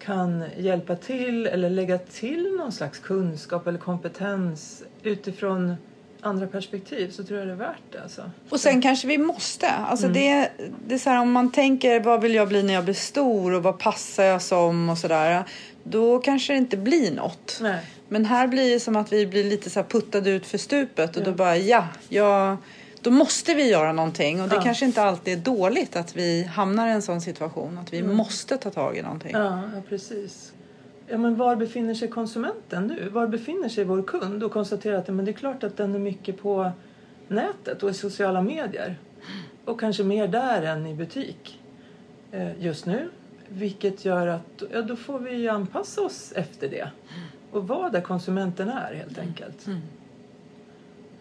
kan 0.00 0.44
hjälpa 0.58 0.96
till 0.96 1.46
eller 1.46 1.70
lägga 1.70 1.98
till 1.98 2.56
någon 2.56 2.72
slags 2.72 2.98
kunskap 2.98 3.66
eller 3.66 3.78
kompetens 3.78 4.82
utifrån 5.02 5.74
andra 6.20 6.46
perspektiv 6.46 7.10
så 7.10 7.24
tror 7.24 7.38
jag 7.38 7.48
det 7.48 7.52
är 7.52 7.56
värt 7.56 7.92
det. 7.92 8.02
Alltså. 8.02 8.30
Och 8.48 8.60
sen 8.60 8.82
kanske 8.82 9.08
vi 9.08 9.18
måste. 9.18 9.68
Alltså 9.68 10.06
Mm. 10.06 10.14
det, 10.14 10.50
det 10.86 10.94
är 10.94 10.98
så 10.98 11.10
här, 11.10 11.20
om 11.20 11.32
man 11.32 11.52
tänker 11.52 12.00
vad 12.00 12.20
vill 12.20 12.34
jag 12.34 12.48
bli 12.48 12.62
när 12.62 12.74
jag 12.74 12.84
blir 12.84 12.94
stor 12.94 13.54
och 13.54 13.62
vad 13.62 13.78
passar 13.78 14.24
jag 14.24 14.42
som 14.42 14.88
och 14.88 14.98
sådär. 14.98 15.44
Då 15.90 16.18
kanske 16.18 16.52
det 16.52 16.56
inte 16.56 16.76
blir 16.76 17.10
något. 17.14 17.58
Nej. 17.62 17.80
Men 18.08 18.24
här 18.24 18.46
blir 18.46 18.74
det 18.74 18.80
som 18.80 18.96
att 18.96 19.12
vi 19.12 19.26
blir 19.26 19.44
lite 19.44 19.70
så 19.70 19.82
puttade 19.82 20.30
ut 20.30 20.46
för 20.46 20.58
stupet 20.58 21.16
och 21.16 21.22
Ja. 21.22 21.24
då 21.26 21.32
bara 21.32 21.56
ja, 21.56 21.84
ja, 22.08 22.56
då 23.00 23.10
måste 23.10 23.54
vi 23.54 23.70
göra 23.70 23.92
någonting. 23.92 24.42
Och 24.42 24.48
det 24.48 24.54
Ja. 24.54 24.62
kanske 24.62 24.84
inte 24.84 25.02
alltid 25.02 25.38
är 25.38 25.42
dåligt 25.42 25.96
att 25.96 26.16
vi 26.16 26.42
hamnar 26.44 26.88
i 26.88 26.90
en 26.90 27.02
sån 27.02 27.20
situation 27.20 27.78
att 27.78 27.92
vi 27.92 27.98
Mm. 27.98 28.16
måste 28.16 28.56
ta 28.56 28.70
tag 28.70 28.96
i 28.96 29.02
någonting. 29.02 29.30
Ja, 29.32 29.62
ja, 29.74 29.80
precis. 29.88 30.52
Ja, 31.08 31.18
men 31.18 31.36
var 31.36 31.56
befinner 31.56 31.94
sig 31.94 32.08
konsumenten 32.08 32.86
nu? 32.86 33.08
Var 33.08 33.26
befinner 33.26 33.68
sig 33.68 33.84
vår 33.84 34.02
kund? 34.02 34.42
Och 34.44 34.52
konstatera 34.52 34.98
att 34.98 35.08
men 35.08 35.24
det 35.24 35.30
är 35.30 35.32
klart 35.32 35.64
att 35.64 35.76
den 35.76 35.94
är 35.94 35.98
mycket 35.98 36.42
på 36.42 36.70
nätet 37.28 37.82
och 37.82 37.90
i 37.90 37.94
sociala 37.94 38.42
medier. 38.42 38.98
Och 39.64 39.80
kanske 39.80 40.02
mer 40.04 40.28
där 40.28 40.62
än 40.62 40.86
i 40.86 40.94
butik 40.94 41.60
eh, 42.32 42.60
just 42.64 42.86
nu. 42.86 43.08
Vilket 43.56 44.04
gör 44.04 44.26
att 44.26 44.62
ja, 44.72 44.82
då 44.82 44.96
får 44.96 45.18
vi 45.18 45.48
anpassa 45.48 46.02
oss 46.02 46.32
efter 46.36 46.68
det. 46.68 46.88
Och 47.50 47.68
vara 47.68 47.90
där 47.90 48.00
konsumenten 48.00 48.68
är 48.68 48.94
helt 48.94 49.18
enkelt. 49.18 49.66
Mm. 49.66 49.80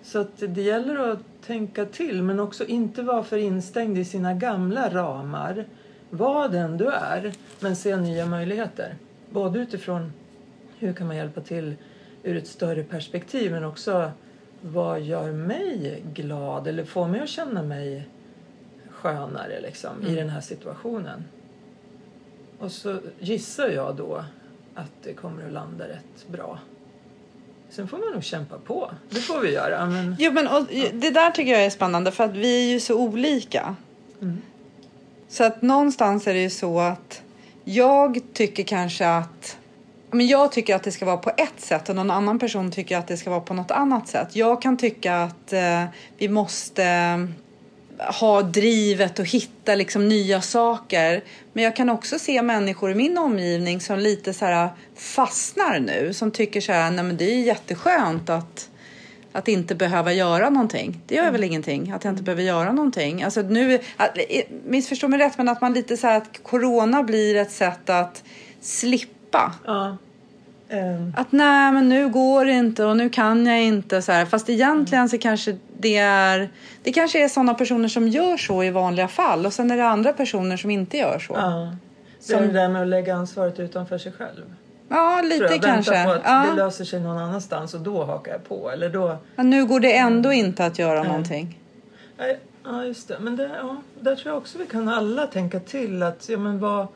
Så 0.04 0.20
att 0.20 0.38
det 0.38 0.62
gäller 0.62 1.12
att 1.12 1.20
tänka 1.46 1.86
till 1.86 2.24
men 2.24 2.40
också 2.40 2.66
inte 2.66 3.02
vara 3.02 3.24
för 3.24 3.38
instängd 3.38 3.98
i 3.98 4.06
sina 4.06 4.34
gamla 4.34 4.90
ramar. 4.90 5.66
Var 6.10 6.50
den 6.50 6.78
du 6.78 6.86
är, 6.88 7.34
men 7.60 7.76
se 7.76 7.96
nya 7.96 8.26
möjligheter. 8.26 8.96
Både 9.30 9.60
utifrån 9.60 10.14
hur 10.78 10.94
kan 10.94 11.08
man 11.08 11.16
hjälpa 11.16 11.42
till 11.42 11.76
ur 12.24 12.38
ett 12.38 12.48
större 12.48 12.84
perspektiv 12.84 13.52
men 13.52 13.64
också 13.64 14.12
vad 14.62 15.02
gör 15.02 15.32
mig 15.32 16.04
glad 16.14 16.68
eller 16.68 16.86
får 16.86 17.08
mig 17.08 17.22
att 17.22 17.30
känna 17.30 17.64
mig 17.64 18.08
skönare 18.90 19.62
liksom, 19.62 20.02
i 20.02 20.06
Mm. 20.06 20.16
den 20.16 20.30
här 20.30 20.42
situationen. 20.42 21.24
Och 22.60 22.72
så 22.72 23.00
gissar 23.20 23.68
jag 23.68 23.96
då 23.96 24.24
att 24.76 24.92
det 25.04 25.14
kommer 25.14 25.46
att 25.46 25.54
landa 25.54 25.88
rätt 25.88 26.28
bra. 26.28 26.60
Sen 27.70 27.88
får 27.88 27.98
man 27.98 28.12
nog 28.14 28.24
kämpa 28.24 28.58
på. 28.58 28.92
Det 29.10 29.20
får 29.20 29.40
vi 29.40 29.54
göra. 29.54 29.86
Men... 29.86 30.16
Jo, 30.20 30.32
men 30.32 30.48
och, 30.48 30.64
det 30.94 31.10
där 31.10 31.32
tycker 31.32 31.52
jag 31.52 31.66
är 31.66 31.70
spännande 31.70 32.12
för 32.12 32.24
att 32.24 32.36
vi 32.36 32.68
är 32.68 32.74
ju 32.74 32.80
så 32.80 33.00
olika. 33.00 33.76
Mm. 34.22 34.42
Så 35.28 35.44
att 35.44 35.62
någonstans 35.62 36.28
är 36.28 36.34
det 36.34 36.42
ju 36.42 36.50
så 36.50 36.80
att 36.80 37.22
jag 37.64 38.20
tycker 38.34 38.64
kanske 38.64 39.08
att 39.08 39.58
ja, 40.10 40.16
men 40.16 40.28
jag 40.28 40.52
tycker 40.52 40.76
att 40.76 40.84
det 40.84 40.92
ska 40.92 41.06
vara 41.06 41.18
på 41.18 41.32
ett 41.38 41.60
sätt 41.62 41.90
och 41.90 41.96
någon 41.96 42.12
annan 42.12 42.40
person 42.40 42.72
tycker 42.72 42.98
att 42.98 43.08
det 43.08 43.18
ska 43.18 43.30
vara 43.30 43.42
på 43.42 43.54
något 43.54 43.72
annat 43.72 44.08
sätt. 44.08 44.36
Jag 44.36 44.62
kan 44.62 44.78
tycka 44.78 45.18
att 45.18 45.54
eh, 45.54 45.84
vi 46.18 46.30
måste 46.30 46.84
ha 48.00 48.42
drivet 48.42 49.20
och 49.20 49.26
hitta 49.26 49.76
liksom 49.76 50.08
nya 50.08 50.42
saker. 50.42 51.24
Men 51.54 51.64
jag 51.64 51.76
kan 51.76 51.90
också 51.90 52.20
se 52.20 52.42
människor 52.42 52.92
i 52.92 52.96
min 52.96 53.18
omgivning 53.18 53.82
som 53.82 54.00
lite 54.00 54.34
så 54.34 54.46
här 54.46 54.70
fastnar 54.96 55.80
nu. 55.80 56.14
Som 56.14 56.32
tycker 56.32 56.62
så 56.62 56.72
här, 56.72 56.92
nej 56.92 57.04
men 57.04 57.18
det 57.18 57.26
är 57.26 57.40
jätteskönt 57.40 58.30
att 58.30 58.70
att 59.36 59.48
inte 59.48 59.76
behöva 59.76 60.14
göra 60.14 60.50
någonting. 60.50 61.02
Det 61.08 61.16
gör 61.16 61.32
väl 61.32 61.44
ingenting 61.44 61.92
att 61.92 62.04
jag 62.04 62.14
inte 62.14 62.24
behöver 62.24 62.44
göra 62.44 62.72
någonting. 62.72 63.24
Alltså 63.24 63.42
nu, 63.42 63.80
missförstå 64.66 65.08
mig 65.08 65.20
rätt, 65.20 65.38
men 65.38 65.50
att 65.50 65.62
man 65.62 65.74
lite 65.74 65.98
så 65.98 66.08
här 66.08 66.18
att 66.18 66.44
corona 66.44 67.04
blir 67.04 67.36
ett 67.36 67.52
sätt 67.52 67.90
att 67.90 68.24
slippa. 68.62 69.54
Ja. 69.66 69.98
Ehm, 70.80 71.14
Att 71.18 71.32
nej, 71.32 71.72
men 71.72 71.90
nu 71.90 72.10
går 72.10 72.46
det 72.46 72.52
inte 72.52 72.86
och 72.86 72.98
nu 72.98 73.10
kan 73.10 73.46
jag 73.46 73.64
inte. 73.64 74.02
Så 74.02 74.12
här. 74.12 74.26
Fast 74.26 74.50
egentligen 74.50 75.10
så 75.10 75.18
kanske 75.18 75.58
det 75.80 75.98
är... 75.98 76.50
Det 76.84 76.92
kanske 76.94 77.24
är 77.24 77.28
sådana 77.28 77.54
personer 77.54 77.88
som 77.88 78.08
gör 78.08 78.38
så 78.38 78.64
i 78.64 78.70
vanliga 78.72 79.08
fall 79.08 79.46
och 79.46 79.54
sen 79.54 79.72
är 79.72 79.78
det 79.78 79.86
andra 79.88 80.14
personer 80.14 80.58
som 80.58 80.70
inte 80.72 80.98
gör 80.98 81.20
så. 81.20 81.34
ja. 81.34 81.76
Det 82.28 82.34
är 82.34 82.38
Som- 82.38 82.48
det 82.48 82.54
där 82.54 82.70
med 82.70 82.82
att 82.82 82.88
lägga 82.88 83.16
ansvaret 83.16 83.60
utanför 83.60 83.98
sig 83.98 84.12
själv. 84.12 84.42
Ja, 84.90 85.22
lite 85.24 85.44
jag. 85.44 85.62
kanske. 85.62 85.92
Vänta 85.92 86.06
på 86.06 86.12
att 86.20 86.22
Ja. 86.26 86.46
det 86.52 86.56
löser 86.64 86.86
sig 86.86 87.00
någon 87.00 87.18
annanstans 87.18 87.74
och 87.74 87.80
då 87.82 88.04
hakar 88.04 88.32
jag 88.32 88.48
på. 88.48 88.72
Eller 88.72 88.90
då... 88.90 89.18
Men 89.36 89.50
nu 89.50 89.66
går 89.66 89.80
det 89.80 89.98
ändå 89.98 90.32
inte 90.34 90.66
att 90.66 90.80
göra 90.80 91.00
Nej. 91.00 91.08
någonting. 91.08 91.60
Ja, 92.64 92.84
just 92.84 93.08
det. 93.08 93.18
Men 93.20 93.36
det, 93.36 93.50
ja, 93.62 93.76
där 94.00 94.16
tror 94.16 94.32
jag 94.34 94.38
också 94.38 94.58
vi 94.58 94.66
kan 94.66 94.90
alla 94.90 95.28
tänka 95.28 95.60
till 95.60 96.04
att 96.04 96.30
ja, 96.30 96.38
men 96.38 96.60
vad, 96.60 96.88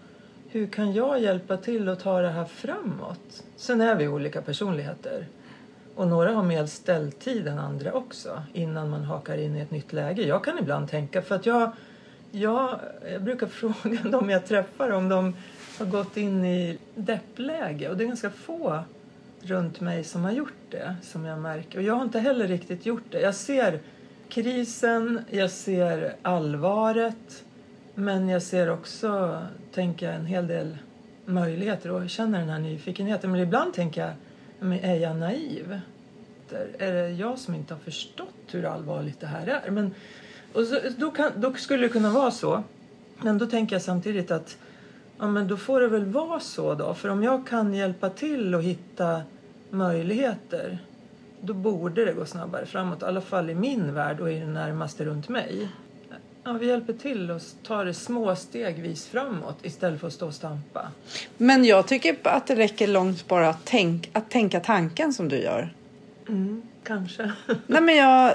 hur 0.52 0.68
kan 0.68 0.94
jag 0.94 1.22
hjälpa 1.22 1.58
till 1.58 1.90
att 1.90 2.00
ta 2.00 2.22
det 2.22 2.30
här 2.30 2.46
framåt? 2.46 3.44
Sen 3.56 3.82
är 3.82 3.96
vi 3.96 4.08
olika 4.08 4.42
personligheter. 4.42 5.26
Och 5.96 6.08
några 6.08 6.32
har 6.32 6.44
mer 6.44 6.66
ställtid 6.66 7.48
än 7.48 7.60
andra 7.60 7.94
också 7.94 8.44
innan 8.54 8.90
man 8.90 9.04
hakar 9.04 9.38
in 9.38 9.56
i 9.56 9.60
ett 9.60 9.72
nytt 9.72 9.94
läge. 9.94 10.22
Jag 10.22 10.44
kan 10.44 10.60
ibland 10.60 10.90
tänka, 10.90 11.22
för 11.22 11.36
att 11.36 11.46
jag, 11.46 11.72
jag, 12.32 12.80
jag 13.12 13.24
brukar 13.24 13.48
fråga 13.84 14.04
dem 14.04 14.30
jag 14.30 14.46
träffar 14.46 14.90
om 14.90 15.10
de 15.10 15.36
har 15.80 15.86
gått 15.86 16.18
in 16.18 16.46
i 16.46 16.78
deppläge 16.96 17.90
och 17.90 17.98
det 17.98 18.04
är 18.04 18.08
ganska 18.08 18.30
få 18.30 18.80
runt 19.42 19.82
mig 19.82 20.04
som 20.04 20.24
har 20.24 20.32
gjort 20.32 20.54
det 20.70 20.96
som 21.04 21.26
jag 21.26 21.40
märker. 21.40 21.78
Och 21.78 21.84
jag 21.84 21.94
har 21.94 22.04
inte 22.04 22.20
heller 22.20 22.48
riktigt 22.48 22.86
gjort 22.86 23.12
det. 23.12 23.22
Jag 23.22 23.36
ser 23.36 23.80
krisen, 24.30 25.22
jag 25.30 25.52
ser 25.52 26.16
allvaret 26.22 27.44
men 28.00 28.30
jag 28.30 28.42
ser 28.42 28.70
också, 28.70 29.42
tänker 29.72 30.06
jag, 30.06 30.16
en 30.16 30.26
hel 30.26 30.48
del 30.48 30.78
möjligheter 31.26 31.92
och 31.92 32.10
känner 32.10 32.40
den 32.40 32.50
här 32.50 32.60
nyfikenheten. 32.60 33.32
Men 33.32 33.42
ibland 33.42 33.74
tänker 33.74 34.02
jag, 34.02 34.14
men 34.60 34.80
är 34.80 34.96
jag 34.96 35.16
naiv? 35.16 35.80
Är 36.80 36.94
det 36.94 37.10
jag 37.10 37.40
som 37.40 37.56
inte 37.56 37.74
har 37.74 37.80
förstått 37.80 38.36
hur 38.52 38.66
allvarligt 38.66 39.20
det 39.20 39.28
här 39.28 39.48
är? 39.48 39.72
Men, 39.72 39.94
och 40.54 40.66
så, 40.66 40.80
då, 40.98 41.12
kan, 41.12 41.32
då 41.36 41.54
skulle 41.54 41.84
det 41.84 41.90
kunna 41.90 42.10
vara 42.10 42.32
så. 42.32 42.64
Men 43.22 43.38
då 43.38 43.46
tänker 43.46 43.76
jag 43.76 43.82
samtidigt 43.82 44.32
att 44.32 44.58
ja, 45.20 45.28
men 45.28 45.48
då 45.48 45.58
får 45.58 45.82
det 45.82 45.88
väl 45.88 46.06
vara 46.06 46.40
så 46.40 46.76
då. 46.76 46.94
För 46.94 47.10
om 47.10 47.24
jag 47.24 47.48
kan 47.48 47.74
hjälpa 47.74 48.10
till 48.10 48.56
och 48.56 48.64
hitta 48.64 49.22
möjligheter 49.70 50.80
då 51.42 51.54
borde 51.54 52.06
det 52.06 52.14
gå 52.14 52.26
snabbare 52.26 52.66
framåt. 52.66 53.02
I 53.02 53.06
alla 53.06 53.22
fall 53.22 53.50
i 53.50 53.56
min 53.56 53.94
värld 53.94 54.20
och 54.20 54.32
i 54.32 54.40
det 54.40 54.48
närmaste 54.48 55.06
runt 55.06 55.30
mig. 55.30 55.70
Ja, 56.44 56.54
vi 56.54 56.68
hjälper 56.68 56.94
till 56.94 57.32
och 57.32 57.42
tar 57.64 57.86
det 57.86 57.94
små 57.94 58.36
stegvis 58.36 59.08
framåt 59.08 59.58
istället 59.62 60.00
för 60.00 60.08
att 60.08 60.14
stå 60.14 60.28
och 60.28 60.34
stampa. 60.34 60.92
Men 61.38 61.66
jag 61.66 61.88
tycker 61.88 62.16
att 62.24 62.48
det 62.48 62.56
räcker 62.56 62.88
långt 62.88 63.28
bara 63.28 63.50
att, 63.50 63.60
tänk, 63.64 64.10
att 64.14 64.30
tänka 64.30 64.60
tanken 64.60 65.14
som 65.14 65.30
du 65.30 65.38
gör. 65.38 65.74
Mm, 66.30 66.62
kanske. 66.84 67.32
Nej, 67.68 67.82
men 67.82 67.96
jag, 67.96 68.34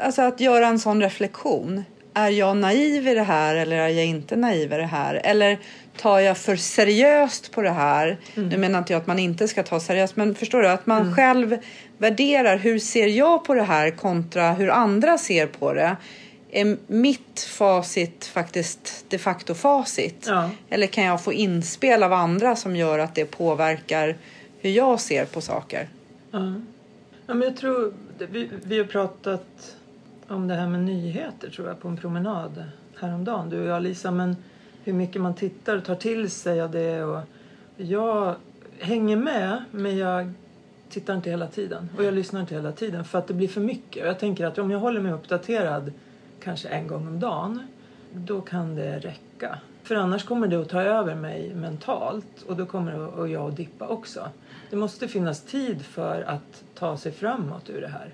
alltså 0.00 0.22
att 0.22 0.40
göra 0.40 0.66
en 0.66 0.78
sån 0.78 1.00
reflektion. 1.00 1.84
Är 2.14 2.30
jag 2.30 2.56
naiv 2.56 3.08
i 3.08 3.14
det 3.14 3.22
här 3.22 3.56
eller 3.56 3.76
är 3.76 3.88
jag 3.88 4.06
inte 4.06 4.36
naiv 4.36 4.72
i 4.72 4.76
det 4.76 4.86
här? 4.86 5.20
Eller 5.24 5.58
tar 5.96 6.20
jag 6.20 6.38
för 6.38 6.56
seriöst 6.56 7.52
på 7.52 7.62
det 7.62 7.70
här? 7.70 8.18
Mm. 8.34 8.48
Nu 8.48 8.56
menar 8.56 8.78
inte 8.78 8.92
jag 8.92 9.00
att 9.00 9.06
man 9.06 9.18
inte 9.18 9.48
ska 9.48 9.62
ta 9.62 9.80
seriöst, 9.80 10.16
men 10.16 10.34
förstår 10.34 10.62
du? 10.62 10.68
Att 10.68 10.86
man 10.86 11.02
mm. 11.02 11.14
själv 11.14 11.58
värderar 11.98 12.56
hur 12.56 12.78
ser 12.78 13.06
jag 13.06 13.44
på 13.44 13.54
det 13.54 13.62
här 13.62 13.90
kontra 13.90 14.52
hur 14.52 14.70
andra 14.70 15.18
ser 15.18 15.46
på 15.46 15.72
det. 15.72 15.96
Är 16.56 16.76
mitt 16.86 17.40
facit 17.40 18.24
faktiskt 18.24 19.04
de 19.08 19.18
facto 19.18 19.54
facit? 19.54 20.26
Ja. 20.28 20.50
Eller 20.68 20.86
kan 20.86 21.04
jag 21.04 21.24
få 21.24 21.32
inspel 21.32 22.02
av 22.02 22.12
andra 22.12 22.56
som 22.56 22.76
gör 22.76 22.98
att 22.98 23.14
det 23.14 23.24
påverkar 23.24 24.16
hur 24.58 24.70
jag 24.70 25.00
ser 25.00 25.24
på 25.24 25.40
saker? 25.40 25.88
Ja. 26.30 26.54
Ja, 27.26 27.34
men 27.34 27.48
jag 27.48 27.56
tror, 27.56 27.94
vi, 28.18 28.50
vi 28.64 28.78
har 28.78 28.84
pratat 28.84 29.76
om 30.28 30.48
det 30.48 30.54
här 30.54 30.68
med 30.68 30.80
nyheter 30.80 31.50
tror 31.50 31.68
jag 31.68 31.80
på 31.80 31.88
en 31.88 31.96
promenad 31.96 32.64
häromdagen, 33.00 33.50
du 33.50 33.60
och 33.60 33.66
jag 33.66 33.82
Lisa. 33.82 34.10
Men 34.10 34.36
hur 34.84 34.92
mycket 34.92 35.22
man 35.22 35.34
tittar 35.34 35.76
och 35.76 35.84
tar 35.84 35.94
till 35.94 36.30
sig 36.30 36.60
av 36.60 36.70
det. 36.70 37.04
Och 37.04 37.20
jag 37.76 38.34
hänger 38.78 39.16
med 39.16 39.64
men 39.70 39.96
jag 39.96 40.32
tittar 40.88 41.14
inte 41.14 41.30
hela 41.30 41.46
tiden 41.46 41.88
och 41.96 42.04
jag 42.04 42.14
lyssnar 42.14 42.40
inte 42.40 42.54
hela 42.54 42.72
tiden 42.72 43.04
för 43.04 43.18
att 43.18 43.26
det 43.26 43.34
blir 43.34 43.48
för 43.48 43.60
mycket. 43.60 44.06
Jag 44.06 44.18
tänker 44.18 44.46
att 44.46 44.58
om 44.58 44.70
jag 44.70 44.78
håller 44.78 45.00
mig 45.00 45.12
uppdaterad 45.12 45.92
kanske 46.44 46.68
en 46.68 46.86
gång 46.86 47.06
om 47.06 47.20
dagen 47.20 47.66
då 48.14 48.40
kan 48.40 48.74
det 48.74 48.98
räcka. 48.98 49.58
För 49.82 49.94
annars 49.94 50.24
kommer 50.24 50.48
det 50.48 50.56
att 50.56 50.68
ta 50.68 50.82
över 50.82 51.14
mig 51.14 51.54
mentalt 51.54 52.42
och 52.48 52.56
då 52.56 52.66
kommer 52.66 53.26
jag 53.26 53.48
att 53.48 53.56
dippa 53.56 53.86
också. 53.86 54.28
Det 54.70 54.76
måste 54.76 55.08
finnas 55.08 55.40
tid 55.40 55.84
för 55.86 56.22
att 56.22 56.62
ta 56.74 56.96
sig 56.96 57.12
framåt 57.12 57.70
ur 57.70 57.80
det 57.80 57.88
här. 57.88 58.10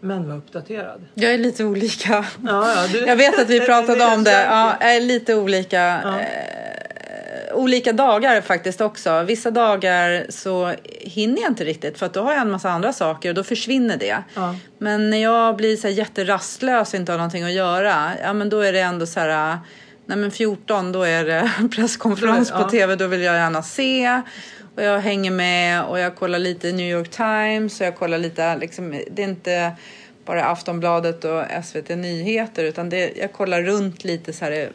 Men 0.00 0.28
var 0.28 0.36
uppdaterad. 0.36 1.00
Jag 1.14 1.34
är 1.34 1.38
lite 1.38 1.64
olika. 1.64 2.26
Ja, 2.46 2.72
ja, 2.74 2.86
du... 2.92 2.98
Jag 2.98 3.16
vet 3.16 3.38
att 3.38 3.50
vi 3.50 3.60
pratade 3.66 4.04
om 4.04 4.24
det. 4.24 4.44
Ja, 4.44 4.76
jag 4.80 4.96
är 4.96 5.00
lite 5.00 5.34
olika. 5.34 6.00
Ja. 6.04 6.20
Olika 7.58 7.92
dagar 7.92 8.40
faktiskt 8.40 8.80
också. 8.80 9.22
Vissa 9.22 9.50
dagar 9.50 10.26
så 10.28 10.74
hinner 11.00 11.42
jag 11.42 11.50
inte 11.50 11.64
riktigt 11.64 11.98
för 11.98 12.06
att 12.06 12.14
då 12.14 12.22
har 12.22 12.32
jag 12.32 12.40
en 12.40 12.50
massa 12.50 12.70
andra 12.70 12.92
saker 12.92 13.28
och 13.28 13.34
då 13.34 13.44
försvinner 13.44 13.96
det. 13.96 14.22
Ja. 14.34 14.54
Men 14.78 15.10
när 15.10 15.22
jag 15.22 15.56
blir 15.56 15.76
så 15.76 15.88
här 15.88 15.94
jätterastlös 15.94 16.94
och 16.94 17.00
inte 17.00 17.12
har 17.12 17.16
någonting 17.16 17.44
att 17.44 17.52
göra, 17.52 18.10
ja 18.22 18.32
men 18.32 18.48
då 18.48 18.60
är 18.60 18.72
det 18.72 18.80
ändå 18.80 19.06
så 19.06 19.20
här, 19.20 19.58
nej 20.06 20.18
men 20.18 20.30
14 20.30 20.92
då 20.92 21.02
är 21.02 21.24
det 21.24 21.50
presskonferens 21.76 22.50
på 22.50 22.62
tv, 22.62 22.96
då 22.96 23.06
vill 23.06 23.22
jag 23.22 23.34
gärna 23.34 23.62
se. 23.62 24.22
Och 24.76 24.82
jag 24.82 25.00
hänger 25.00 25.30
med 25.30 25.84
och 25.84 25.98
jag 25.98 26.16
kollar 26.16 26.38
lite 26.38 26.72
New 26.72 26.90
York 26.90 27.10
Times 27.10 27.80
och 27.80 27.86
jag 27.86 27.96
kollar 27.96 28.18
lite, 28.18 28.56
liksom, 28.56 29.02
det 29.10 29.22
är 29.22 29.28
inte 29.28 29.72
bara 30.24 30.44
Aftonbladet 30.44 31.24
och 31.24 31.44
SVT 31.64 31.88
Nyheter 31.88 32.64
utan 32.64 32.88
det, 32.88 33.12
jag 33.16 33.32
kollar 33.32 33.62
runt 33.62 34.04
lite 34.04 34.32
så 34.32 34.44
här 34.44 34.70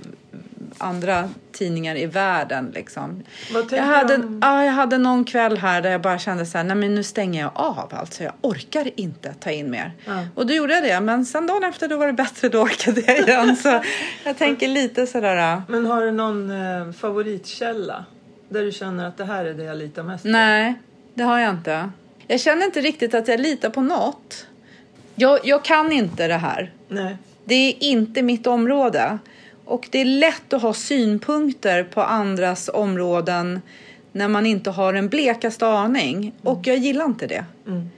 andra 0.84 1.30
tidningar 1.52 1.96
i 1.96 2.06
världen. 2.06 2.72
Liksom. 2.76 3.24
jag, 3.72 3.84
hade, 3.84 4.16
om... 4.16 4.40
ja, 4.42 4.66
jag 4.66 4.72
hade 4.72 4.98
någon 4.98 5.26
kväll 5.26 5.58
här 5.58 5.82
där 5.82 5.92
jag 5.92 6.02
bara 6.02 6.20
kände 6.20 6.46
så 6.46 6.58
här, 6.58 6.66
nej 6.66 6.76
men 6.76 6.96
nu 6.96 7.04
stänger 7.04 7.42
jag 7.42 7.52
av 7.56 7.94
alltså. 7.96 8.24
Jag 8.24 8.34
orkar 8.42 8.90
inte 8.96 9.34
ta 9.34 9.52
in 9.52 9.72
mer. 9.72 9.92
Ja. 10.06 10.26
Och 10.36 10.48
då 10.48 10.54
gjorde 10.54 10.74
jag 10.74 10.84
det, 10.84 11.02
men 11.02 11.26
sen 11.26 11.48
dagen 11.48 11.64
efter 11.64 11.88
då 11.88 11.98
var 11.98 12.08
det 12.08 12.14
bättre, 12.14 12.50
då 12.50 12.62
orkade 12.62 13.02
jag 13.02 13.20
igen. 13.28 13.56
så 13.56 13.82
jag 14.24 14.38
tänker 14.38 14.68
lite 14.68 15.08
sådär. 15.08 15.62
Men 15.68 15.86
har 15.86 16.02
du 16.02 16.12
någon 16.12 16.52
eh, 16.52 16.92
favoritkälla? 16.92 18.06
Där 18.50 18.62
du 18.66 18.72
känner 18.72 19.08
att 19.08 19.18
det 19.18 19.26
här 19.26 19.46
är 19.46 19.54
det 19.54 19.64
jag 19.64 19.78
litar 19.78 20.04
mest 20.04 20.24
på? 20.24 20.30
Nej, 20.30 20.74
det 21.14 21.24
har 21.24 21.40
jag 21.40 21.50
inte. 21.50 21.90
Jag 22.28 22.40
känner 22.40 22.66
inte 22.66 22.82
riktigt 22.82 23.14
att 23.14 23.28
jag 23.28 23.40
litar 23.40 23.70
på 23.70 23.82
något. 23.82 24.48
Jag, 25.16 25.40
jag 25.44 25.64
kan 25.64 25.92
inte 25.92 26.28
det 26.28 26.38
här. 26.38 26.72
Nej. 26.88 27.18
Det 27.46 27.56
är 27.56 27.84
inte 27.84 28.22
mitt 28.22 28.48
område. 28.48 29.18
Och 29.66 29.88
det 29.92 30.02
är 30.02 30.06
lätt 30.06 30.54
att 30.54 30.62
ha 30.62 30.74
synpunkter 30.74 31.84
på 31.84 32.02
andras 32.02 32.70
områden 32.74 33.62
när 34.12 34.28
man 34.28 34.46
inte 34.46 34.70
har 34.70 34.94
en 34.94 35.10
blekaste 35.10 35.68
aning. 35.68 36.18
Mm. 36.18 36.34
Och 36.42 36.68
jag 36.68 36.78
gillar 36.78 37.06
inte 37.06 37.28
det. 37.28 37.46
Mm. 37.68 37.90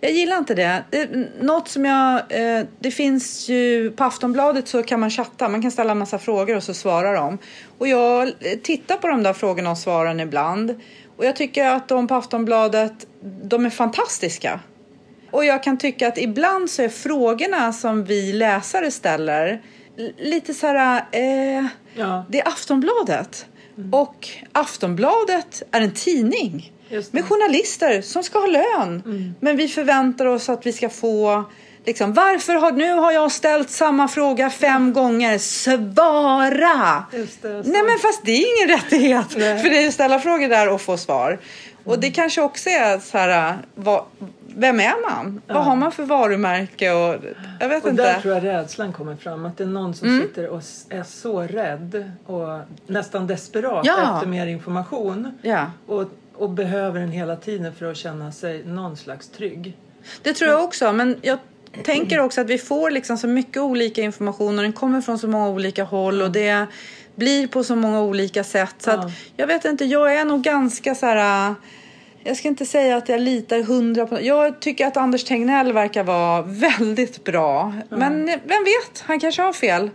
Jag 0.00 0.12
gillar 0.12 0.38
inte 0.38 0.54
det. 0.54 0.84
det 0.90 1.08
något 1.40 1.68
som 1.68 1.84
jag, 1.84 2.14
eh, 2.14 2.64
det 2.78 2.90
finns 2.90 3.48
ju 3.48 3.90
på 3.90 4.04
Aftonbladet 4.04 4.68
så 4.68 4.82
kan 4.82 5.00
man 5.00 5.10
chatta. 5.10 5.48
Man 5.48 5.62
kan 5.62 5.70
ställa 5.70 5.92
en 5.92 5.98
massa 5.98 6.18
frågor 6.18 6.56
och 6.56 6.62
så 6.62 6.74
svarar 6.74 7.14
de. 7.14 7.38
Och 7.78 7.88
jag 7.88 8.28
eh, 8.28 8.58
tittar 8.62 8.96
på 8.96 9.08
de 9.08 9.22
där 9.22 9.32
frågorna 9.32 9.70
och 9.70 9.78
svaren 9.78 10.20
ibland. 10.20 10.80
Och 11.16 11.24
jag 11.24 11.36
tycker 11.36 11.66
att 11.66 11.88
de 11.88 12.08
på 12.08 12.14
Aftonbladet, 12.14 13.06
de 13.42 13.66
är 13.66 13.70
fantastiska. 13.70 14.60
Och 15.30 15.44
jag 15.44 15.62
kan 15.62 15.78
tycka 15.78 16.08
att 16.08 16.18
ibland 16.18 16.70
så 16.70 16.82
är 16.82 16.88
frågorna 16.88 17.72
som 17.72 18.04
vi 18.04 18.32
läsare 18.32 18.90
ställer 18.90 19.62
lite 20.18 20.54
så 20.54 20.66
här, 20.66 21.04
eh, 21.12 21.66
ja. 21.94 22.24
det 22.28 22.40
är 22.40 22.48
Aftonbladet. 22.48 23.46
Mm. 23.76 23.94
Och 23.94 24.28
Aftonbladet 24.52 25.62
är 25.70 25.80
en 25.80 25.94
tidning 25.94 26.72
med 27.10 27.24
journalister 27.24 28.02
som 28.02 28.22
ska 28.22 28.38
ha 28.38 28.46
lön. 28.46 29.02
Mm. 29.04 29.34
Men 29.40 29.56
vi 29.56 29.68
förväntar 29.68 30.26
oss 30.26 30.48
att 30.48 30.66
vi 30.66 30.72
ska 30.72 30.88
få 30.88 31.44
Liksom, 31.84 32.12
varför 32.12 32.54
har, 32.54 32.72
nu 32.72 32.92
har 32.92 33.12
jag 33.12 33.32
ställt 33.32 33.70
samma 33.70 34.08
fråga 34.08 34.50
fem 34.50 34.92
gånger, 34.92 35.38
svara! 35.38 37.06
Det, 37.10 37.48
Nej 37.64 37.82
men 37.82 37.98
fast 38.02 38.20
det 38.24 38.32
är 38.32 38.38
ingen 38.38 38.78
rättighet 38.78 39.26
Nej. 39.36 39.62
för 39.62 39.70
är 39.70 39.88
att 39.88 39.94
ställa 39.94 40.18
frågor 40.18 40.48
där 40.48 40.68
och 40.68 40.80
få 40.80 40.96
svar. 40.96 41.28
Mm. 41.28 41.38
Och 41.84 41.98
det 41.98 42.10
kanske 42.10 42.40
också 42.40 42.70
är 42.70 42.98
så 42.98 43.18
här, 43.18 43.58
vad, 43.74 44.04
vem 44.56 44.80
är 44.80 45.10
man? 45.10 45.42
Ja. 45.46 45.54
Vad 45.54 45.64
har 45.64 45.76
man 45.76 45.92
för 45.92 46.02
varumärke? 46.02 46.92
Och, 46.92 47.16
jag 47.60 47.68
vet 47.68 47.84
och 47.84 47.90
inte. 47.90 48.02
där 48.02 48.20
tror 48.20 48.34
jag 48.34 48.44
rädslan 48.44 48.92
kommer 48.92 49.16
fram. 49.16 49.46
Att 49.46 49.56
det 49.56 49.64
är 49.64 49.68
någon 49.68 49.94
som 49.94 50.08
mm. 50.08 50.22
sitter 50.22 50.48
och 50.48 50.62
är 50.88 51.02
så 51.02 51.42
rädd 51.42 52.12
och 52.26 52.60
nästan 52.86 53.26
desperat 53.26 53.86
ja. 53.86 54.14
efter 54.14 54.28
mer 54.28 54.46
information. 54.46 55.38
Ja. 55.42 55.70
Och, 55.86 56.04
och 56.34 56.50
behöver 56.50 57.00
den 57.00 57.10
hela 57.10 57.36
tiden 57.36 57.74
för 57.74 57.90
att 57.90 57.96
känna 57.96 58.32
sig 58.32 58.64
någon 58.64 58.96
slags 58.96 59.28
trygg. 59.28 59.76
Det 60.22 60.32
tror 60.32 60.50
jag 60.50 60.64
också. 60.64 60.92
Men 60.92 61.16
jag 61.22 61.38
tänker 61.84 62.20
också 62.20 62.40
att 62.40 62.46
vi 62.46 62.58
får 62.58 62.90
liksom 62.90 63.18
så 63.18 63.28
mycket 63.28 63.62
olika 63.62 64.02
information 64.02 64.58
och 64.58 64.62
den 64.62 64.72
kommer 64.72 65.00
från 65.00 65.18
så 65.18 65.28
många 65.28 65.48
olika 65.48 65.84
håll. 65.84 66.22
Och 66.22 66.30
det 66.30 66.66
blir 67.14 67.46
på 67.46 67.64
så 67.64 67.76
många 67.76 68.00
olika 68.00 68.44
sätt. 68.44 68.74
Så 68.78 68.90
att, 68.90 69.10
jag 69.36 69.46
vet 69.46 69.64
inte, 69.64 69.84
jag 69.84 70.14
är 70.14 70.24
nog 70.24 70.42
ganska 70.42 70.94
så 70.94 71.06
här 71.06 71.54
jag 72.24 72.36
ska 72.36 72.48
inte 72.48 72.66
säga 72.66 72.96
att 72.96 73.08
jag 73.08 73.20
litar 73.20 73.62
hundra 73.62 74.06
på... 74.06 74.22
Jag 74.22 74.60
tycker 74.60 74.86
att 74.86 74.96
Anders 74.96 75.24
Tegnell 75.24 75.72
verkar 75.72 76.04
vara 76.04 76.42
väldigt 76.42 77.24
bra. 77.24 77.62
Mm. 77.62 77.98
Men 77.98 78.26
vem 78.26 78.64
vet, 78.64 79.00
han 79.00 79.20
kanske 79.20 79.42
har 79.42 79.52
fel. 79.52 79.90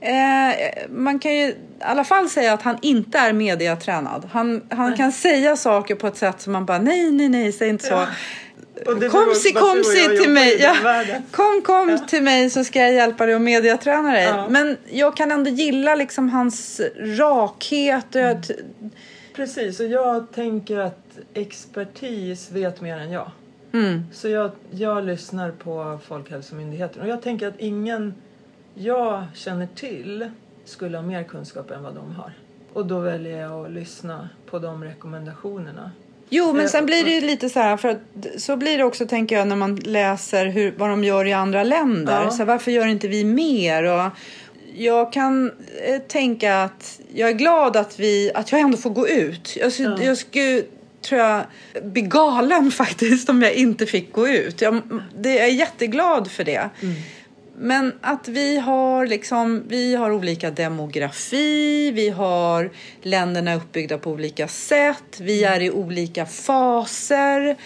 Eh, 0.00 0.88
man 0.90 1.18
kan 1.18 1.34
ju 1.34 1.46
i 1.46 1.54
alla 1.80 2.04
fall 2.04 2.28
säga 2.28 2.52
att 2.52 2.62
han 2.62 2.78
inte 2.82 3.18
är 3.18 3.32
mediatränad. 3.32 4.28
Han, 4.32 4.62
han 4.70 4.96
kan 4.96 5.12
säga 5.12 5.56
saker 5.56 5.94
på 5.94 6.06
ett 6.06 6.16
sätt 6.16 6.40
som 6.40 6.52
man 6.52 6.66
bara 6.66 6.78
nej, 6.78 7.10
nej, 7.10 7.28
nej, 7.28 7.52
säg 7.52 7.68
inte 7.68 7.86
så. 7.86 7.94
Ja. 7.94 8.06
Kom, 8.84 9.34
si, 9.34 9.52
kom 9.52 9.84
si 9.84 10.18
till 10.22 10.30
mig. 10.30 10.56
Ja. 10.60 10.74
Kom, 11.30 11.62
kom 11.64 11.88
ja. 11.88 11.98
till 11.98 12.22
mig 12.22 12.50
så 12.50 12.64
ska 12.64 12.78
jag 12.78 12.92
hjälpa 12.92 13.26
dig 13.26 13.34
och 13.34 13.40
mediaträna 13.40 14.12
dig. 14.12 14.24
Ja. 14.24 14.46
Men 14.48 14.76
jag 14.90 15.16
kan 15.16 15.32
ändå 15.32 15.50
gilla 15.50 15.94
liksom 15.94 16.28
hans 16.28 16.80
rakhet. 16.98 18.16
Mm. 18.16 18.40
Precis, 19.36 19.80
och 19.80 19.86
jag 19.86 20.32
tänker 20.32 20.78
att 20.78 21.07
expertis 21.34 22.50
vet 22.52 22.80
mer 22.80 22.96
än 22.96 23.10
jag. 23.12 23.30
Mm. 23.72 24.02
Så 24.12 24.28
jag, 24.28 24.50
jag 24.70 25.04
lyssnar 25.04 25.50
på 25.50 25.98
Folkhälsomyndigheten 26.06 27.02
och 27.02 27.08
jag 27.08 27.22
tänker 27.22 27.48
att 27.48 27.58
ingen 27.60 28.14
jag 28.74 29.24
känner 29.34 29.68
till 29.74 30.30
skulle 30.64 30.98
ha 30.98 31.02
mer 31.02 31.22
kunskap 31.22 31.70
än 31.70 31.82
vad 31.82 31.94
de 31.94 32.10
har. 32.14 32.32
Och 32.72 32.86
då 32.86 32.98
väljer 33.00 33.40
jag 33.40 33.66
att 33.66 33.72
lyssna 33.72 34.28
på 34.50 34.58
de 34.58 34.84
rekommendationerna. 34.84 35.90
Jo, 36.28 36.52
men 36.52 36.68
sen 36.68 36.86
blir 36.86 37.04
det 37.04 37.10
ju 37.10 37.20
lite 37.20 37.48
så 37.48 37.60
här, 37.60 37.76
för 37.76 37.88
att 37.88 37.98
så 38.38 38.56
blir 38.56 38.78
det 38.78 38.84
också 38.84 39.06
tänker 39.06 39.36
jag 39.36 39.48
när 39.48 39.56
man 39.56 39.76
läser 39.76 40.46
hur, 40.46 40.74
vad 40.76 40.90
de 40.90 41.04
gör 41.04 41.24
i 41.24 41.32
andra 41.32 41.64
länder. 41.64 42.22
Ja. 42.22 42.30
Så 42.30 42.38
här, 42.38 42.44
varför 42.44 42.70
gör 42.70 42.86
inte 42.86 43.08
vi 43.08 43.24
mer? 43.24 43.82
Och 43.84 44.10
jag 44.74 45.12
kan 45.12 45.52
eh, 45.86 45.98
tänka 45.98 46.62
att 46.62 47.00
jag 47.14 47.28
är 47.28 47.32
glad 47.32 47.76
att, 47.76 48.00
vi, 48.00 48.30
att 48.34 48.52
jag 48.52 48.60
ändå 48.60 48.76
får 48.76 48.90
gå 48.90 49.08
ut. 49.08 49.56
Jag, 49.56 49.72
Ja. 49.78 50.02
jag 50.02 50.18
skulle, 50.18 50.62
tror 51.02 51.20
jag, 51.20 51.44
bli 51.82 52.02
galen 52.02 52.70
faktiskt 52.82 53.28
om 53.28 53.42
jag 53.42 53.54
inte 53.54 53.86
fick 53.86 54.12
gå 54.12 54.28
ut. 54.28 54.60
Jag, 54.60 54.82
det, 55.16 55.34
jag 55.34 55.46
är 55.46 55.52
jätteglad 55.52 56.30
för 56.30 56.44
det. 56.44 56.70
Men 57.60 57.92
att 58.00 58.28
vi 58.28 58.58
har, 58.58 59.06
liksom, 59.06 59.64
vi 59.68 59.94
har 59.94 60.10
olika 60.10 60.50
demografi, 60.50 61.90
vi 61.90 62.08
har 62.10 62.70
länderna 63.02 63.54
uppbyggda 63.54 63.98
på 63.98 64.10
olika 64.10 64.48
sätt, 64.48 65.20
vi 65.20 65.44
är 65.44 65.60
i 65.60 65.70
olika 65.70 66.26
faser. 66.26 67.56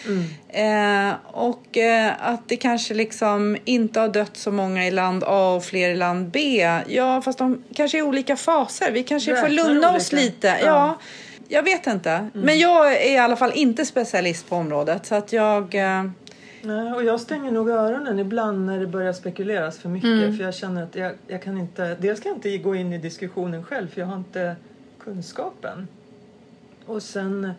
Eh, 0.48 1.12
och 1.26 1.76
eh, 1.78 2.12
att 2.20 2.48
det 2.48 2.56
kanske 2.56 2.94
liksom 2.94 3.56
inte 3.64 4.00
har 4.00 4.08
dött 4.08 4.36
så 4.36 4.50
många 4.50 4.86
i 4.86 4.90
land 4.90 5.24
A 5.26 5.54
och 5.54 5.64
fler 5.64 5.90
i 5.90 5.96
land 5.96 6.30
B. 6.30 6.68
Ja, 6.88 7.22
fast 7.22 7.38
de 7.38 7.62
kanske 7.74 7.98
är 7.98 8.00
i 8.00 8.02
olika 8.02 8.36
faser. 8.36 8.90
Vi 8.92 9.02
kanske 9.02 9.36
får 9.36 9.42
Räknar 9.48 9.64
lugna 9.68 9.96
oss 9.96 10.12
olika. 10.12 10.24
lite. 10.24 10.46
Ja. 10.46 10.66
Ja. 10.66 10.98
Jag 11.52 11.62
vet 11.62 11.86
inte. 11.86 12.30
Men 12.32 12.58
jag 12.58 12.94
är 12.94 13.14
i 13.14 13.18
alla 13.18 13.36
fall 13.36 13.52
inte 13.54 13.84
specialist 13.84 14.48
på 14.48 14.56
området. 14.56 15.06
Så 15.06 15.14
att 15.14 15.32
jag... 15.32 15.74
Eh, 15.74 16.04
Nej, 16.64 16.92
och 16.92 17.04
jag 17.04 17.20
stänger 17.20 17.52
nog 17.52 17.70
öronen 17.70 18.18
ibland 18.18 18.66
när 18.66 18.80
det 18.80 18.86
börjar 18.86 19.12
spekuleras 19.12 19.78
för 19.78 19.88
mycket. 19.88 20.08
Mm. 20.08 20.36
För 20.36 20.44
jag 20.44 20.54
känner 20.54 20.82
att 20.82 20.94
jag, 20.94 21.12
jag 21.26 21.42
kan 21.42 21.58
inte, 21.58 21.94
dels 21.94 22.20
kan 22.20 22.30
jag 22.30 22.36
inte 22.36 22.58
gå 22.58 22.74
in 22.74 22.92
i 22.92 22.98
diskussionen 22.98 23.64
själv 23.64 23.88
för 23.88 24.00
jag 24.00 24.08
har 24.08 24.16
inte 24.16 24.56
kunskapen. 25.00 25.88
Och 26.86 27.02
sen 27.02 27.52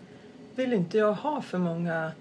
vill 0.56 0.74
inte 0.74 0.98
jag 0.98 1.14
ha 1.14 1.42
för 1.42 1.58
många 1.58 2.12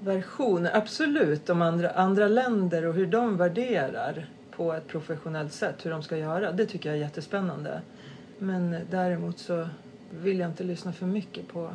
versioner. 0.00 0.76
Absolut 0.76 1.50
om 1.50 1.62
andra, 1.62 1.90
andra 1.90 2.28
länder 2.28 2.86
och 2.86 2.94
hur 2.94 3.06
de 3.06 3.36
värderar 3.36 4.26
på 4.56 4.72
ett 4.72 4.88
professionellt 4.88 5.52
sätt 5.52 5.74
hur 5.82 5.90
de 5.90 6.02
ska 6.02 6.16
göra. 6.16 6.52
Det 6.52 6.66
tycker 6.66 6.88
jag 6.88 6.96
är 6.98 7.02
jättespännande. 7.02 7.80
Men 8.38 8.76
däremot 8.90 9.38
så 9.38 9.68
vill 10.10 10.38
jag 10.38 10.48
inte 10.50 10.64
lyssna 10.64 10.92
för 10.92 11.06
mycket 11.06 11.48
på 11.48 11.70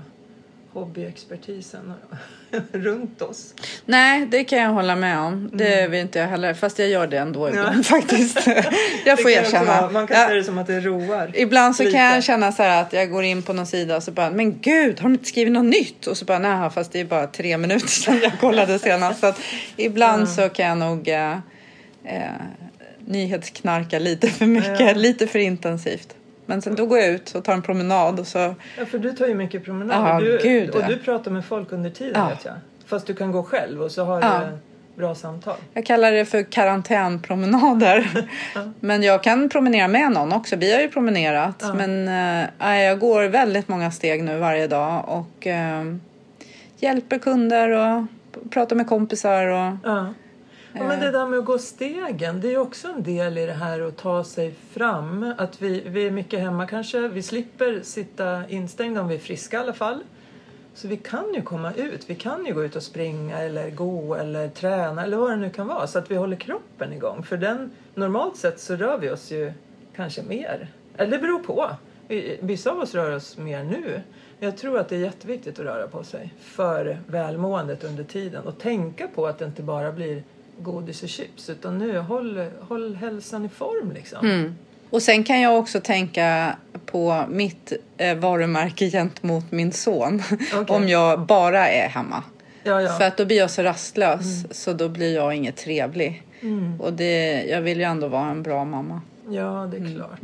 hobbyexpertisen 0.73 1.93
runt 2.71 3.21
oss. 3.21 3.53
Nej, 3.85 4.25
det 4.25 4.43
kan 4.43 4.59
jag 4.59 4.69
hålla 4.69 4.95
med 4.95 5.19
om. 5.19 5.49
Det 5.53 5.87
vill 5.87 5.99
inte 5.99 6.19
jag 6.19 6.27
heller. 6.27 6.53
Fast 6.53 6.79
jag 6.79 6.87
gör 6.89 7.07
det 7.07 7.17
ändå 7.17 7.49
ibland 7.49 7.77
Ja. 7.79 7.83
faktiskt. 7.83 8.47
jag 9.05 9.21
får 9.21 9.29
erkänna. 9.29 9.81
vara- 9.81 9.89
Man 9.91 10.07
kan 10.07 10.21
Ja, 10.21 10.27
se 10.27 10.33
det 10.33 10.43
som 10.43 10.57
att 10.57 10.67
det 10.67 10.79
roar. 10.79 11.31
Ibland 11.35 11.75
så 11.75 11.83
lite. 11.83 11.97
kan 11.97 12.05
jag 12.05 12.23
känna 12.23 12.51
så 12.51 12.63
här 12.63 12.81
att 12.81 12.93
jag 12.93 13.09
går 13.11 13.23
in 13.23 13.43
på 13.43 13.53
någon 13.53 13.65
sida 13.65 13.95
och 13.97 14.03
så 14.03 14.11
bara, 14.11 14.29
men 14.31 14.59
gud, 14.61 14.99
har 14.99 15.09
de 15.09 15.13
inte 15.13 15.25
skrivit 15.25 15.53
något 15.53 15.65
nytt? 15.65 16.07
Och 16.07 16.17
så 16.17 16.25
bara, 16.25 16.39
nej, 16.39 16.69
fast 16.69 16.91
det 16.91 16.99
är 16.99 17.05
bara 17.05 17.27
tre 17.27 17.57
minuter 17.57 17.87
sedan 17.87 18.19
jag 18.23 18.39
kollade 18.39 18.79
senast. 18.79 19.19
Så 19.19 19.25
att 19.25 19.39
ibland 19.77 20.29
så 20.29 20.49
kan 20.49 20.65
jag 20.67 20.77
nog 20.77 21.07
eh, 21.07 21.31
eh, 22.03 22.29
nyhetsknarka 23.05 23.99
lite 23.99 24.27
för 24.29 24.45
mycket, 24.45 24.79
Ja. 24.79 24.93
lite 24.93 25.27
för 25.27 25.39
intensivt. 25.39 26.15
Men 26.45 26.61
sen 26.61 26.75
då 26.75 26.85
går 26.85 26.97
jag 26.99 27.07
ut 27.09 27.35
och 27.35 27.43
tar 27.43 27.53
en 27.53 27.61
promenad 27.61 28.19
och 28.19 28.27
så, 28.27 28.55
Ja, 28.77 28.85
för 28.85 28.97
du 28.99 29.13
tar 29.13 29.27
ju 29.27 29.35
mycket 29.35 29.65
promenader. 29.65 30.09
Ja, 30.09 30.19
du, 30.19 30.39
gud, 30.43 30.69
och 30.69 30.81
ja. 30.81 30.87
du 30.87 30.97
pratar 30.97 31.31
med 31.31 31.45
folk 31.45 31.71
under 31.71 31.89
tiden 31.89 32.13
Ja. 32.15 32.29
vet 32.29 32.45
jag. 32.45 32.53
Fast 32.85 33.07
du 33.07 33.13
kan 33.15 33.31
gå 33.31 33.43
själv 33.43 33.81
och 33.81 33.91
så 33.91 34.03
har 34.03 34.21
Ja. 34.21 34.39
du 34.39 34.57
bra 34.95 35.15
samtal. 35.15 35.55
jag 35.73 35.85
kallar 35.85 36.11
det 36.11 36.25
för 36.25 36.43
karantänpromenader. 36.43 38.27
Men 38.79 39.03
jag 39.03 39.23
kan 39.23 39.49
promenera 39.49 39.87
med 39.87 40.11
någon 40.11 40.33
också. 40.33 40.55
Vi 40.55 40.73
har 40.73 40.81
ju 40.81 40.89
promenerat. 40.89 41.63
Men 41.75 42.05
nej, 42.59 42.85
jag 42.85 42.99
går 42.99 43.23
väldigt 43.23 43.67
många 43.67 43.91
steg 43.91 44.23
nu 44.23 44.37
varje 44.37 44.67
dag 44.67 45.03
och 45.07 45.47
eh, 45.47 45.83
hjälper 46.77 47.17
kunder 47.19 47.69
och 47.69 48.03
pratar 48.51 48.75
med 48.75 48.87
kompisar. 48.87 49.45
Och, 49.47 49.89
Ja. 50.73 50.81
Eh. 50.81 50.87
men 50.87 50.99
det 50.99 51.11
där 51.11 51.25
med 51.25 51.39
att 51.39 51.45
gå 51.45 51.57
stegen, 51.59 52.41
det 52.41 52.53
är 52.53 52.57
också 52.57 52.87
en 52.87 53.03
del 53.03 53.37
i 53.37 53.45
det 53.45 53.53
här 53.53 53.81
att 53.81 53.97
ta 53.97 54.23
sig 54.23 54.53
fram. 54.71 55.33
Att 55.37 55.61
vi, 55.61 55.83
vi 55.85 56.07
är 56.07 56.11
mycket 56.11 56.39
hemma 56.39 56.67
kanske. 56.67 57.07
Vi 57.07 57.21
slipper 57.23 57.79
sitta 57.83 58.49
instängda 58.49 59.01
om 59.01 59.07
vi 59.07 59.15
är 59.15 59.19
friska 59.19 59.57
i 59.57 59.59
alla 59.59 59.73
fall. 59.73 60.03
Så 60.75 60.87
vi 60.87 60.97
kan 60.97 61.33
ju 61.33 61.41
komma 61.41 61.73
ut. 61.73 62.09
Vi 62.09 62.15
kan 62.15 62.45
ju 62.45 62.53
gå 62.53 62.63
ut 62.63 62.75
och 62.75 62.83
springa 62.83 63.37
eller 63.39 63.69
gå 63.69 64.15
eller 64.15 64.47
träna 64.49 65.03
eller 65.03 65.17
vad 65.17 65.29
det 65.29 65.35
nu 65.35 65.49
kan 65.49 65.67
vara. 65.67 65.87
Så 65.87 65.99
att 65.99 66.11
vi 66.11 66.15
håller 66.15 66.35
kroppen 66.35 66.93
igång. 66.93 67.23
För 67.23 67.37
den, 67.37 67.71
normalt 67.95 68.37
sett 68.37 68.59
så 68.59 68.75
rör 68.75 68.97
vi 68.97 69.09
oss 69.09 69.31
ju 69.31 69.53
kanske 69.95 70.21
mer. 70.23 70.67
Eller 70.97 71.11
det 71.11 71.17
beror 71.17 71.39
på. 71.39 71.69
Vi- 72.07 72.37
Vissa 72.41 72.71
av 72.71 72.79
oss 72.79 72.95
rör 72.95 73.15
oss 73.15 73.37
mer 73.37 73.63
nu. 73.63 74.01
Jag 74.39 74.57
tror 74.57 74.79
att 74.79 74.89
det 74.89 74.95
är 74.95 74.99
jätteviktigt 74.99 75.59
att 75.59 75.65
röra 75.65 75.87
på 75.87 76.03
sig 76.03 76.33
för 76.39 76.97
välmåendet 77.07 77.83
under 77.83 78.03
tiden. 78.03 78.47
Och 78.47 78.59
tänka 78.59 79.07
på 79.15 79.25
att 79.27 79.39
det 79.39 79.45
inte 79.45 79.61
bara 79.63 79.91
blir 79.91 80.23
godis 80.59 81.03
och 81.03 81.09
chips. 81.09 81.49
Utan 81.49 81.77
nu, 81.77 81.97
håll, 81.97 82.45
håll 82.59 82.95
hälsan 82.95 83.45
i 83.45 83.49
form 83.49 83.91
liksom. 83.91 84.25
Mm. 84.25 84.55
och 84.89 85.01
sen 85.01 85.23
kan 85.23 85.41
jag 85.41 85.59
också 85.59 85.79
tänka 85.79 86.55
på 86.85 87.25
mitt 87.29 87.73
eh, 87.97 88.17
varumärke 88.17 88.89
gentemot 88.89 89.51
min 89.51 89.71
son. 89.71 90.23
Okej. 90.53 90.75
Om 90.75 90.87
jag 90.87 91.19
bara 91.19 91.69
är 91.69 91.87
hemma. 91.87 92.23
Ja, 92.63 92.81
ja. 92.81 92.97
För 92.97 93.05
att 93.05 93.17
då 93.17 93.25
blir 93.25 93.37
jag 93.37 93.51
så 93.51 93.63
rastlös 93.63 94.45
så 94.51 94.73
då 94.73 94.89
blir 94.89 95.15
jag 95.15 95.35
inget 95.35 95.57
trevlig. 95.57 96.23
Mm. 96.41 96.81
Och 96.81 96.93
det, 96.93 97.43
jag 97.43 97.61
vill 97.61 97.77
ju 97.77 97.83
ändå 97.83 98.07
vara 98.07 98.29
en 98.29 98.43
bra 98.43 98.65
mamma. 98.65 99.01
ja, 99.29 99.69
det 99.71 99.77
är 99.77 99.95
klart. 99.95 100.19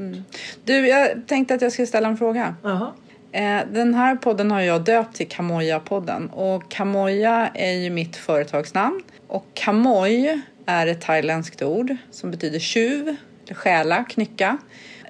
Du, 0.63 0.87
jag 0.87 1.27
tänkte 1.27 1.53
att 1.53 1.61
jag 1.61 1.71
skulle 1.71 1.87
ställa 1.87 2.07
en 2.07 2.17
fråga. 2.17 2.55
Jaha. 2.63 2.91
Eh, 3.31 3.61
den 3.71 3.93
här 3.93 4.15
podden 4.15 4.51
har 4.51 4.61
jag 4.61 4.83
döpt 4.83 5.15
till 5.15 5.27
Kamoja-podden. 5.27 6.29
Och 6.29 6.71
Kamoja 6.71 7.51
är 7.53 7.71
ju 7.71 7.89
mitt 7.89 8.15
företagsnamn. 8.15 9.01
Och 9.27 9.45
Kamoj 9.53 10.41
är 10.65 10.87
ett 10.87 11.01
thailändskt 11.01 11.61
ord 11.61 11.95
som 12.11 12.31
betyder 12.31 12.59
tjuv, 12.59 13.15
stjäla, 13.51 14.03
knycka. 14.03 14.57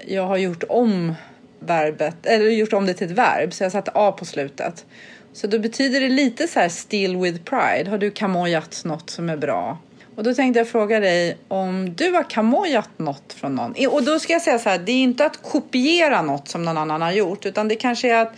Jag 0.08 0.28
har 0.28 0.38
gjort 0.38 0.64
om 0.70 1.14
verbet, 1.60 2.26
eller 2.26 2.46
gjort 2.46 2.74
om 2.74 2.86
det 2.86 2.94
till 2.94 3.08
ett 3.08 3.18
verb, 3.18 3.54
så 3.54 3.64
jag 3.64 3.72
satte 3.72 3.92
A 3.94 4.12
på 4.12 4.26
slutet. 4.26 4.86
Så 5.34 5.48
då 5.48 5.60
betyder 5.60 6.02
det 6.02 6.10
lite 6.10 6.48
så 6.48 6.60
här 6.60 6.70
still 6.70 7.18
with 7.18 7.44
pride. 7.44 7.90
Har 7.90 7.98
du 7.98 8.12
kamojat 8.12 8.82
något 8.86 9.10
som 9.10 9.30
är 9.30 9.38
bra? 9.38 9.78
Och 10.20 10.26
då 10.26 10.34
tänkte 10.34 10.60
jag 10.60 10.68
fråga 10.68 11.00
dig 11.00 11.38
om 11.48 11.96
du 11.96 12.12
har 12.12 12.30
kamojat 12.30 12.90
något 12.98 13.34
från 13.34 13.56
någon. 13.56 13.74
Och 13.90 14.04
då 14.04 14.20
ska 14.20 14.34
jag 14.34 14.42
säga 14.42 14.60
så 14.60 14.70
här, 14.70 14.80
det 14.80 14.92
är 14.92 15.04
inte 15.04 15.26
att 15.26 15.44
kopiera 15.44 16.22
något 16.22 16.48
som 16.48 16.64
någon 16.64 16.78
annan 16.78 17.02
har 17.02 17.12
gjort, 17.12 17.46
utan 17.46 17.68
det 17.68 17.76
kanske 17.76 18.12
är 18.12 18.22
att 18.22 18.34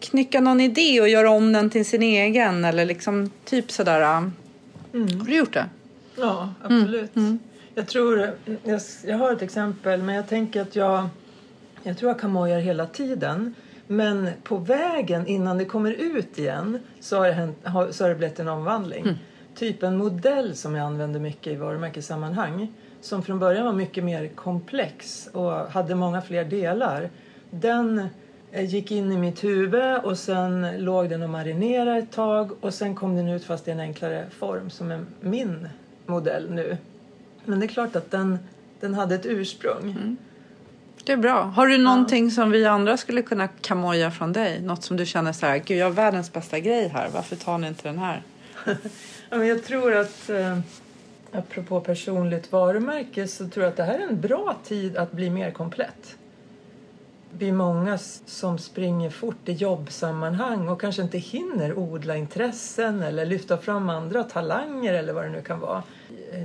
knycka 0.00 0.40
någon 0.40 0.60
idé 0.60 1.00
och 1.00 1.08
göra 1.08 1.30
om 1.30 1.52
den 1.52 1.70
till 1.70 1.84
sin 1.86 2.02
egen 2.02 2.64
eller 2.64 2.84
liksom 2.84 3.30
typ 3.44 3.70
sådär. 3.70 4.00
Mm. 4.00 5.18
Har 5.18 5.26
du 5.26 5.36
gjort 5.36 5.52
det? 5.52 5.64
Ja, 6.16 6.54
absolut. 6.62 7.12
Jag 7.74 7.86
tror, 7.86 8.30
jag, 8.64 8.80
jag 9.06 9.18
har 9.18 9.32
ett 9.32 9.42
exempel, 9.42 10.02
men 10.02 10.14
jag 10.14 10.28
tänker 10.28 10.62
att 10.62 10.76
jag, 10.76 11.08
jag 11.82 11.98
tror 11.98 12.10
jag 12.10 12.20
kamojar 12.20 12.60
hela 12.60 12.86
tiden. 12.86 13.54
Men 13.86 14.30
på 14.42 14.56
vägen 14.56 15.26
innan 15.26 15.58
det 15.58 15.64
kommer 15.64 15.90
ut 15.90 16.38
igen 16.38 16.78
så 17.00 17.16
har 17.16 17.26
det, 17.26 17.32
hänt, 17.32 17.58
så 17.90 18.04
har 18.04 18.08
det 18.08 18.14
blivit 18.14 18.38
en 18.38 18.48
omvandling. 18.48 19.18
Typ 19.58 19.82
en 19.82 19.96
modell 19.96 20.56
som 20.56 20.74
jag 20.74 20.86
använder 20.86 21.20
mycket 21.20 21.52
i 21.52 21.56
varumärkessammanhang. 21.56 22.72
Som 23.00 23.22
från 23.22 23.38
början 23.38 23.64
var 23.64 23.72
mycket 23.72 24.04
mer 24.04 24.28
komplex 24.28 25.28
och 25.32 25.52
hade 25.52 25.94
många 25.94 26.22
fler 26.22 26.44
delar. 26.44 27.10
Den 27.50 28.08
eh, 28.52 28.64
gick 28.64 28.90
in 28.90 29.12
i 29.12 29.16
mitt 29.16 29.44
huvud 29.44 29.98
och 29.98 30.18
sen 30.18 30.84
låg 30.84 31.08
den 31.10 31.22
och 31.22 31.30
marinerade 31.30 31.98
ett 31.98 32.12
tag 32.12 32.50
och 32.60 32.74
sen 32.74 32.94
kom 32.94 33.16
den 33.16 33.28
ut 33.28 33.44
fast 33.44 33.68
i 33.68 33.70
en 33.70 33.80
enklare 33.80 34.26
form 34.30 34.70
som 34.70 34.90
är 34.90 35.04
min 35.20 35.68
modell 36.06 36.50
nu. 36.50 36.76
Men 37.44 37.60
det 37.60 37.66
är 37.66 37.68
klart 37.68 37.96
att 37.96 38.10
den, 38.10 38.38
den 38.80 38.94
hade 38.94 39.14
ett 39.14 39.26
ursprung. 39.26 40.16
Det 41.04 41.12
är 41.12 41.16
bra. 41.16 41.42
Har 41.42 41.66
du 41.66 41.78
någonting 41.78 42.30
som 42.30 42.50
vi 42.50 42.66
andra 42.66 42.96
skulle 42.96 43.22
kunna 43.22 43.48
kamoja 43.48 44.10
från 44.10 44.32
dig? 44.32 44.60
Något 44.60 44.82
som 44.82 44.96
du 44.96 45.06
känner 45.06 45.32
så 45.32 45.46
här, 45.46 45.58
gud 45.58 45.78
jag 45.78 45.86
har 45.86 45.92
världens 45.92 46.32
bästa 46.32 46.58
grej 46.58 46.88
här, 46.88 47.08
varför 47.14 47.36
tar 47.36 47.58
ni 47.58 47.68
inte 47.68 47.88
den 47.88 47.98
här? 47.98 48.22
Ja, 49.30 49.36
men 49.38 49.46
jag 49.46 49.64
tror 49.64 49.96
att, 49.96 50.30
eh, 50.30 50.58
apropå 51.32 51.80
personligt 51.80 52.52
varumärke, 52.52 53.28
så 53.28 53.48
tror 53.48 53.64
jag 53.64 53.70
att 53.70 53.76
det 53.76 53.82
här 53.82 53.98
är 53.98 54.08
en 54.08 54.20
bra 54.20 54.56
tid 54.64 54.96
att 54.96 55.12
bli 55.12 55.30
mer 55.30 55.50
komplett. 55.50 56.16
Vi 57.38 57.48
är 57.48 57.52
många 57.52 57.98
som 58.26 58.58
springer 58.58 59.10
fort 59.10 59.48
i 59.48 59.52
jobbsammanhang 59.52 60.68
och 60.68 60.80
kanske 60.80 61.02
inte 61.02 61.18
hinner 61.18 61.78
odla 61.78 62.16
intressen 62.16 63.02
eller 63.02 63.26
lyfta 63.26 63.58
fram 63.58 63.88
andra 63.90 64.24
talanger 64.24 64.94
eller 64.94 65.12
vad 65.12 65.24
det 65.24 65.30
nu 65.30 65.42
kan 65.42 65.60
vara. 65.60 65.82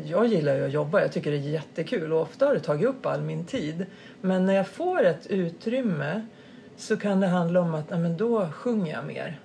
Jag 0.06 0.26
gillar 0.28 0.56
ju 0.56 0.66
att 0.66 0.72
jobba, 0.72 1.02
jag 1.02 1.12
tycker 1.12 1.32
det 1.32 1.38
är 1.38 1.40
jättekul 1.40 2.14
och 2.14 2.22
ofta 2.22 2.46
har 2.46 2.54
det 2.54 2.60
tagit 2.60 2.88
upp 2.88 3.06
all 3.06 3.22
min 3.22 3.46
tid. 3.46 3.86
Men 4.22 4.46
när 4.46 4.54
jag 4.54 4.68
får 4.68 5.06
ett 5.06 5.28
utrymme 5.28 6.26
så 6.78 6.98
kan 6.98 7.20
det 7.20 7.28
handla 7.28 7.62
om 7.62 7.76
att 7.76 7.86
ja, 7.90 7.98
men 7.98 8.18
då 8.18 8.48
sjunger 8.48 8.94
jag 8.94 9.06
mer. 9.06 9.40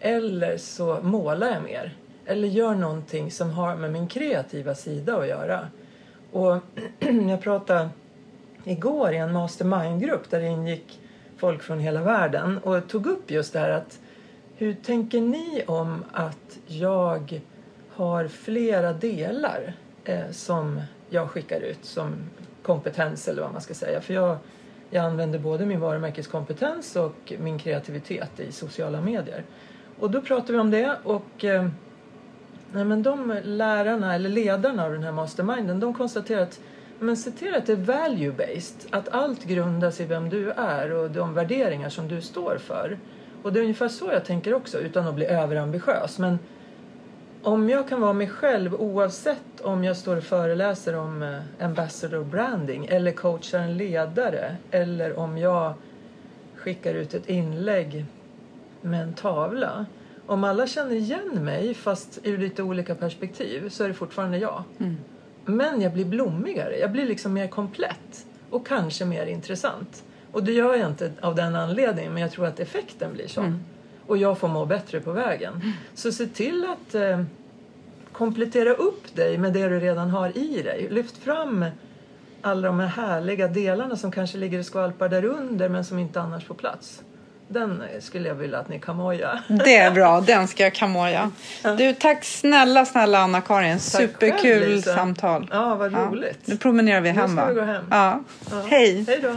Eller 0.00 0.56
så 0.58 0.98
målar 1.02 1.50
jag 1.50 1.62
mer. 1.62 1.92
Eller 2.26 2.48
gör 2.48 2.74
någonting 2.74 3.30
som 3.30 3.50
har 3.50 3.76
med 3.76 3.92
min 3.92 4.08
kreativa 4.08 4.74
sida 4.74 5.16
att 5.16 5.28
göra. 5.28 5.68
Och 6.32 6.56
jag 7.28 7.42
pratade 7.42 7.88
igår 8.64 9.12
i 9.12 9.16
en 9.16 9.32
mastermindgrupp 9.32 10.30
där 10.30 10.40
det 10.40 10.46
ingick 10.46 11.00
folk 11.36 11.62
från 11.62 11.80
hela 11.80 12.02
världen 12.02 12.58
och 12.58 12.88
tog 12.88 13.06
upp 13.06 13.30
just 13.30 13.52
det 13.52 13.58
här 13.58 13.70
att 13.70 13.98
hur 14.56 14.74
tänker 14.74 15.20
ni 15.20 15.64
om 15.66 16.04
att 16.12 16.58
jag 16.66 17.40
har 17.90 18.28
flera 18.28 18.92
delar 18.92 19.72
eh, 20.04 20.30
som 20.30 20.80
jag 21.10 21.30
skickar 21.30 21.60
ut 21.60 21.84
som 21.84 22.14
kompetens 22.62 23.28
eller 23.28 23.42
vad 23.42 23.52
man 23.52 23.60
ska 23.60 23.74
säga. 23.74 24.00
För 24.00 24.14
jag, 24.14 24.36
jag 24.90 25.04
använder 25.04 25.38
både 25.38 25.66
min 25.66 25.80
varumärkeskompetens 25.80 26.96
och 26.96 27.32
min 27.38 27.58
kreativitet 27.58 28.40
i 28.40 28.52
sociala 28.52 29.00
medier. 29.00 29.44
Och 29.98 30.10
då 30.10 30.20
pratar 30.20 30.52
vi 30.52 30.60
om 30.60 30.70
det 30.70 30.96
och 31.04 31.44
eh, 31.44 31.68
nej 32.74 32.84
men 32.84 33.02
de 33.02 33.40
lärarna 33.44 34.14
eller 34.14 34.28
ledarna 34.28 34.84
av 34.84 34.92
den 34.92 35.02
här 35.02 35.12
masterminden 35.12 35.80
de 35.80 35.94
konstaterar 35.94 36.42
att 36.42 36.60
men 36.98 37.16
se 37.16 37.30
till 37.30 37.54
att 37.54 37.66
det 37.66 37.72
är 37.72 37.76
value-based, 37.76 38.86
att 38.90 39.08
allt 39.08 39.44
grundas 39.44 40.00
i 40.00 40.04
vem 40.04 40.28
du 40.28 40.50
är 40.50 40.92
och 40.92 41.10
de 41.10 41.34
värderingar 41.34 41.88
som 41.88 42.08
du 42.08 42.20
står 42.20 42.58
för. 42.58 42.98
Och 43.42 43.52
det 43.52 43.60
är 43.60 43.62
ungefär 43.62 43.88
så 43.88 44.10
jag 44.12 44.24
tänker 44.24 44.54
också, 44.54 44.78
utan 44.78 45.06
att 45.06 45.14
bli 45.14 45.26
överambitiös. 45.26 46.18
Men 46.18 46.38
om 47.42 47.70
jag 47.70 47.88
kan 47.88 48.00
vara 48.00 48.12
mig 48.12 48.28
själv 48.28 48.74
oavsett 48.74 49.60
om 49.62 49.84
jag 49.84 49.96
står 49.96 50.16
och 50.16 50.22
föreläser 50.22 50.96
om 50.96 51.22
eh, 51.22 51.64
ambassador 51.66 52.24
branding 52.24 52.86
eller 52.86 53.12
coachar 53.12 53.58
en 53.58 53.76
ledare 53.76 54.56
eller 54.70 55.18
om 55.18 55.38
jag 55.38 55.74
skickar 56.56 56.94
ut 56.94 57.14
ett 57.14 57.28
inlägg 57.28 58.04
med 58.80 59.02
en 59.02 59.14
tavla. 59.14 59.86
Om 60.26 60.44
alla 60.44 60.66
känner 60.66 60.94
igen 60.94 61.44
mig 61.44 61.74
fast 61.74 62.18
ur 62.22 62.38
lite 62.38 62.62
olika 62.62 62.94
perspektiv 62.94 63.68
så 63.68 63.84
är 63.84 63.88
det 63.88 63.94
fortfarande 63.94 64.38
jag. 64.38 64.62
Mm. 64.78 64.96
Men 65.44 65.80
jag 65.80 65.92
blir 65.92 66.04
blommigare, 66.04 66.78
jag 66.78 66.92
blir 66.92 67.06
liksom 67.06 67.32
mer 67.32 67.48
komplett 67.48 68.26
och 68.50 68.66
kanske 68.66 69.04
mer 69.04 69.26
intressant. 69.26 70.04
Och 70.32 70.44
det 70.44 70.52
gör 70.52 70.74
jag 70.74 70.90
inte 70.90 71.12
av 71.20 71.34
den 71.34 71.56
anledningen 71.56 72.12
men 72.12 72.22
jag 72.22 72.32
tror 72.32 72.46
att 72.46 72.60
effekten 72.60 73.12
blir 73.12 73.28
sån. 73.28 73.44
Mm. 73.44 73.60
Och 74.06 74.16
jag 74.16 74.38
får 74.38 74.48
må 74.48 74.66
bättre 74.66 75.00
på 75.00 75.12
vägen. 75.12 75.72
Så 75.94 76.12
se 76.12 76.26
till 76.26 76.64
att 76.64 76.94
eh, 76.94 77.22
komplettera 78.12 78.74
upp 78.74 79.14
dig 79.14 79.38
med 79.38 79.52
det 79.52 79.68
du 79.68 79.80
redan 79.80 80.10
har 80.10 80.38
i 80.38 80.62
dig. 80.62 80.88
Lyft 80.90 81.16
fram 81.16 81.64
alla 82.42 82.66
de 82.66 82.80
här 82.80 82.86
härliga 82.86 83.48
delarna 83.48 83.96
som 83.96 84.12
kanske 84.12 84.38
ligger 84.38 84.58
och 84.58 84.66
skvalpar 84.66 85.08
där 85.08 85.24
under 85.24 85.68
men 85.68 85.84
som 85.84 85.98
inte 85.98 86.20
annars 86.20 86.44
får 86.44 86.54
plats. 86.54 87.02
Den 87.48 87.82
skulle 88.00 88.28
jag 88.28 88.34
vilja 88.34 88.58
att 88.58 88.68
ni 88.68 88.78
kamoja. 88.78 89.42
Det 89.64 89.76
är 89.76 89.90
bra, 89.90 90.20
den 90.20 90.48
ska 90.48 90.62
jag 90.62 90.74
kamoja. 90.74 91.30
Du, 91.78 91.92
tack 91.92 92.24
snälla, 92.24 92.84
snälla 92.84 93.18
Anna-Karin. 93.18 93.80
Superkul 93.80 94.62
själv, 94.62 94.80
samtal. 94.82 95.48
Ja, 95.52 95.74
vad 95.74 95.92
Ja. 95.92 95.98
roligt. 95.98 96.38
Nu 96.44 96.56
promenerar 96.56 97.00
vi 97.00 97.12
Nu 97.12 97.20
hem 97.20 97.28
ska 97.30 97.40
va? 97.40 97.48
vi 97.48 97.54
gå 97.54 97.60
hem. 97.62 97.84
Ja. 97.90 98.20
Ja. 98.50 98.56
Hej! 98.70 99.04
Hej 99.08 99.20
då. 99.22 99.34